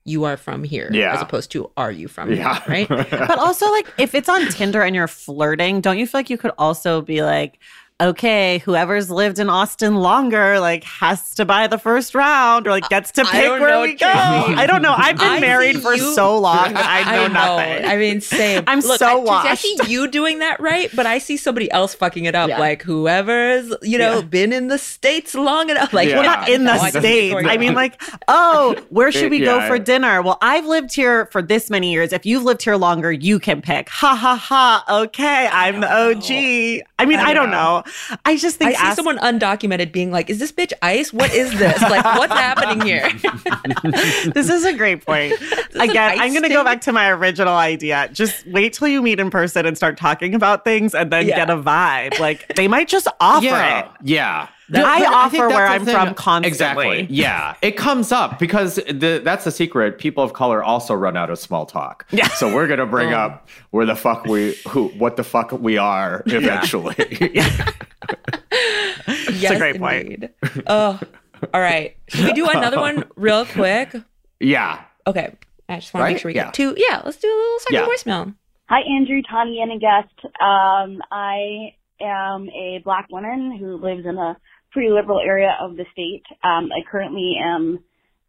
you 0.05 0.23
are 0.23 0.37
from 0.37 0.63
here 0.63 0.89
Yeah. 0.93 1.13
as 1.13 1.21
opposed 1.21 1.51
to 1.51 1.69
are 1.75 1.91
you 1.91 2.07
from 2.07 2.31
yeah, 2.33 2.61
here 2.61 2.87
right 2.87 3.09
but 3.09 3.37
also 3.37 3.69
like 3.71 3.87
if 3.97 4.15
it's 4.15 4.29
on 4.29 4.47
tinder 4.49 4.81
and 4.81 4.95
you're 4.95 5.07
flirting 5.09 5.81
don't 5.81 5.97
you 5.97 6.07
feel 6.07 6.19
like 6.19 6.29
you 6.29 6.37
could 6.37 6.53
also 6.57 7.01
be 7.01 7.21
like 7.23 7.59
okay 7.99 8.59
whoever's 8.59 9.09
lived 9.09 9.39
in 9.39 9.49
austin 9.49 9.95
longer 9.95 10.59
like 10.59 10.83
has 10.83 11.33
to 11.33 11.43
buy 11.45 11.65
the 11.65 11.79
first 11.79 12.13
round 12.13 12.67
or 12.67 12.69
like 12.69 12.87
gets 12.89 13.11
to 13.11 13.25
pick 13.25 13.49
where 13.49 13.59
know, 13.59 13.81
we 13.81 13.95
go 13.95 14.05
i 14.07 14.67
don't 14.67 14.83
know 14.83 14.93
i've 14.95 15.17
been 15.17 15.27
I 15.27 15.39
married 15.39 15.81
for 15.81 15.95
you- 15.95 16.13
so 16.13 16.37
long 16.37 16.73
that 16.73 16.85
i 17.07 17.15
know 17.15 17.27
nothing 17.27 17.85
I 17.87 17.95
mean, 17.97 18.21
same. 18.21 18.63
I'm 18.67 18.79
Look, 18.81 18.99
so 18.99 19.27
I, 19.27 19.45
Traci, 19.47 19.49
I 19.51 19.55
see 19.55 19.77
you 19.87 20.07
doing 20.07 20.39
that 20.39 20.59
right, 20.59 20.89
but 20.93 21.05
I 21.05 21.19
see 21.19 21.37
somebody 21.37 21.71
else 21.71 21.95
fucking 21.95 22.25
it 22.25 22.35
up. 22.35 22.49
Yeah. 22.49 22.59
Like 22.59 22.81
whoever's, 22.81 23.73
you 23.81 23.97
know, 23.97 24.15
Yeah. 24.17 24.21
been 24.21 24.51
in 24.51 24.67
the 24.67 24.77
states 24.77 25.33
long 25.33 25.69
enough. 25.69 25.93
Like, 25.93 26.09
Yeah. 26.09 26.15
Well, 26.19 26.23
not 26.25 26.49
in 26.49 26.63
the 26.65 26.73
No, 26.73 26.79
I 26.81 26.91
can 26.91 27.01
see 27.01 27.07
states. 27.07 27.33
where 27.35 27.45
I 27.47 27.57
mean, 27.57 27.73
like, 27.75 28.01
oh, 28.27 28.75
where 28.89 29.11
should 29.11 29.31
we 29.31 29.39
go 29.39 29.57
Yeah. 29.57 29.67
for 29.67 29.79
dinner? 29.79 30.21
Well, 30.21 30.37
I've 30.41 30.65
lived 30.65 30.93
here 30.93 31.27
for 31.27 31.41
this 31.41 31.69
many 31.69 31.91
years. 31.93 32.11
If 32.11 32.25
you've 32.25 32.43
lived 32.43 32.61
here 32.63 32.75
longer, 32.75 33.11
you 33.11 33.39
can 33.39 33.61
pick. 33.61 33.89
Ha 33.89 34.15
ha 34.15 34.35
ha. 34.35 34.83
Okay, 35.03 35.47
I'm 35.51 35.79
the 35.79 35.87
OG. 35.91 36.83
I 36.99 37.05
mean, 37.05 37.19
I, 37.19 37.33
don't 37.33 37.49
Yeah. 37.51 37.55
know. 37.57 37.83
I 38.25 38.37
just 38.37 38.57
think 38.57 38.75
I 38.79 38.89
see 38.89 38.95
someone 38.95 39.17
undocumented 39.19 39.91
being 39.91 40.11
like, 40.11 40.29
"Is 40.29 40.39
this 40.39 40.51
bitch 40.51 40.73
ice? 40.81 41.11
What 41.13 41.33
is 41.33 41.57
this? 41.57 41.81
Like, 41.81 42.03
what's 42.03 42.33
happening 42.47 42.85
here?" 42.85 43.09
this 44.33 44.49
is 44.49 44.65
a 44.65 44.73
great 44.73 45.05
point. 45.05 45.33
Again, 45.75 46.19
I'm 46.19 46.31
going 46.31 46.43
to 46.43 46.49
go 46.49 46.63
back 46.63 46.81
to 46.81 46.91
my 46.93 47.09
original 47.09 47.55
idea. 47.55 48.09
Just 48.11 48.45
wait 48.47 48.73
till 48.73 48.87
you 48.87 49.01
meet 49.01 49.19
in 49.19 49.29
person 49.29 49.65
and 49.65 49.75
start 49.77 49.97
talking 49.97 50.33
about 50.35 50.63
things 50.63 50.93
and 50.95 51.11
then 51.11 51.27
Yeah. 51.27 51.35
get 51.37 51.49
a 51.49 51.57
vibe. 51.57 52.19
Like 52.19 52.55
they 52.55 52.67
might 52.67 52.87
just 52.87 53.07
offer 53.19 53.45
yeah, 53.45 53.79
it. 53.79 53.91
yeah. 54.03 54.47
I 54.73 55.03
I 55.03 55.05
offer 55.05 55.37
that's 55.37 55.53
where 55.53 55.65
I'm 55.67 55.85
thing. 55.85 55.95
from 55.95 56.13
constantly. 56.13 56.47
Exactly. 56.99 57.07
Yeah, 57.15 57.55
it 57.61 57.77
comes 57.77 58.11
up 58.11 58.37
because 58.39 58.75
the, 58.75 59.21
that's 59.23 59.45
the 59.45 59.51
secret. 59.51 59.97
People 59.97 60.23
of 60.23 60.33
color 60.33 60.63
also 60.63 60.93
run 60.93 61.15
out 61.15 61.29
of 61.29 61.39
small 61.39 61.65
talk. 61.65 62.05
Yeah. 62.11 62.27
So 62.29 62.53
we're 62.53 62.67
gonna 62.67 62.85
bring 62.85 63.13
up 63.13 63.47
where 63.71 63.85
the 63.85 63.95
fuck 63.95 64.25
we 64.25 64.55
who 64.67 64.89
what 64.89 65.15
the 65.15 65.23
fuck 65.23 65.51
we 65.53 65.77
are 65.77 66.21
eventually. 66.27 66.95
yes, 69.29 69.51
a 69.51 69.57
great 69.57 69.77
point. 69.79 70.25
Oh, 70.67 70.99
all 71.53 71.61
right. 71.61 71.95
Should 72.09 72.25
we 72.25 72.33
do 72.33 72.49
another 72.49 72.79
one 72.79 73.05
real 73.15 73.45
quick? 73.45 73.95
yeah. 74.39 74.81
Okay. 75.05 75.35
I 75.69 75.79
just 75.79 75.93
want 75.93 76.05
to 76.07 76.13
make 76.13 76.21
sure 76.21 76.29
we 76.29 76.35
Yeah. 76.35 76.45
get 76.45 76.53
two. 76.53 76.73
Yeah, 76.77 77.01
let's 77.05 77.17
do 77.17 77.27
a 77.27 77.35
little 77.35 77.59
second 77.59 77.75
Yeah. 77.79 77.85
voicemail. 77.87 78.35
Hi, 78.69 78.81
Andrew, 78.81 79.21
Tawny, 79.29 79.61
and 79.61 79.71
a 79.71 79.77
guest. 79.79 80.13
Um, 80.41 81.01
I 81.11 81.73
am 82.01 82.49
a 82.49 82.81
black 82.83 83.07
woman 83.09 83.55
who 83.57 83.77
lives 83.77 84.05
in 84.05 84.17
a 84.17 84.37
pretty 84.77 84.91
liberal 84.91 85.19
area 85.19 85.57
of 85.59 85.75
the 85.75 85.85
state. 85.91 86.21
Um, 86.43 86.69
I 86.71 86.87
currently 86.87 87.33
am 87.43 87.79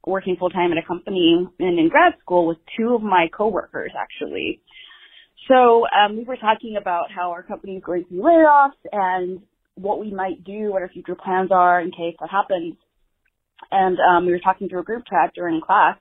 working 0.06 0.34
full 0.38 0.48
time 0.48 0.72
at 0.72 0.78
a 0.82 0.86
company 0.86 1.46
and 1.58 1.78
in 1.78 1.90
grad 1.90 2.14
school 2.22 2.46
with 2.46 2.56
two 2.74 2.94
of 2.94 3.02
my 3.02 3.26
coworkers, 3.36 3.92
actually. 3.94 4.62
So 5.46 5.84
um, 5.88 6.16
we 6.16 6.24
were 6.24 6.38
talking 6.38 6.78
about 6.80 7.12
how 7.14 7.32
our 7.32 7.42
company 7.42 7.76
is 7.76 7.82
going 7.84 8.06
through 8.06 8.22
layoffs 8.22 8.80
and 8.90 9.42
what 9.74 10.00
we 10.00 10.10
might 10.10 10.42
do, 10.42 10.72
what 10.72 10.80
our 10.80 10.88
future 10.88 11.14
plans 11.14 11.50
are 11.52 11.82
in 11.82 11.90
case 11.90 12.16
that 12.18 12.30
happens. 12.30 12.76
And 13.70 13.98
um, 14.00 14.24
we 14.24 14.32
were 14.32 14.40
talking 14.40 14.70
through 14.70 14.80
a 14.80 14.84
group 14.84 15.04
chat 15.04 15.32
during 15.34 15.60
class. 15.60 15.98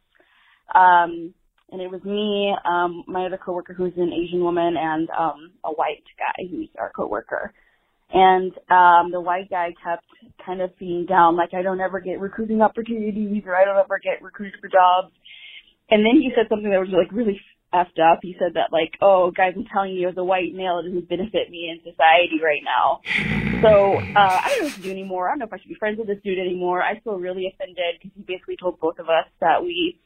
Um, 0.74 1.34
and 1.74 1.82
it 1.82 1.92
was 1.92 2.02
me, 2.06 2.56
um, 2.64 3.04
my 3.06 3.26
other 3.26 3.38
coworker 3.38 3.74
who's 3.74 3.92
an 3.98 4.14
Asian 4.14 4.40
woman, 4.40 4.76
and 4.80 5.10
um, 5.10 5.52
a 5.66 5.72
white 5.72 6.06
guy 6.18 6.48
who's 6.50 6.70
our 6.80 6.94
coworker. 6.96 7.52
And 8.14 8.54
um, 8.70 9.12
the 9.12 9.20
white 9.20 9.50
guy 9.50 9.74
kept 9.84 10.06
kind 10.46 10.62
of 10.62 10.78
being 10.80 11.06
down, 11.06 11.36
like 11.36 11.54
I 11.54 11.62
don't 11.62 11.82
ever 11.82 12.00
get 12.00 12.22
recruiting 12.22 12.62
opportunities, 12.62 13.44
or 13.46 13.56
I 13.56 13.66
don't 13.66 13.78
ever 13.78 14.00
get 14.02 14.22
recruited 14.22 14.60
for 14.62 14.70
jobs. 14.70 15.14
And 15.90 16.06
then 16.06 16.22
he 16.22 16.32
said 16.36 16.48
something 16.50 16.70
that 16.70 16.80
was 16.80 16.90
like 16.92 17.12
really 17.12 17.40
effed 17.74 18.00
up. 18.00 18.20
He 18.22 18.36
said 18.40 18.54
that 18.56 18.72
like, 18.72 18.94
oh 19.02 19.32
guys, 19.32 19.54
I'm 19.56 19.66
telling 19.72 19.94
you, 19.94 20.08
as 20.08 20.16
a 20.18 20.24
white 20.24 20.54
male, 20.54 20.80
it 20.80 20.88
doesn't 20.88 21.10
benefit 21.10 21.50
me 21.50 21.70
in 21.72 21.80
society 21.80 22.40
right 22.44 22.64
now. 22.64 23.02
So 23.62 23.98
uh, 23.98 24.40
I 24.44 24.50
don't 24.50 24.60
know 24.60 24.68
what 24.68 24.76
to 24.76 24.82
do 24.82 24.92
anymore. 24.92 25.28
I 25.28 25.32
don't 25.32 25.40
know 25.40 25.46
if 25.46 25.54
I 25.54 25.58
should 25.60 25.70
be 25.70 25.76
friends 25.76 25.98
with 25.98 26.08
this 26.08 26.20
dude 26.24 26.40
anymore. 26.40 26.82
I 26.82 27.00
feel 27.00 27.16
really 27.16 27.52
offended 27.52 28.00
because 28.00 28.12
he 28.16 28.24
basically 28.24 28.56
told 28.56 28.80
both 28.80 29.00
of 29.00 29.08
us 29.10 29.28
that 29.42 29.64
we 29.64 30.00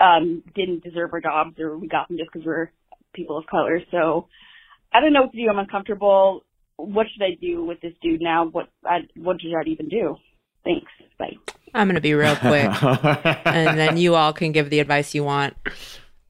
um, 0.00 0.42
didn't 0.54 0.82
deserve 0.82 1.12
our 1.12 1.20
jobs 1.20 1.58
or 1.58 1.78
we 1.78 1.88
got 1.88 2.08
them 2.08 2.18
just 2.18 2.30
because 2.32 2.46
we're 2.46 2.70
people 3.14 3.38
of 3.38 3.46
color. 3.46 3.80
So 3.90 4.28
I 4.92 5.00
don't 5.00 5.12
know 5.12 5.22
what 5.22 5.32
to 5.32 5.38
do. 5.38 5.48
I'm 5.48 5.58
uncomfortable. 5.58 6.44
What 6.86 7.06
should 7.12 7.22
I 7.22 7.36
do 7.40 7.64
with 7.64 7.80
this 7.80 7.92
dude 8.02 8.20
now? 8.20 8.46
What 8.46 8.68
I, 8.84 9.00
what 9.16 9.40
should 9.40 9.54
I 9.54 9.62
even 9.66 9.88
do? 9.88 10.16
Thanks. 10.64 10.90
Bye. 11.18 11.36
I'm 11.74 11.86
going 11.86 11.94
to 11.94 12.00
be 12.00 12.14
real 12.14 12.36
quick, 12.36 12.82
and 13.46 13.78
then 13.78 13.96
you 13.96 14.14
all 14.14 14.32
can 14.32 14.52
give 14.52 14.70
the 14.70 14.80
advice 14.80 15.14
you 15.14 15.22
want. 15.22 15.54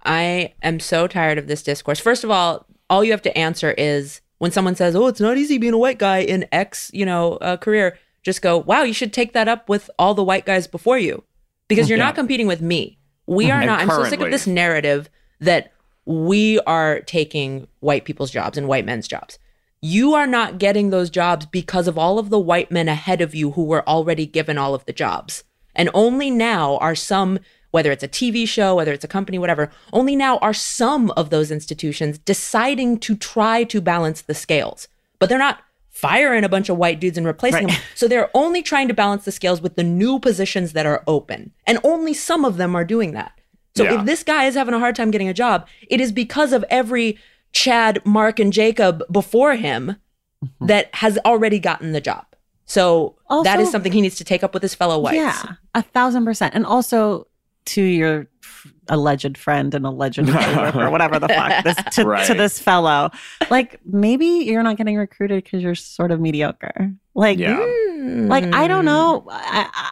I 0.04 0.54
am 0.62 0.80
so 0.80 1.06
tired 1.06 1.38
of 1.38 1.46
this 1.46 1.62
discourse. 1.62 1.98
First 2.00 2.24
of 2.24 2.30
all, 2.30 2.66
all 2.88 3.04
you 3.04 3.10
have 3.12 3.22
to 3.22 3.36
answer 3.38 3.72
is 3.72 4.20
when 4.38 4.50
someone 4.50 4.74
says, 4.76 4.94
"Oh, 4.96 5.06
it's 5.06 5.20
not 5.20 5.36
easy 5.38 5.58
being 5.58 5.72
a 5.74 5.78
white 5.78 5.98
guy 5.98 6.18
in 6.18 6.46
X, 6.52 6.90
you 6.92 7.06
know, 7.06 7.34
uh, 7.38 7.56
career." 7.56 7.98
Just 8.22 8.42
go, 8.42 8.58
"Wow, 8.58 8.82
you 8.82 8.92
should 8.92 9.12
take 9.12 9.32
that 9.32 9.48
up 9.48 9.68
with 9.68 9.88
all 9.98 10.14
the 10.14 10.24
white 10.24 10.44
guys 10.46 10.66
before 10.66 10.98
you," 10.98 11.24
because 11.68 11.88
you're 11.88 11.98
Yeah. 11.98 12.04
not 12.06 12.14
competing 12.14 12.46
with 12.46 12.60
me. 12.60 12.98
We 13.26 13.50
are 13.50 13.58
And 13.60 13.66
not. 13.66 13.80
I'm 13.80 13.88
so 13.88 14.04
sick 14.04 14.20
of 14.20 14.30
this 14.30 14.46
narrative 14.46 15.08
that 15.40 15.72
we 16.04 16.58
are 16.60 17.00
taking 17.00 17.68
white 17.80 18.04
people's 18.04 18.30
jobs 18.30 18.58
and 18.58 18.66
white 18.68 18.84
men's 18.84 19.06
jobs. 19.08 19.38
You 19.82 20.14
are 20.14 20.26
not 20.26 20.58
getting 20.58 20.90
those 20.90 21.08
jobs 21.08 21.46
because 21.46 21.88
of 21.88 21.96
all 21.96 22.18
of 22.18 22.28
the 22.28 22.38
white 22.38 22.70
men 22.70 22.88
ahead 22.88 23.20
of 23.22 23.34
you 23.34 23.52
who 23.52 23.64
were 23.64 23.86
already 23.88 24.26
given 24.26 24.58
all 24.58 24.74
of 24.74 24.84
the 24.84 24.92
jobs. 24.92 25.42
And 25.74 25.88
only 25.94 26.30
now 26.30 26.76
are 26.78 26.94
some, 26.94 27.38
whether 27.70 27.90
it's 27.90 28.02
a 28.04 28.08
TV 28.08 28.46
show, 28.46 28.74
whether 28.74 28.92
it's 28.92 29.04
a 29.04 29.08
company, 29.08 29.38
whatever, 29.38 29.70
only 29.92 30.16
now 30.16 30.36
are 30.38 30.52
some 30.52 31.10
of 31.12 31.30
those 31.30 31.50
institutions 31.50 32.18
deciding 32.18 32.98
to 32.98 33.16
try 33.16 33.64
to 33.64 33.80
balance 33.80 34.20
the 34.20 34.34
scales. 34.34 34.86
But 35.18 35.30
they're 35.30 35.38
not 35.38 35.60
firing 35.88 36.44
a 36.44 36.48
bunch 36.48 36.68
of 36.68 36.76
white 36.76 37.00
dudes 37.00 37.16
and 37.16 37.26
replacing 37.26 37.64
Right. 37.66 37.72
them. 37.74 37.82
So 37.94 38.06
they're 38.06 38.30
only 38.34 38.62
trying 38.62 38.88
to 38.88 38.94
balance 38.94 39.24
the 39.24 39.32
scales 39.32 39.62
with 39.62 39.76
the 39.76 39.82
new 39.82 40.18
positions 40.18 40.72
that 40.74 40.86
are 40.86 41.02
open. 41.06 41.52
And 41.66 41.78
only 41.84 42.12
some 42.12 42.44
of 42.44 42.58
them 42.58 42.74
are 42.76 42.84
doing 42.84 43.12
that. 43.12 43.32
So 43.76 43.84
Yeah. 43.84 44.00
if 44.00 44.06
this 44.06 44.24
guy 44.24 44.44
is 44.44 44.54
having 44.56 44.74
a 44.74 44.78
hard 44.78 44.94
time 44.96 45.10
getting 45.10 45.28
a 45.28 45.34
job, 45.34 45.66
it 45.88 46.00
is 46.00 46.12
because 46.12 46.52
of 46.52 46.64
every 46.70 47.18
Chad, 47.52 48.04
Mark, 48.04 48.38
and 48.38 48.52
Jacob 48.52 49.02
before 49.10 49.54
him 49.56 49.96
mm-hmm. 50.44 50.66
that 50.66 50.94
has 50.94 51.18
already 51.24 51.58
gotten 51.58 51.92
the 51.92 52.00
job. 52.00 52.24
So 52.66 53.16
that 53.42 53.58
is 53.58 53.70
something 53.70 53.90
he 53.90 54.00
needs 54.00 54.14
to 54.16 54.24
take 54.24 54.44
up 54.44 54.54
with 54.54 54.62
his 54.62 54.74
fellow 54.76 54.98
whites. 55.00 55.16
Yeah, 55.16 55.42
a 55.74 55.82
thousand 55.82 56.24
percent. 56.24 56.54
And 56.54 56.64
also 56.64 57.26
to 57.66 57.82
your 57.82 58.28
f- 58.44 58.72
alleged 58.88 59.36
friend 59.36 59.74
and 59.74 59.84
alleged 59.84 60.18
coworker, 60.26 60.86
or 60.86 60.90
whatever 60.90 61.18
the 61.18 61.28
fuck, 61.28 61.64
this, 61.64 61.76
to, 61.96 62.04
Right. 62.04 62.24
to 62.26 62.34
this 62.34 62.60
fellow, 62.60 63.10
like 63.50 63.80
maybe 63.84 64.24
you're 64.24 64.62
not 64.62 64.76
getting 64.76 64.96
recruited 64.96 65.42
because 65.42 65.62
you're 65.64 65.74
sort 65.74 66.12
of 66.12 66.20
mediocre. 66.20 66.92
Like, 67.14 67.38
Yeah. 67.38 67.58
like 67.58 68.44
I 68.54 68.68
don't 68.68 68.84
know. 68.84 69.26
I, 69.28 69.68
I, 69.72 69.90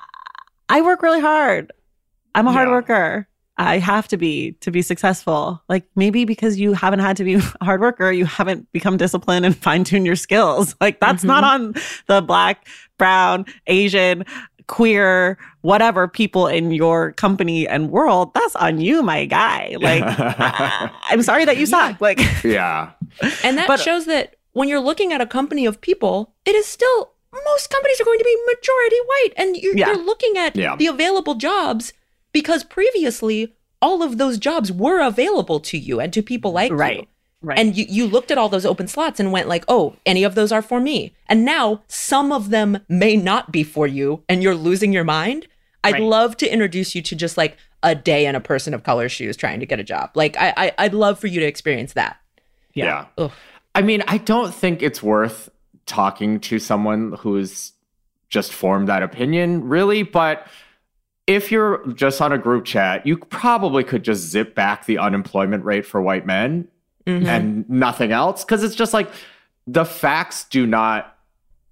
I 0.78 0.80
work 0.82 1.02
really 1.02 1.20
hard. 1.20 1.72
I'm 2.34 2.46
a 2.46 2.52
hard 2.52 2.68
Yeah. 2.68 2.74
worker. 2.74 3.28
I 3.58 3.78
have 3.78 4.06
to 4.08 4.16
be 4.16 4.52
to 4.60 4.70
be 4.70 4.82
successful. 4.82 5.60
Like 5.68 5.84
maybe 5.96 6.24
because 6.24 6.58
you 6.58 6.72
haven't 6.72 7.00
had 7.00 7.16
to 7.18 7.24
be 7.24 7.34
a 7.34 7.40
hard 7.62 7.80
worker, 7.80 8.10
you 8.12 8.24
haven't 8.24 8.70
become 8.72 8.96
disciplined 8.96 9.44
and 9.44 9.56
fine 9.66 9.84
tune 9.84 10.06
your 10.06 10.16
skills. 10.16 10.74
Like 10.80 11.00
that's 11.00 11.24
not 11.24 11.44
mm-hmm. 11.44 11.66
on 11.66 11.74
the 12.06 12.22
black, 12.22 12.66
brown, 12.98 13.46
Asian, 13.66 14.24
queer, 14.68 15.38
whatever 15.62 16.06
people 16.06 16.46
in 16.46 16.70
your 16.70 17.12
company 17.12 17.66
and 17.66 17.90
world. 17.90 18.32
That's 18.34 18.54
on 18.56 18.80
you, 18.80 19.02
my 19.02 19.24
guy. 19.24 19.76
Like 19.80 20.04
I, 20.06 20.90
I'm 21.10 21.22
sorry 21.22 21.44
that 21.44 21.56
you 21.56 21.66
suck. 21.66 22.00
Like 22.00 22.20
yeah. 22.44 22.90
And 23.42 23.58
that 23.58 23.66
But- 23.66 23.80
shows 23.80 24.06
that 24.06 24.36
when 24.52 24.68
you're 24.68 24.80
looking 24.80 25.12
at 25.12 25.20
a 25.20 25.26
company 25.26 25.66
of 25.66 25.80
people, 25.80 26.32
it 26.44 26.54
is 26.54 26.66
still 26.66 27.12
most 27.44 27.70
companies 27.70 28.00
are 28.00 28.04
going 28.04 28.18
to 28.18 28.24
be 28.24 28.36
majority 28.46 28.96
white, 29.06 29.30
and 29.36 29.56
you're, 29.56 29.76
Yeah. 29.76 29.88
you're 29.88 30.04
looking 30.04 30.38
at 30.38 30.56
Yeah. 30.56 30.76
the 30.76 30.86
available 30.86 31.34
jobs 31.34 31.92
because 32.40 32.62
previously 32.64 33.54
all 33.80 34.02
of 34.02 34.18
those 34.18 34.38
jobs 34.38 34.70
were 34.70 35.00
available 35.00 35.60
to 35.60 35.78
you 35.78 36.00
and 36.00 36.12
to 36.12 36.22
people 36.22 36.52
like 36.52 36.70
you. 36.70 36.76
Right. 36.76 37.08
Right. 37.40 37.58
And 37.58 37.76
you, 37.76 37.86
you 37.88 38.06
looked 38.06 38.30
at 38.32 38.38
all 38.38 38.48
those 38.48 38.66
open 38.66 38.88
slots 38.88 39.20
and 39.20 39.30
went 39.30 39.46
like, 39.48 39.64
oh, 39.68 39.94
any 40.04 40.24
of 40.24 40.34
those 40.34 40.50
are 40.50 40.62
for 40.62 40.80
me. 40.80 41.14
And 41.28 41.44
now 41.44 41.82
some 41.86 42.32
of 42.32 42.50
them 42.50 42.80
may 42.88 43.16
not 43.16 43.52
be 43.52 43.62
for 43.62 43.86
you 43.86 44.24
and 44.28 44.42
you're 44.42 44.56
losing 44.56 44.92
your 44.92 45.04
mind. 45.04 45.46
I'd 45.84 45.94
Right. 45.94 46.02
love 46.02 46.36
to 46.38 46.52
introduce 46.52 46.96
you 46.96 47.02
to 47.02 47.14
just 47.14 47.36
like 47.36 47.56
a 47.84 47.94
day 47.94 48.26
in 48.26 48.34
a 48.34 48.40
person 48.40 48.74
of 48.74 48.82
color 48.82 49.08
shoes 49.08 49.36
trying 49.36 49.60
to 49.60 49.66
get 49.66 49.78
a 49.78 49.84
job. 49.84 50.10
Like 50.16 50.36
I, 50.36 50.52
I 50.56 50.72
I'd 50.78 50.94
love 50.94 51.20
for 51.20 51.28
you 51.28 51.38
to 51.40 51.46
experience 51.46 51.92
that. 51.92 52.16
Yeah. 52.74 53.06
Ugh. 53.16 53.30
I 53.74 53.82
mean, 53.82 54.02
I 54.08 54.18
don't 54.18 54.52
think 54.52 54.82
it's 54.82 55.02
worth 55.02 55.48
talking 55.86 56.40
to 56.40 56.58
someone 56.58 57.12
who's 57.20 57.72
just 58.28 58.52
formed 58.52 58.88
that 58.88 59.04
opinion, 59.04 59.68
really. 59.68 60.02
But 60.02 60.46
if 61.28 61.52
you're 61.52 61.86
just 61.92 62.20
on 62.20 62.32
a 62.32 62.38
group 62.38 62.64
chat, 62.64 63.06
you 63.06 63.18
probably 63.18 63.84
could 63.84 64.02
just 64.02 64.22
zip 64.28 64.54
back 64.56 64.86
the 64.86 64.98
unemployment 64.98 65.64
rate 65.64 65.86
for 65.86 66.00
white 66.02 66.26
men 66.26 66.66
Mhm. 67.06 67.26
and 67.26 67.70
nothing 67.70 68.10
else. 68.10 68.42
Cause 68.44 68.64
it's 68.64 68.74
just 68.74 68.92
like 68.94 69.08
the 69.66 69.84
facts 69.84 70.44
do 70.44 70.66
not, 70.66 71.16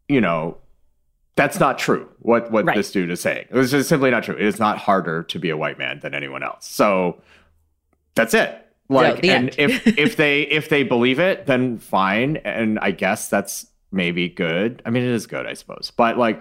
you 0.09 0.21
know, 0.21 0.59
that's 1.37 1.59
not 1.59 1.79
true. 1.79 2.09
What 2.21 2.51
what 2.51 2.65
Right. 2.67 2.77
this 2.77 2.93
dude 2.93 3.11
is 3.11 3.21
saying. 3.21 3.47
It's 3.51 3.71
just 3.71 3.89
simply 3.89 4.11
not 4.11 4.23
true. 4.25 4.35
It 4.37 4.43
is 4.45 4.59
not 4.61 4.79
harder 4.79 5.23
to 5.25 5.39
be 5.39 5.51
a 5.51 5.57
white 5.57 5.79
man 5.79 5.99
than 6.01 6.15
anyone 6.15 6.43
else. 6.43 6.67
So 6.67 7.21
that's 8.15 8.35
it. 8.35 8.63
Like 8.89 9.25
and 9.25 9.55
if 9.59 9.87
if 9.99 10.17
they 10.17 10.43
if 10.43 10.69
they 10.69 10.83
believe 10.83 11.19
it, 11.19 11.47
then 11.47 11.79
fine. 11.79 12.37
And 12.45 12.79
I 12.81 12.91
guess 12.91 13.29
that's 13.29 13.67
maybe 13.91 14.29
good. 14.29 14.81
I 14.87 14.91
mean 14.91 15.03
it 15.03 15.11
is 15.11 15.27
good, 15.27 15.47
I 15.47 15.55
suppose. 15.55 15.91
But 15.97 16.17
like 16.19 16.41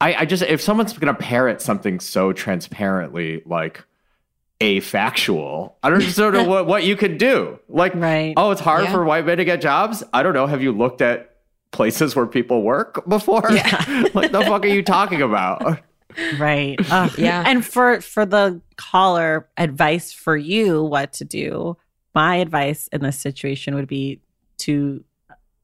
I, 0.00 0.14
I 0.14 0.24
just 0.26 0.42
if 0.42 0.60
someone's 0.60 0.92
gonna 0.92 1.14
parrot 1.14 1.60
something 1.62 2.00
so 2.00 2.32
transparently 2.32 3.42
like 3.46 3.84
a 4.60 4.80
factual, 4.80 5.76
I 5.82 5.90
don't 5.90 6.00
sort 6.02 6.34
of 6.36 6.46
what, 6.46 6.66
what 6.66 6.84
you 6.84 6.96
could 6.96 7.18
do. 7.18 7.58
Like 7.68 7.94
Right. 7.94 8.34
oh, 8.36 8.50
it's 8.50 8.60
hard 8.60 8.84
Yeah. 8.84 8.92
for 8.92 9.04
white 9.04 9.26
men 9.26 9.38
to 9.38 9.44
get 9.44 9.60
jobs. 9.60 10.02
I 10.12 10.22
don't 10.22 10.34
know. 10.34 10.46
Have 10.46 10.62
you 10.62 10.72
looked 10.72 11.00
at 11.02 11.36
places 11.72 12.16
where 12.16 12.26
people 12.26 12.62
work 12.62 13.06
before? 13.08 13.50
Yeah. 13.52 14.04
what 14.12 14.32
the 14.32 14.40
fuck 14.42 14.64
are 14.64 14.68
you 14.68 14.82
talking 14.82 15.22
about? 15.22 15.80
Right. 16.38 16.78
Ugh. 16.90 17.12
Yeah. 17.18 17.44
And 17.46 17.62
for 17.62 18.00
for 18.00 18.24
the 18.24 18.62
caller, 18.76 19.50
advice 19.58 20.12
for 20.12 20.34
you 20.34 20.82
what 20.82 21.12
to 21.14 21.26
do. 21.26 21.76
My 22.14 22.36
advice 22.36 22.88
in 22.90 23.02
this 23.02 23.18
situation 23.18 23.74
would 23.74 23.86
be 23.86 24.22
to 24.58 25.04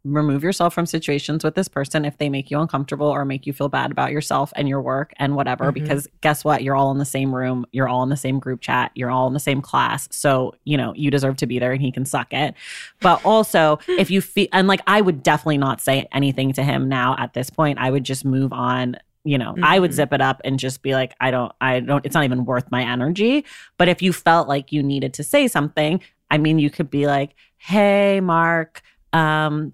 remove 0.05 0.43
yourself 0.43 0.75
from 0.75 0.85
situations 0.85 1.45
with 1.45 1.55
this 1.55 1.69
person 1.69 2.05
if 2.05 2.19
they 2.19 2.29
make 2.29 2.51
you 2.51 2.59
uncomfortable 2.59 3.07
or 3.07 3.25
make 3.25 3.47
you 3.47 3.53
feel 3.53 3.69
bad 3.69 3.93
about 3.93 4.11
yourself 4.11 4.53
and 4.57 4.69
your 4.69 4.81
work 4.81 5.13
and 5.19 5.37
whatever 5.37 5.71
Mhm. 5.71 5.75
because 5.75 6.09
guess 6.23 6.45
what? 6.45 6.65
You're 6.65 6.75
all 6.75 6.91
in 6.91 6.99
the 6.99 7.05
same 7.05 7.33
room. 7.33 7.65
You're 7.71 7.89
all 7.89 8.03
in 8.03 8.09
the 8.09 8.17
same 8.17 8.41
group 8.41 8.61
chat. 8.61 8.91
You're 8.97 9.11
all 9.11 9.29
in 9.29 9.33
the 9.33 9.39
same 9.41 9.61
class. 9.63 10.09
So 10.11 10.55
you 10.65 10.77
know 10.77 10.93
you 10.97 11.11
deserve 11.11 11.37
to 11.37 11.47
be 11.47 11.61
there 11.61 11.71
and 11.73 11.81
he 11.81 11.93
can 11.93 12.05
suck 12.05 12.33
it. 12.33 12.55
But 13.01 13.25
also 13.25 13.79
if 13.89 14.11
you 14.11 14.21
feel 14.21 14.49
and 14.53 14.67
like 14.67 14.81
i 14.89 15.01
would 15.01 15.23
definitely 15.23 15.59
not 15.59 15.81
say 15.81 16.09
anything 16.13 16.53
to 16.55 16.65
him 16.65 16.89
now 16.89 17.15
at 17.19 17.35
this 17.35 17.49
point. 17.49 17.79
I 17.79 17.91
would 17.91 18.05
just 18.05 18.25
move 18.25 18.53
on 18.53 18.97
you 19.25 19.39
know. 19.39 19.55
I 19.63 19.79
would 19.79 19.93
Mhm. 19.93 19.95
zip 19.95 20.13
it 20.13 20.21
up 20.21 20.41
and 20.45 20.59
just 20.59 20.83
be 20.83 20.95
like 20.95 21.15
i 21.21 21.31
don't 21.31 21.53
i 21.61 21.79
don't 21.79 22.05
it's 22.05 22.15
not 22.15 22.25
even 22.25 22.45
worth 22.45 22.69
my 22.73 22.83
energy. 22.83 23.45
But 23.79 23.89
if 23.89 24.03
you 24.03 24.13
felt 24.13 24.49
like 24.49 24.73
you 24.73 24.83
needed 24.83 25.15
to 25.15 25.23
say 25.23 25.47
something 25.47 26.01
i 26.29 26.39
mean 26.39 26.59
you 26.59 26.71
could 26.71 26.91
be 26.91 27.07
like 27.07 27.37
hey 27.57 28.21
mark 28.21 28.83
um 29.13 29.73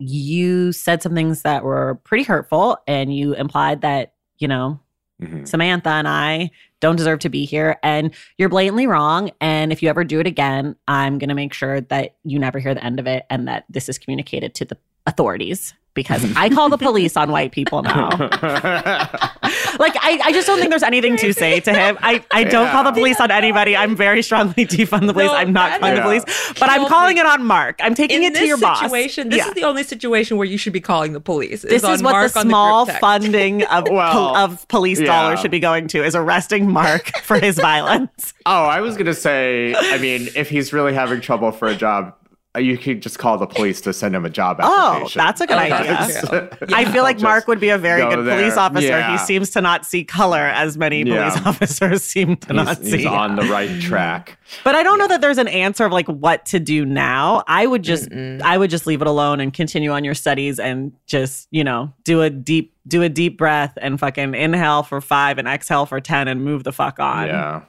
you 0.00 0.72
said 0.72 1.02
some 1.02 1.14
things 1.14 1.42
that 1.42 1.62
were 1.62 2.00
pretty 2.04 2.24
hurtful 2.24 2.78
and 2.88 3.14
you 3.14 3.34
implied 3.34 3.82
that 3.82 4.14
you 4.38 4.48
know 4.48 4.80
Mhm. 5.22 5.46
Samantha 5.46 5.90
and 5.90 6.08
I 6.08 6.50
don't 6.80 6.96
deserve 6.96 7.18
to 7.18 7.28
be 7.28 7.44
here. 7.44 7.76
And 7.82 8.14
you're 8.38 8.48
blatantly 8.48 8.86
wrong. 8.86 9.30
And 9.38 9.70
if 9.70 9.82
you 9.82 9.90
ever 9.90 10.02
do 10.02 10.18
it 10.18 10.26
again, 10.26 10.76
I'm 10.88 11.18
going 11.18 11.28
to 11.28 11.34
make 11.34 11.52
sure 11.52 11.82
that 11.82 12.16
you 12.24 12.38
never 12.38 12.58
hear 12.58 12.72
the 12.74 12.82
end 12.82 12.98
of 12.98 13.06
it 13.06 13.26
and 13.28 13.46
that 13.46 13.66
this 13.68 13.90
is 13.90 13.98
communicated 13.98 14.54
to 14.54 14.64
the 14.64 14.78
authorities 15.06 15.74
because 15.94 16.24
I 16.36 16.48
call 16.48 16.68
the 16.68 16.78
police 16.78 17.16
on 17.16 17.30
white 17.30 17.52
people 17.52 17.82
now. 17.82 18.08
Like, 19.78 19.94
I, 20.00 20.20
I 20.24 20.32
just 20.32 20.46
don't 20.46 20.58
think 20.58 20.70
there's 20.70 20.82
anything 20.82 21.16
to 21.18 21.32
say 21.32 21.60
to 21.60 21.72
him. 21.72 21.96
I, 22.02 22.22
I 22.30 22.44
don't 22.44 22.70
call 22.70 22.84
the 22.84 22.92
police 22.92 23.18
on 23.20 23.30
anybody. 23.30 23.74
I'm 23.76 23.96
very 23.96 24.22
strongly 24.22 24.52
defund 24.66 25.06
the 25.06 25.12
police. 25.14 25.30
No, 25.30 25.34
I'm 25.36 25.52
not 25.52 25.80
calling 25.80 25.94
the 25.96 26.02
police, 26.02 26.24
but 26.58 26.68
I'm 26.68 26.86
calling 26.86 27.14
me. 27.14 27.20
it 27.20 27.26
on 27.26 27.44
Mark. 27.44 27.78
I'm 27.82 27.94
taking 27.94 28.22
in 28.22 28.32
it 28.32 28.34
to 28.34 28.40
this 28.40 28.48
your 28.48 28.58
boss. 28.58 28.80
situation, 28.80 29.28
this 29.30 29.38
Yeah. 29.38 29.48
is 29.48 29.54
the 29.54 29.64
only 29.64 29.82
situation 29.82 30.36
where 30.36 30.46
you 30.46 30.58
should 30.58 30.72
be 30.74 30.80
calling 30.80 31.12
the 31.14 31.20
police. 31.20 31.62
This 31.62 31.82
on 31.82 31.94
is 31.94 32.02
what 32.02 32.12
Mark 32.12 32.32
the 32.32 32.42
small 32.42 32.84
group 32.84 32.94
text. 32.94 33.00
funding 33.00 33.62
of, 33.64 33.88
Well, 33.90 34.12
pol- 34.12 34.36
of 34.36 34.68
police 34.68 35.00
yeah. 35.00 35.06
dollars 35.06 35.40
should 35.40 35.50
be 35.50 35.60
going 35.60 35.88
to 35.88 36.04
is 36.04 36.14
arresting 36.14 36.70
Mark 36.70 37.16
for 37.22 37.38
his 37.38 37.56
violence. 37.58 38.34
Oh, 38.44 38.64
I 38.64 38.80
was 38.80 38.96
gonna 38.96 39.14
say. 39.14 39.74
I 39.74 39.98
mean, 39.98 40.28
if 40.36 40.50
he's 40.50 40.72
really 40.72 40.92
having 40.94 41.20
trouble 41.20 41.52
for 41.52 41.68
a 41.68 41.74
job, 41.76 42.14
Uh, 42.56 42.58
you 42.58 42.76
could 42.76 43.00
just 43.00 43.16
call 43.16 43.38
the 43.38 43.46
police 43.46 43.80
to 43.80 43.92
send 43.92 44.12
him 44.12 44.24
a 44.24 44.28
job 44.28 44.56
Oh, 44.60 45.08
that's 45.14 45.40
a 45.40 45.46
good 45.46 45.56
Oh, 45.56 45.60
idea. 45.60 45.84
that's 45.92 46.28
true. 46.28 46.48
I 46.74 46.84
feel 46.90 47.04
like 47.04 47.20
Mark 47.20 47.46
would 47.46 47.60
be 47.60 47.68
a 47.68 47.78
very 47.78 48.00
go 48.00 48.10
good 48.16 48.26
there. 48.26 48.40
police 48.40 48.56
officer. 48.56 48.88
Yeah. 48.88 49.12
He 49.12 49.18
seems 49.18 49.50
to 49.50 49.60
not 49.60 49.86
see 49.86 50.02
color 50.02 50.38
as 50.40 50.76
many 50.76 51.04
Yeah. 51.04 51.30
police 51.30 51.46
officers 51.46 52.02
seem 52.02 52.36
to 52.38 52.52
not 52.52 52.78
He's, 52.78 52.90
see. 52.90 52.96
he's 52.98 53.06
on 53.06 53.36
the 53.36 53.44
right 53.44 53.80
track. 53.80 54.36
But 54.64 54.74
I 54.74 54.82
don't 54.82 54.98
know 54.98 55.06
that 55.06 55.20
there's 55.20 55.38
an 55.38 55.46
answer 55.46 55.84
of 55.84 55.92
like 55.92 56.08
what 56.08 56.44
to 56.46 56.58
do 56.58 56.84
now. 56.84 57.44
I 57.46 57.68
would 57.68 57.84
just 57.84 58.08
Mm-mm. 58.10 58.42
I 58.42 58.58
would 58.58 58.70
just 58.70 58.84
leave 58.84 59.00
it 59.00 59.06
alone 59.06 59.38
and 59.38 59.54
continue 59.54 59.92
on 59.92 60.02
your 60.02 60.14
studies 60.14 60.58
and 60.58 60.92
just, 61.06 61.46
you 61.52 61.62
know, 61.62 61.92
do 62.02 62.20
a 62.22 62.30
deep 62.30 62.74
do 62.88 63.02
a 63.02 63.08
deep 63.08 63.38
breath 63.38 63.78
and 63.80 64.00
fucking 64.00 64.34
inhale 64.34 64.82
for 64.82 65.00
5 65.00 65.38
and 65.38 65.46
exhale 65.46 65.86
for 65.86 66.00
10 66.00 66.26
and 66.26 66.42
move 66.42 66.64
the 66.64 66.72
fuck 66.72 66.98
on. 66.98 67.28
Yeah. 67.28 67.60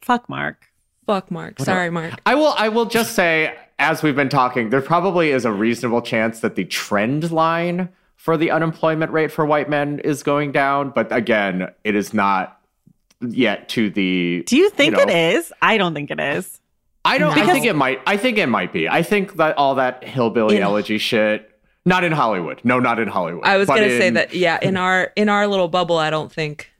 Fuck 0.00 0.28
Mark. 0.28 0.66
Fuck 1.06 1.30
Mark. 1.30 1.60
Sorry, 1.60 1.90
Mark. 1.90 2.14
I 2.26 2.34
will. 2.34 2.54
I 2.56 2.68
will 2.68 2.86
just 2.86 3.14
say, 3.14 3.54
as 3.82 4.02
we've 4.02 4.14
been 4.16 4.28
talking, 4.28 4.70
there 4.70 4.80
probably 4.80 5.30
is 5.32 5.44
a 5.44 5.52
reasonable 5.52 6.00
chance 6.02 6.40
that 6.40 6.54
the 6.54 6.64
trend 6.64 7.32
line 7.32 7.88
for 8.16 8.36
the 8.36 8.50
unemployment 8.52 9.10
rate 9.10 9.32
for 9.32 9.44
white 9.44 9.68
men 9.68 9.98
is 10.00 10.22
going 10.22 10.52
down. 10.52 10.90
But 10.90 11.12
again, 11.12 11.68
it 11.82 11.96
is 11.96 12.14
not 12.14 12.60
yet 13.20 13.68
to 13.70 13.90
the. 13.90 14.44
Do 14.46 14.56
you 14.56 14.70
think 14.70 14.94
know, 14.94 15.00
it 15.00 15.10
is? 15.10 15.52
I 15.60 15.76
don't 15.78 15.94
think 15.94 16.10
it 16.12 16.20
is. 16.20 16.60
I 17.04 17.18
don't. 17.18 17.32
I 17.32 17.34
Because- 17.34 17.50
think 17.50 17.66
it 17.66 17.74
might. 17.74 18.00
I 18.06 18.16
think 18.16 18.38
it 18.38 18.46
might 18.46 18.72
be. 18.72 18.88
I 18.88 19.02
think 19.02 19.36
that 19.36 19.58
all 19.58 19.74
that 19.74 20.04
hillbilly 20.04 20.56
In- 20.58 20.62
elegy 20.62 20.98
shit. 20.98 21.48
Not 21.84 22.04
in 22.04 22.12
Hollywood. 22.12 22.60
No, 22.62 22.78
not 22.78 23.00
in 23.00 23.08
Hollywood. 23.08 23.44
I 23.44 23.56
was 23.56 23.66
gonna 23.66 23.88
say 23.90 24.10
that. 24.10 24.32
Yeah, 24.34 24.60
in 24.62 24.76
our 24.76 25.10
in 25.16 25.28
our 25.28 25.48
little 25.48 25.66
bubble, 25.66 25.98
I 25.98 26.10
don't 26.10 26.30
think. 26.32 26.70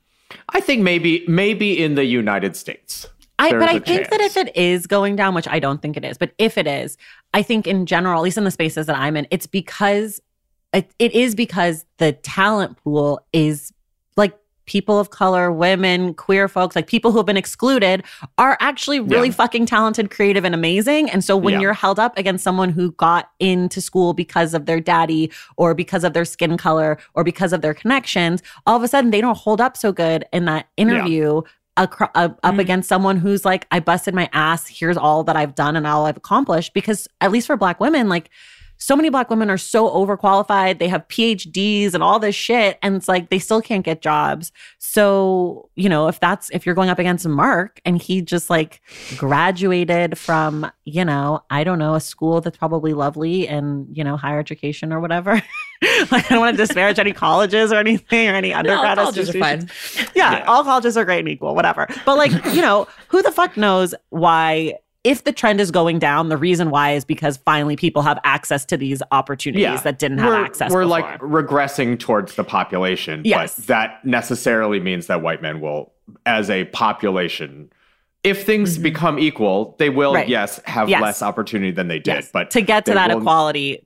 I 0.51 0.61
think 0.61 0.83
maybe 0.83 1.25
maybe 1.27 1.83
in 1.83 1.97
the 1.97 2.05
United 2.05 2.55
States. 2.55 3.09
I, 3.43 3.53
but 3.53 3.69
I 3.69 3.79
think 3.79 4.09
that 4.11 4.21
if 4.21 4.37
it 4.37 4.57
is 4.57 4.87
going 4.87 5.17
down, 5.17 5.35
which 5.35 5.49
I 5.49 5.59
don't 5.59 5.83
think 5.83 5.97
it 5.97 6.05
is, 6.05 6.17
but 6.19 6.33
if 6.39 6.57
it 6.57 6.67
is, 6.67 6.97
I 7.35 7.43
think 7.43 7.67
in 7.67 7.87
general, 7.87 8.19
at 8.21 8.23
least 8.23 8.39
in 8.39 8.45
the 8.45 8.51
spaces 8.51 8.87
that 8.87 8.97
I'm 8.97 9.17
in, 9.17 9.27
it's 9.31 9.47
because 9.47 10.21
it, 10.73 10.91
it 10.99 11.13
is 11.13 11.35
because 11.35 11.85
the 11.99 12.13
talent 12.13 12.79
pool 12.79 13.27
is 13.33 13.73
like 14.17 14.39
people 14.65 14.99
of 14.99 15.11
color, 15.11 15.51
women, 15.51 16.15
queer 16.15 16.47
folks, 16.49 16.77
like 16.77 16.87
people 16.87 17.11
who 17.11 17.19
have 17.19 17.27
been 17.27 17.37
excluded 17.37 18.05
are 18.39 18.57
actually 18.61 19.01
really 19.01 19.29
Yeah. 19.29 19.35
fucking 19.35 19.67
talented, 19.67 20.11
creative, 20.11 20.45
and 20.45 20.55
amazing. 20.55 21.11
And 21.11 21.25
so 21.25 21.37
when 21.37 21.55
Yeah. 21.55 21.61
you're 21.61 21.73
held 21.75 21.99
up 21.99 22.17
against 22.17 22.45
someone 22.45 22.71
who 22.71 22.93
got 22.93 23.31
into 23.41 23.81
school 23.81 24.15
because 24.15 24.55
of 24.55 24.67
their 24.67 24.79
daddy 24.81 25.33
or 25.57 25.75
because 25.75 26.05
of 26.05 26.13
their 26.13 26.25
skin 26.25 26.57
color 26.57 26.97
or 27.15 27.25
because 27.25 27.53
of 27.53 27.61
their 27.61 27.75
connections, 27.75 28.41
all 28.65 28.77
of 28.77 28.83
a 28.85 28.89
sudden 28.89 29.11
they 29.11 29.21
don't 29.21 29.37
hold 29.37 29.61
up 29.61 29.77
so 29.77 29.93
good 29.93 30.25
in 30.33 30.45
that 30.45 30.69
interview 30.77 31.43
acro- 31.77 32.11
up 32.15 32.41
Mm. 32.43 32.59
against 32.61 32.89
someone 32.89 33.17
who's 33.17 33.45
like, 33.45 33.67
I 33.71 33.81
busted 33.81 34.15
my 34.15 34.29
ass. 34.33 34.67
Here's 34.69 34.97
all 34.97 35.25
that 35.25 35.37
I've 35.37 35.55
done 35.55 35.77
and 35.77 35.87
all 35.87 36.07
I've 36.07 36.17
accomplished. 36.17 36.75
Because 36.75 37.09
at 37.21 37.33
least 37.33 37.47
for 37.47 37.57
Black 37.57 37.81
women, 37.81 38.09
like 38.09 38.31
so 38.83 38.97
many 38.97 39.11
Black 39.11 39.31
women 39.31 39.49
are 39.49 39.57
so 39.59 39.89
overqualified. 39.89 40.79
They 40.81 40.89
have 40.89 41.07
PhDs 41.07 41.95
and 41.95 42.03
all 42.03 42.19
this 42.19 42.35
shit, 42.35 42.79
and 42.83 42.97
it's 42.97 43.07
like 43.07 43.31
they 43.31 43.39
still 43.39 43.63
can't 43.63 43.85
get 43.85 44.03
jobs. 44.03 44.51
So 44.79 45.71
you 45.77 45.89
know, 45.89 46.09
if 46.09 46.19
that's 46.19 46.51
if 46.51 46.67
you're 46.67 46.75
going 46.75 46.91
up 46.91 46.99
against 46.99 47.27
Mark 47.29 47.81
and 47.85 48.01
he 48.03 48.23
just 48.23 48.51
like 48.51 48.81
graduated 49.17 50.19
from 50.19 50.71
you 50.85 51.05
know 51.05 51.43
I 51.49 51.65
don't 51.65 51.79
know 51.79 51.95
a 51.95 52.01
school 52.01 52.41
that's 52.41 52.59
probably 52.59 52.93
lovely 52.93 53.47
and 53.49 53.87
you 53.97 54.03
know 54.05 54.17
higher 54.17 54.39
education 54.41 54.93
or 54.93 55.01
whatever. 55.01 55.35
like 56.11 56.25
I 56.31 56.35
don't 56.35 56.41
want 56.41 56.57
to 56.57 56.67
disparage 56.67 56.99
any 56.99 57.13
colleges 57.13 57.73
or 57.73 57.77
anything 57.77 58.29
or 58.29 58.35
any 58.35 58.51
No, 58.51 58.59
undergrad 58.59 58.99
colleges 58.99 59.31
are 59.31 59.37
institutions 59.39 59.71
fine. 59.97 60.09
yeah, 60.15 60.39
Yeah. 60.39 60.45
all 60.47 60.65
colleges 60.65 60.97
are 60.97 61.05
great 61.05 61.21
and 61.21 61.29
equal, 61.29 61.55
whatever. 61.55 61.87
But 62.05 62.17
like, 62.19 62.33
you 62.55 62.61
know, 62.63 62.87
who 63.09 63.23
the 63.23 63.33
fuck 63.33 63.57
knows 63.57 63.95
why 64.11 64.75
if 65.05 65.25
the 65.25 65.33
trend 65.33 65.61
is 65.61 65.71
going 65.71 65.99
down, 65.99 66.29
the 66.29 66.37
reason 66.37 66.71
why 66.71 66.93
is 66.93 67.05
because 67.05 67.37
finally 67.39 67.75
people 67.77 68.03
have 68.03 68.19
access 68.25 68.65
to 68.67 68.77
these 68.77 69.03
opportunities 69.11 69.63
Yeah. 69.63 69.77
that 69.79 69.99
didn't 69.99 70.19
have 70.19 70.29
we're, 70.29 70.45
access. 70.45 70.71
We're 70.71 70.83
before. 70.85 71.01
like 71.01 71.21
regressing 71.21 71.99
towards 71.99 72.35
the 72.37 72.45
population, 72.45 73.23
Yes. 73.25 73.57
but 73.57 73.67
that 73.67 74.05
necessarily 74.05 74.79
means 74.79 75.09
that 75.09 75.21
white 75.23 75.43
men 75.43 75.61
will, 75.61 75.93
as 76.25 76.51
a 76.51 76.65
population, 76.67 77.71
if 78.23 78.47
things 78.47 78.79
Mhm. 78.79 78.83
become 78.83 79.19
equal, 79.19 79.75
they 79.81 79.91
will, 79.91 80.15
Right. 80.15 80.29
yes, 80.29 80.61
have 80.67 80.89
Yes. 80.89 81.03
less 81.03 81.23
opportunity 81.23 81.73
than 81.73 81.89
they 81.89 81.99
did. 81.99 82.15
Yes. 82.15 82.31
But 82.33 82.51
to 82.53 82.61
get 82.61 82.85
to 82.85 82.95
that 82.95 83.11
will- 83.11 83.19
equality, 83.19 83.85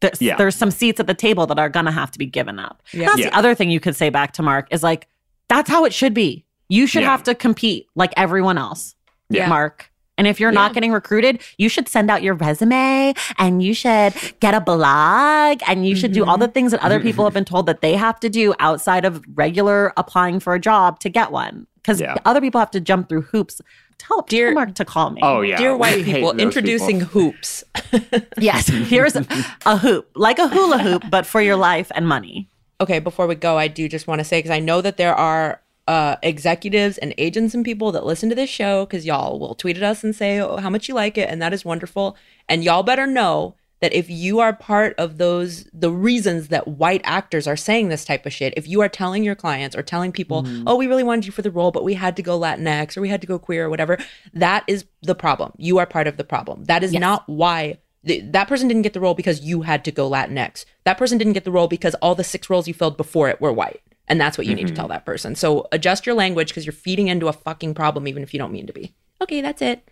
there's, 0.00 0.20
Yeah. 0.20 0.36
there's 0.36 0.54
some 0.54 0.70
seats 0.70 1.00
at 1.00 1.06
the 1.06 1.14
table 1.14 1.46
that 1.46 1.58
are 1.58 1.70
gonna 1.70 1.90
have 1.92 2.10
to 2.10 2.18
be 2.18 2.26
given 2.26 2.58
up. 2.58 2.82
Yeah. 2.92 3.06
That's 3.06 3.20
Yeah. 3.20 3.30
the 3.30 3.36
other 3.38 3.54
thing 3.54 3.70
you 3.70 3.80
could 3.80 3.96
say 3.96 4.10
back 4.10 4.32
to 4.32 4.42
Mark 4.42 4.68
is 4.70 4.82
like, 4.82 5.08
that's 5.48 5.70
how 5.70 5.86
it 5.86 5.94
should 5.94 6.12
be. 6.12 6.44
You 6.68 6.86
should 6.86 7.02
Yeah. 7.02 7.10
have 7.10 7.22
to 7.22 7.34
compete 7.34 7.86
like 7.94 8.12
everyone 8.18 8.58
else. 8.58 8.94
Yeah. 9.30 9.48
Mark. 9.48 9.90
And 10.18 10.26
if 10.26 10.38
you're 10.40 10.52
not 10.52 10.74
getting 10.74 10.92
recruited, 10.92 11.40
you 11.56 11.68
should 11.70 11.88
send 11.88 12.10
out 12.10 12.22
your 12.22 12.34
resume 12.34 13.14
and 13.38 13.62
you 13.62 13.72
should 13.72 14.12
get 14.40 14.52
a 14.52 14.60
blog 14.60 15.60
and 15.66 15.86
you 15.86 15.94
should 15.96 16.12
do 16.12 16.24
all 16.24 16.36
Mhm. 16.36 16.40
the 16.40 16.48
things 16.48 16.72
that 16.72 16.82
other 16.82 17.00
people 17.00 17.24
have 17.24 17.32
been 17.34 17.44
told 17.46 17.66
that 17.66 17.80
they 17.80 17.94
have 17.94 18.18
to 18.20 18.28
do 18.28 18.52
outside 18.58 19.04
of 19.04 19.22
regular 19.34 19.92
applying 19.96 20.40
for 20.40 20.54
a 20.54 20.60
job 20.60 20.98
to 21.00 21.08
get 21.08 21.30
one. 21.32 21.66
Because 21.76 22.00
Yeah. 22.00 22.16
other 22.26 22.40
people 22.40 22.58
have 22.58 22.72
to 22.72 22.80
jump 22.80 23.08
through 23.08 23.22
hoops. 23.22 23.60
Tell, 23.98 24.22
Dear- 24.28 24.52
Mark 24.52 24.74
to 24.74 24.84
call 24.84 25.10
me. 25.10 25.20
oh 25.24 25.40
yeah, 25.40 25.56
Dear 25.56 25.72
we 25.72 25.78
white 25.78 26.04
hate 26.04 26.14
people, 26.16 26.32
introducing 26.38 26.98
people. 27.00 27.20
hoops. 27.22 27.64
yes. 28.38 28.68
Here's 28.68 29.16
a, 29.16 29.24
a 29.66 29.76
hoop, 29.78 30.08
like 30.14 30.38
a 30.38 30.48
hula 30.48 30.78
hoop, 30.78 31.04
but 31.10 31.26
for 31.26 31.40
your 31.40 31.56
life 31.56 31.90
and 31.94 32.06
money. 32.06 32.48
okay, 32.80 33.00
before 33.00 33.26
we 33.26 33.34
go, 33.34 33.56
I 33.58 33.66
do 33.66 33.88
just 33.88 34.06
want 34.06 34.20
to 34.20 34.24
say 34.24 34.38
because 34.38 34.52
I 34.52 34.60
know 34.60 34.80
that 34.80 34.96
there 34.98 35.14
are 35.14 35.60
uh, 35.88 36.16
executives 36.22 36.98
and 36.98 37.14
agents 37.18 37.54
and 37.54 37.64
people 37.64 37.90
that 37.92 38.04
listen 38.04 38.28
to 38.28 38.34
this 38.34 38.50
show 38.50 38.84
because 38.84 39.06
y'all 39.06 39.38
will 39.40 39.54
tweet 39.54 39.76
at 39.78 39.82
us 39.82 40.04
and 40.04 40.14
say 40.14 40.38
oh, 40.38 40.58
how 40.58 40.70
much 40.70 40.86
you 40.86 40.94
like 40.94 41.16
it, 41.18 41.28
and 41.30 41.40
that 41.42 41.52
is 41.54 41.64
wonderful. 41.64 42.16
And 42.48 42.62
y'all 42.62 42.82
better 42.82 43.06
know 43.06 43.54
that 43.80 43.92
if 43.94 44.10
you 44.10 44.38
are 44.40 44.52
part 44.52 44.94
of 44.98 45.18
those 45.18 45.64
the 45.72 45.90
reasons 45.90 46.48
that 46.48 46.66
white 46.68 47.00
actors 47.04 47.46
are 47.46 47.56
saying 47.56 47.88
this 47.88 48.04
type 48.04 48.26
of 48.26 48.32
shit, 48.32 48.52
if 48.56 48.68
you 48.68 48.80
are 48.82 48.88
telling 48.88 49.24
your 49.24 49.34
clients 49.34 49.74
or 49.74 49.82
telling 49.82 50.12
people, 50.12 50.46
oh, 50.66 50.76
we 50.76 50.86
really 50.86 51.04
wanted 51.04 51.24
you 51.26 51.32
for 51.32 51.42
the 51.42 51.50
role, 51.50 51.70
but 51.70 51.84
we 51.84 51.94
had 51.94 52.16
to 52.16 52.22
go 52.22 52.38
Latinx 52.38 52.96
or 52.96 53.00
we 53.00 53.08
had 53.08 53.20
to 53.22 53.26
go 53.26 53.38
queer 53.38 53.66
or 53.66 53.70
whatever, 53.70 53.96
that 54.34 54.64
is 54.66 54.84
the 55.02 55.14
problem. 55.14 55.52
You 55.56 55.78
are 55.78 55.86
part 55.86 56.06
of 56.06 56.16
the 56.18 56.24
problem. 56.24 56.64
That 56.64 56.82
is 56.82 56.92
Yes. 56.92 57.00
not 57.00 57.28
why 57.28 57.78
that 58.04 58.48
person 58.48 58.68
didn't 58.68 58.82
get 58.82 58.92
the 58.94 59.00
role 59.00 59.14
because 59.14 59.40
you 59.40 59.62
had 59.62 59.84
to 59.84 59.92
go 59.92 60.10
Latinx. 60.10 60.64
That 60.84 60.98
person 60.98 61.16
didn't 61.16 61.32
get 61.34 61.44
the 61.44 61.50
role 61.50 61.68
because 61.68 61.94
all 61.96 62.14
the 62.14 62.24
six 62.24 62.50
roles 62.50 62.68
you 62.68 62.74
filled 62.74 62.96
before 62.96 63.28
it 63.28 63.40
were 63.40 63.52
white. 63.52 63.80
And 64.08 64.20
that's 64.20 64.38
what 64.38 64.46
you 64.46 64.54
need 64.54 64.62
to 64.62 64.68
mm-hmm. 64.68 64.76
tell 64.76 64.88
that 64.88 65.04
person. 65.04 65.34
So 65.34 65.68
adjust 65.70 66.06
your 66.06 66.14
language 66.14 66.48
because 66.48 66.64
you're 66.64 66.72
feeding 66.72 67.08
into 67.08 67.28
a 67.28 67.32
fucking 67.32 67.74
problem, 67.74 68.08
even 68.08 68.22
if 68.22 68.32
you 68.32 68.38
don't 68.38 68.52
mean 68.52 68.66
to 68.66 68.72
be. 68.72 68.94
Okay, 69.20 69.40
that's 69.40 69.62
it. 69.62 69.86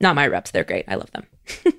Not 0.00 0.16
my 0.16 0.26
reps. 0.26 0.50
They're 0.50 0.64
great. 0.64 0.84
I 0.86 0.96
love 0.96 1.10
them. 1.12 1.26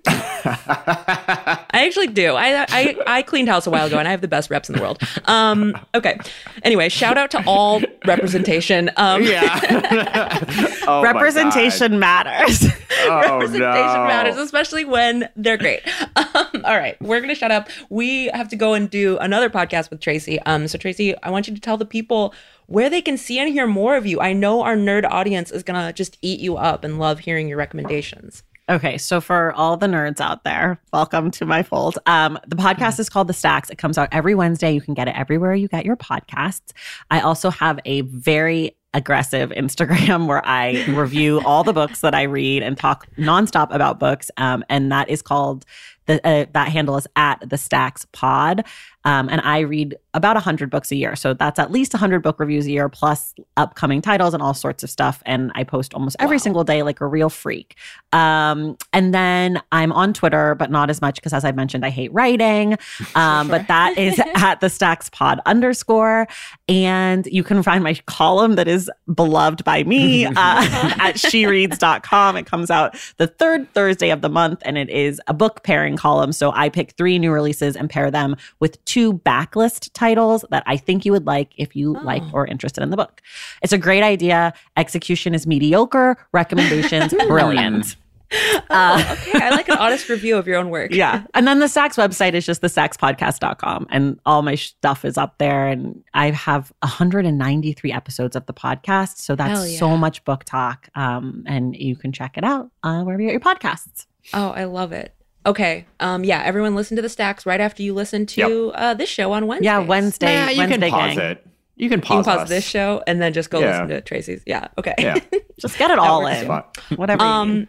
I 0.08 1.66
actually 1.74 2.08
do. 2.08 2.34
I, 2.34 2.66
I 2.70 2.96
I 3.08 3.22
cleaned 3.24 3.50
house 3.50 3.66
a 3.66 3.72
while 3.72 3.88
ago, 3.88 3.98
and 3.98 4.08
I 4.08 4.12
have 4.12 4.22
the 4.22 4.28
best 4.28 4.50
reps 4.50 4.70
in 4.70 4.76
the 4.76 4.82
world. 4.82 5.02
Um, 5.26 5.78
okay. 5.96 6.20
Anyway, 6.64 6.90
shout 6.90 7.18
out 7.18 7.32
to 7.32 7.44
all 7.48 7.82
representation. 8.06 8.92
Um, 8.98 9.24
yeah. 9.24 10.42
Oh 10.88 11.02
my 11.02 11.12
Representation 11.14 11.98
matters. 11.98 12.60
God. 12.60 12.76
Oh, 13.08 13.20
representation 13.40 13.62
no. 13.64 14.08
matters, 14.08 14.38
especially 14.38 14.86
when 14.86 15.28
they're 15.36 15.58
great. 15.58 15.82
Um, 16.16 16.64
all 16.64 16.78
right, 16.78 16.96
we're 17.02 17.22
gonna 17.22 17.34
shut 17.34 17.50
up. 17.50 17.70
We 17.90 18.28
have 18.28 18.50
to 18.50 18.56
go 18.56 18.76
and 18.76 18.88
do 18.88 19.18
another 19.18 19.50
podcast 19.50 19.90
with 19.90 20.00
Traci. 20.00 20.38
Um, 20.46 20.68
so 20.68 20.78
Traci, 20.78 21.16
I 21.24 21.32
want 21.32 21.48
you 21.48 21.56
to 21.56 21.60
tell 21.62 21.78
the 21.78 21.86
people 21.86 22.36
where 22.68 22.88
they 22.88 23.02
can 23.02 23.18
see 23.18 23.40
and 23.40 23.52
hear 23.52 23.66
more 23.66 23.96
of 23.96 24.06
you. 24.06 24.22
I 24.22 24.34
know 24.34 24.62
our 24.62 24.76
nerd 24.76 25.10
audience 25.10 25.50
is 25.50 25.64
gonna 25.64 25.92
just 25.92 26.20
eat 26.22 26.40
you 26.40 26.56
up 26.56 26.84
and 26.84 27.00
love 27.00 27.20
hearing 27.20 27.48
your 27.48 27.58
recommendations. 27.58 28.44
Okay, 28.68 28.98
so 28.98 29.22
for 29.22 29.54
all 29.54 29.78
the 29.78 29.86
nerds 29.86 30.20
out 30.20 30.44
there, 30.44 30.82
welcome 30.92 31.30
to 31.32 31.46
my 31.46 31.62
fold. 31.62 32.00
Um, 32.08 32.40
the 32.48 32.56
podcast 32.56 33.00
is 33.00 33.10
called 33.10 33.28
The 33.28 33.34
Stacks. 33.34 33.70
It 33.70 33.78
comes 33.78 33.96
out 33.96 34.10
every 34.12 34.34
Wednesday. 34.34 34.72
You 34.72 34.82
can 34.82 34.96
get 34.96 35.08
it 35.08 35.16
everywhere 35.16 35.54
you 35.54 35.68
get 35.68 35.86
your 35.86 35.96
podcasts. 35.96 36.72
I 37.12 37.20
also 37.20 37.52
have 37.52 37.80
a 37.86 38.02
very 38.02 38.76
aggressive 38.96 39.52
Instagram 39.52 40.26
where 40.28 40.44
I 40.44 40.84
review 40.86 41.42
all 41.46 41.64
the 41.64 41.74
books 41.74 42.02
that 42.02 42.16
I 42.16 42.24
read 42.24 42.64
and 42.64 42.76
talk 42.76 43.06
nonstop 43.18 43.68
about 43.70 44.00
books. 44.00 44.32
Um, 44.38 44.64
and 44.68 44.92
that 44.92 45.10
is 45.10 45.22
called 45.22 45.64
the 46.06 46.26
uh, 46.28 46.46
that 46.54 46.70
handle 46.70 46.98
is 46.98 47.08
at 47.16 47.48
the 47.48 47.58
Stacks 47.58 48.06
Pod. 48.12 48.66
Um, 49.06 49.30
and 49.30 49.40
I 49.42 49.60
read 49.60 49.96
about 50.16 50.36
100 50.36 50.72
books 50.72 50.92
a 50.92 50.96
year. 50.96 51.16
So 51.16 51.36
that's 51.36 51.60
at 51.60 51.72
least 51.72 51.94
100 51.94 52.24
book 52.24 52.40
reviews 52.40 52.66
a 52.66 52.72
year, 52.72 52.90
plus 52.90 53.36
upcoming 53.56 54.02
titles 54.02 54.34
and 54.34 54.42
all 54.42 54.56
sorts 54.56 54.84
of 54.84 54.90
stuff. 54.90 55.22
And 55.28 55.52
I 55.54 55.64
post 55.64 55.94
almost 55.94 56.16
every 56.20 56.38
wow. 56.38 56.42
single 56.42 56.64
day 56.64 56.82
like 56.82 57.02
a 57.02 57.06
real 57.06 57.30
freak. 57.30 57.76
Um, 58.14 58.78
and 58.94 59.14
then 59.14 59.62
I'm 59.72 59.92
on 59.92 60.14
Twitter, 60.14 60.56
but 60.56 60.72
not 60.72 60.90
as 60.90 61.02
much 61.02 61.16
because, 61.16 61.34
as 61.34 61.46
I 61.46 61.52
mentioned, 61.52 61.86
I 61.86 61.90
hate 61.90 62.12
writing. 62.14 62.78
Um. 63.14 63.48
But 63.48 63.68
that 63.68 63.98
is 63.98 64.20
at 64.36 64.60
the 64.60 64.70
Stacks 64.70 65.10
Pod 65.10 65.40
underscore. 65.46 66.28
And 66.68 67.26
you 67.28 67.44
can 67.44 67.64
find 67.64 67.84
my 67.84 67.94
column 68.08 68.56
that 68.56 68.68
is 68.68 68.90
beloved 69.14 69.64
by 69.64 69.84
me 69.84 70.26
uh, 70.26 70.34
at 70.36 71.16
shereads.com. 71.16 72.36
It 72.36 72.46
comes 72.46 72.70
out 72.70 72.98
the 73.18 73.28
third 73.28 73.72
Thursday 73.74 74.10
of 74.10 74.22
the 74.22 74.30
month, 74.30 74.62
and 74.66 74.78
it 74.78 74.90
is 74.90 75.22
a 75.28 75.34
book 75.34 75.64
pairing 75.64 75.95
column. 75.96 76.32
So 76.32 76.52
I 76.52 76.70
pick 76.70 76.92
three 76.94 77.20
new 77.20 77.32
releases 77.32 77.76
and 77.76 77.90
pair 77.90 78.12
them 78.12 78.36
with 78.60 78.84
two 78.86 79.14
backlist 79.14 79.92
titles 79.94 80.46
that 80.52 80.64
I 80.66 80.78
think 80.78 81.06
you 81.06 81.12
would 81.12 81.26
like 81.26 81.54
if 81.58 81.76
you 81.76 81.98
oh. 81.98 82.02
like 82.02 82.24
or 82.34 82.46
interested 82.48 82.84
in 82.84 82.90
the 82.90 82.98
book. 82.98 83.22
It's 83.62 83.74
a 83.74 83.78
great 83.78 84.04
idea. 84.04 84.54
Execution 84.78 85.34
is 85.34 85.48
mediocre. 85.48 86.18
Recommendations 86.32 87.14
brilliant. 87.28 87.96
Oh, 88.32 88.64
uh, 88.70 89.16
okay. 89.28 89.40
I 89.40 89.50
like 89.52 89.70
an 89.70 89.78
honest 89.78 90.10
review 90.10 90.38
of 90.38 90.48
your 90.48 90.58
own 90.58 90.70
work. 90.70 90.92
Yeah. 90.92 91.24
And 91.34 91.48
then 91.48 91.60
the 91.60 91.68
Stacks 91.68 91.96
website 91.96 92.34
is 92.34 92.46
just 92.46 92.62
the 92.62 92.68
stackspodcast.com 92.68 93.88
and 93.90 94.20
all 94.26 94.42
my 94.42 94.56
stuff 94.56 95.06
is 95.06 95.18
up 95.18 95.38
there. 95.38 95.68
And 95.68 96.04
I 96.14 96.32
have 96.32 96.74
193 96.80 97.92
episodes 97.92 98.36
of 98.36 98.46
the 98.46 98.54
podcast. 98.54 99.18
So 99.18 99.36
that's 99.36 99.72
yeah. 99.72 99.80
so 99.80 99.96
much 99.96 100.24
book 100.26 100.44
talk. 100.44 100.90
Um, 100.96 101.44
and 101.46 101.76
you 101.76 101.96
can 101.96 102.12
check 102.12 102.38
it 102.38 102.44
out 102.44 102.70
uh, 102.84 103.04
wherever 103.04 103.22
you 103.22 103.30
get 103.30 103.34
your 103.34 103.56
podcasts. 103.56 104.08
Oh, 104.34 104.50
I 104.50 104.66
love 104.66 104.92
it. 104.92 105.14
Okay. 105.46 105.86
Um. 106.00 106.24
Yeah. 106.24 106.42
Everyone, 106.44 106.76
listen 106.76 106.96
to 106.96 107.02
the 107.02 107.10
stacks 107.10 107.46
right 107.46 107.62
after 107.62 107.84
you 107.84 107.94
listen 107.94 108.26
to 108.28 108.72
yep. 108.74 108.76
uh, 108.76 108.94
this 108.94 109.10
show 109.10 109.32
on 109.32 109.48
Wednesday. 109.48 109.66
Yeah, 109.66 109.80
Wednesday. 109.80 110.36
Nah, 110.36 110.50
you 110.50 110.58
Wednesday 110.60 110.90
can 110.90 110.92
pause 110.92 111.16
gang. 111.16 111.32
it. 111.32 111.48
You 111.78 111.90
can 111.90 112.00
pause, 112.00 112.18
you 112.20 112.24
can 112.24 112.38
pause 112.38 112.50
this 112.50 112.66
show 112.66 113.04
and 113.06 113.22
then 113.22 113.34
just 113.34 113.50
go 113.50 113.60
yeah. 113.60 113.84
listen 113.84 113.88
to 113.90 114.02
Traci's. 114.02 114.44
Yeah. 114.46 114.68
Okay. 114.78 114.96
Yeah. 114.98 115.20
just 115.60 115.78
get 115.78 115.92
it 115.92 116.00
all 116.00 116.26
in. 116.26 116.48
Whatever. 116.96 117.24
Um. 117.24 117.68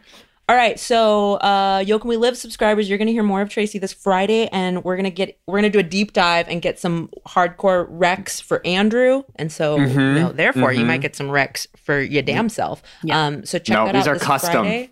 All 0.49 0.55
right, 0.55 0.79
so 0.79 1.35
uh, 1.35 1.83
Yo 1.85 1.99
Can 1.99 2.09
We 2.09 2.17
Live 2.17 2.39
subscribers, 2.39 2.89
you're 2.89 2.99
going 2.99 3.09
to 3.09 3.13
hear 3.13 3.25
more 3.25 3.41
of 3.41 3.49
Traci 3.49 3.81
this 3.81 3.93
Friday, 3.93 4.47
and 4.53 4.85
we're 4.85 4.95
gonna 4.95 5.11
get 5.11 5.41
we're 5.49 5.59
gonna 5.59 5.71
do 5.71 5.81
a 5.81 5.83
deep 5.83 6.13
dive 6.13 6.47
and 6.47 6.63
get 6.63 6.79
some 6.79 7.11
hardcore 7.27 7.91
recs 7.91 8.41
for 8.41 8.65
Andrew, 8.65 9.25
and 9.35 9.51
so 9.51 9.77
mm-hmm. 9.77 9.99
you 9.99 10.15
know, 10.15 10.31
therefore 10.31 10.71
mm-hmm. 10.71 10.83
you 10.83 10.87
might 10.87 11.01
get 11.01 11.17
some 11.17 11.27
recs 11.31 11.67
for 11.77 12.01
your 12.01 12.23
damn 12.23 12.49
self. 12.49 12.81
Yeah. 13.03 13.27
Um, 13.27 13.45
so 13.45 13.59
check 13.59 13.77
no, 13.77 13.87
that 13.87 13.95
these 13.95 14.07
out. 14.07 14.17
are 14.17 14.21
custom. 14.21 14.53
Friday. 14.53 14.91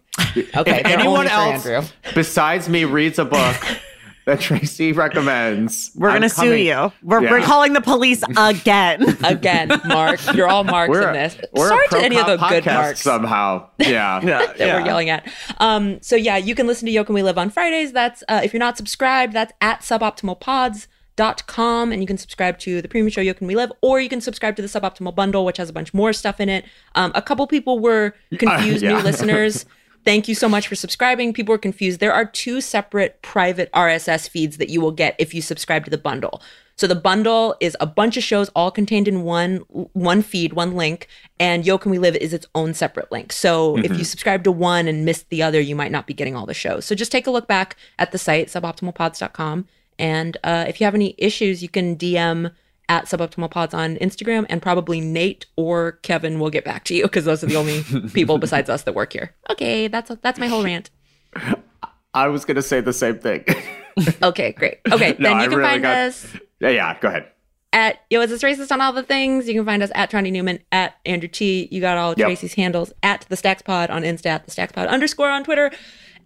Okay, 0.57 0.81
if 0.81 0.87
anyone 0.87 1.27
else 1.27 1.67
besides 2.15 2.69
me 2.69 2.85
reads 2.85 3.19
a 3.19 3.25
book 3.25 3.57
that 4.27 4.39
Traci 4.39 4.95
recommends, 4.95 5.91
we're 5.95 6.11
going 6.11 6.23
to 6.23 6.29
sue 6.29 6.55
you. 6.55 6.93
We're, 7.03 7.23
yeah. 7.23 7.31
we're 7.31 7.43
calling 7.43 7.73
the 7.73 7.81
police 7.81 8.23
again. 8.37 9.17
again, 9.25 9.69
Mark. 9.85 10.21
You're 10.35 10.49
all 10.49 10.65
marks 10.65 10.91
we're, 10.91 11.09
in 11.09 11.15
this. 11.15 11.37
Sorry 11.57 11.89
to 11.89 11.99
any 11.99 12.19
of 12.19 12.27
the 12.27 12.37
good 12.37 12.67
marks 12.67 13.01
somehow. 13.01 13.69
Yeah, 13.79 13.89
yeah 14.23 14.47
that 14.47 14.59
yeah. 14.59 14.81
we're 14.81 14.87
yelling 14.87 15.11
at. 15.11 15.29
Um, 15.59 16.01
so 16.01 16.17
yeah, 16.17 16.37
you 16.37 16.55
can 16.55 16.67
listen 16.67 16.87
to 16.87 16.93
Yo 16.93 17.05
Can 17.05 17.15
We 17.15 17.23
Live 17.23 17.39
on 17.39 17.51
Fridays. 17.51 17.93
That's 17.93 18.23
uh, 18.29 18.41
if 18.43 18.53
you're 18.53 18.61
not 18.61 18.77
subscribed, 18.77 19.33
that's 19.33 19.53
at 19.61 19.81
suboptimalpods 19.81 20.87
dot 21.17 21.47
com 21.47 21.93
and 21.93 22.01
you 22.03 22.09
can 22.09 22.19
subscribe 22.19 22.59
to 22.59 22.83
the 22.83 22.89
premium 22.89 23.09
show 23.09 23.21
Yo 23.21 23.33
Can 23.35 23.47
We 23.47 23.55
Live 23.55 23.71
or 23.83 24.01
you 24.01 24.09
can 24.09 24.21
subscribe 24.21 24.57
to 24.57 24.63
the 24.63 24.67
suboptimal 24.67 25.15
bundle 25.15 25.45
which 25.45 25.59
has 25.59 25.71
a 25.71 25.73
bunch 25.73 25.95
more 25.95 26.13
stuff 26.13 26.41
in 26.41 26.49
it 26.49 26.65
um, 26.97 27.13
a 27.15 27.23
couple 27.23 27.47
people 27.47 27.79
were 27.79 28.15
confused 28.37 28.83
uh, 28.83 28.89
yeah. 28.89 28.97
new 28.97 29.03
listeners 29.05 29.65
Thank 30.05 30.29
you 30.29 30.35
so 30.35 30.49
much 30.49 30.69
for 30.69 30.75
subscribing. 30.75 31.33
People 31.33 31.53
were 31.53 31.59
confused. 31.59 31.99
There 31.99 32.13
are 32.13 32.27
two 32.27 32.61
separate 32.61 33.23
private 33.23 33.73
RSS 33.73 34.29
feeds 34.29 34.59
that 34.59 34.69
you 34.69 34.81
will 34.81 34.93
get 34.93 35.15
if 35.19 35.33
you 35.33 35.41
subscribe 35.41 35.85
to 35.85 35.91
the 35.91 35.99
bundle. 35.99 36.43
So 36.77 36.87
the 36.87 36.97
bundle 36.97 37.55
is 37.61 37.77
a 37.79 37.87
bunch 37.87 38.17
of 38.17 38.25
shows 38.25 38.49
all 38.51 38.71
contained 38.71 39.07
in 39.07 39.23
one 39.23 39.59
one 39.93 40.23
feed, 40.23 40.55
one 40.55 40.75
link, 40.75 41.07
and 41.39 41.65
Yo 41.65 41.79
Can 41.79 41.91
We 41.91 41.99
Live 41.99 42.17
is 42.17 42.33
its 42.33 42.47
own 42.55 42.75
separate 42.75 43.13
link. 43.13 43.33
So 43.33 43.77
mm-hmm. 43.77 43.85
if 43.85 43.97
you 43.97 44.05
subscribe 44.05 44.45
to 44.45 44.53
one 44.53 44.89
and 44.89 45.05
missed 45.05 45.29
the 45.31 45.43
other, 45.43 45.61
you 45.61 45.77
might 45.77 45.93
not 45.93 46.07
be 46.07 46.15
getting 46.15 46.35
all 46.35 46.47
the 46.47 46.55
shows. 46.55 46.85
So 46.85 46.95
just 46.95 47.13
take 47.13 47.27
a 47.27 47.31
look 47.31 47.47
back 47.47 47.77
at 47.99 48.13
the 48.13 48.19
site 48.19 48.49
suboptimalpods.com, 48.49 49.69
and 49.99 50.37
uh, 50.43 50.65
if 50.69 50.81
you 50.81 50.85
have 50.85 50.97
any 50.97 51.15
issues, 51.17 51.63
you 51.63 51.69
can 51.69 51.97
DM 51.97 52.51
at 52.89 53.07
suboptimal 53.07 53.51
pods 53.51 53.75
on 53.75 53.97
Instagram, 53.97 54.47
and 54.49 54.61
probably 54.61 55.01
Nate 55.01 55.47
or 55.57 55.93
Kevin 56.03 56.39
will 56.39 56.51
get 56.51 56.65
back 56.65 56.85
to 56.85 56.95
you 56.95 57.05
because 57.05 57.25
those 57.25 57.43
are 57.43 57.47
the 57.47 57.57
only 57.57 57.83
people 58.13 58.39
besides 58.39 58.69
us 58.69 58.83
that 58.83 58.95
work 58.95 59.13
here. 59.13 59.35
Okay, 59.51 59.89
that's 59.89 60.11
that's 60.23 60.39
my 60.39 60.49
whole 60.49 60.65
rant. 60.65 60.91
I 62.15 62.29
was 62.29 62.45
gonna 62.45 62.63
say 62.63 62.81
the 62.81 62.93
same 62.93 63.19
thing. 63.19 63.45
okay, 64.23 64.53
great. 64.53 64.79
Okay, 64.91 65.13
then 65.13 65.23
no, 65.23 65.43
you 65.43 65.49
can 65.49 65.59
really 65.59 65.71
find 65.71 65.83
got... 65.83 65.99
us. 65.99 66.27
Yeah, 66.61 66.69
yeah, 66.71 67.01
go 67.01 67.09
ahead. 67.09 67.29
At 67.73 68.03
yo, 68.09 68.21
is 68.21 68.31
this 68.31 68.43
racist 68.43 68.71
on 68.71 68.81
all 68.81 68.93
the 68.93 69.03
things? 69.03 69.49
You 69.49 69.55
can 69.55 69.65
find 69.65 69.83
us 69.83 69.91
at 69.95 70.11
Tawny 70.11 70.31
Newsome, 70.31 70.61
at 70.71 70.95
Andrew 71.05 71.29
Ti. 71.29 71.69
You 71.73 71.81
got 71.81 71.99
all 71.99 72.15
yep. 72.17 72.29
Traci's 72.29 72.55
handles 72.55 72.93
at 73.03 73.27
the 73.29 73.37
Stacks 73.37 73.63
Pod 73.63 73.91
on 73.91 74.03
Insta, 74.03 74.27
at 74.27 74.45
the 74.45 74.53
Stacks 74.53 74.73
Pod 74.73 74.87
underscore 74.87 75.29
on 75.29 75.43
Twitter, 75.43 75.73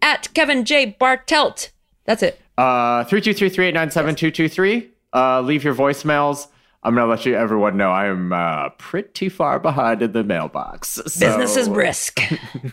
at 0.02 0.28
Kevin 0.34 0.66
J 0.66 0.94
Bartelt. 1.00 1.70
That's 2.04 2.22
it. 2.22 2.38
Uh, 2.58 3.04
three 3.04 3.22
two 3.22 3.32
three 3.32 3.48
three 3.48 3.66
eight 3.66 3.74
nine 3.74 3.90
seven 3.90 4.14
two 4.14 4.30
two 4.30 4.48
three 4.48 4.90
uh, 5.14 5.40
leave 5.40 5.64
your 5.64 5.74
voicemails. 5.74 6.48
I'm 6.82 6.94
gonna 6.94 7.06
let 7.06 7.26
you 7.26 7.34
everyone 7.34 7.76
know 7.76 7.90
I 7.90 8.06
am 8.06 8.32
uh, 8.32 8.70
pretty 8.70 9.28
far 9.28 9.58
behind 9.58 10.00
in 10.00 10.12
the 10.12 10.22
mailbox. 10.22 10.90
So, 10.90 11.02
Business 11.02 11.56
is 11.56 11.68
brisk. 11.68 12.20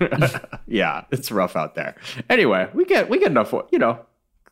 yeah, 0.68 1.06
it's 1.12 1.32
rough 1.32 1.56
out 1.56 1.76
there. 1.76 1.96
Anyway, 2.30 2.70
we 2.74 2.86
get 2.86 3.10
we 3.10 3.18
get 3.18 3.32
enough. 3.32 3.54
You 3.72 3.80
know, 3.80 4.00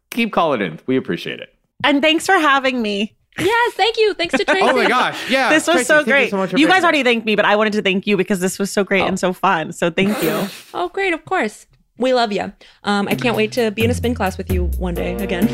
keep 0.10 0.34
calling 0.34 0.62
in. 0.62 0.80
We 0.88 0.98
appreciate 0.98 1.40
it. 1.40 1.54
And 1.84 2.02
thanks 2.02 2.26
for 2.26 2.38
having 2.38 2.82
me. 2.82 3.16
Yes, 3.38 3.74
thank 3.74 3.98
you. 3.98 4.14
Thanks 4.16 4.36
to 4.38 4.46
Traci. 4.46 4.62
oh 4.62 4.76
my 4.76 4.88
gosh, 4.88 5.30
yeah, 5.30 5.50
this 5.54 5.68
was 5.68 5.82
Traci, 5.82 5.86
so 5.86 6.04
great. 6.04 6.32
You, 6.32 6.48
so 6.48 6.58
you 6.58 6.68
guys 6.68 6.84
already 6.84 7.04
thanked 7.04 7.26
me, 7.26 7.36
but 7.36 7.46
I 7.46 7.56
wanted 7.56 7.74
to 7.74 7.82
thank 7.82 8.08
you 8.08 8.18
because 8.18 8.40
this 8.40 8.58
was 8.58 8.72
so 8.72 8.84
great 8.84 9.02
oh. 9.02 9.08
and 9.08 9.20
so 9.20 9.34
fun. 9.34 9.72
So 9.72 9.92
thank 9.92 10.22
you. 10.24 10.48
oh, 10.74 10.90
great! 10.90 11.14
Of 11.14 11.26
course. 11.26 11.68
We 12.04 12.14
love 12.14 12.34
you. 12.34 12.52
Um, 12.84 13.08
I 13.08 13.16
can't 13.16 13.38
wait 13.38 13.54
to 13.54 13.72
be 13.72 13.86
in 13.86 13.90
a 13.90 13.94
spin 13.94 14.14
class 14.14 14.38
with 14.38 14.52
you 14.52 14.66
one 14.78 14.94
day 14.94 15.16
again. 15.16 15.46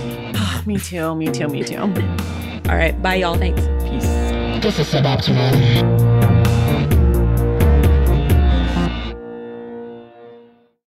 me 0.66 0.80
too. 0.80 1.14
Me 1.14 1.28
too. 1.28 1.48
Me 1.48 1.64
too. 1.64 1.78
All 1.78 2.76
right. 2.76 3.00
Bye, 3.04 3.16
y'all. 3.16 3.38
Thanks. 3.38 3.62
Peace. 3.88 4.64
This 4.64 4.80
is 4.80 4.88
suboptimal. 4.88 6.39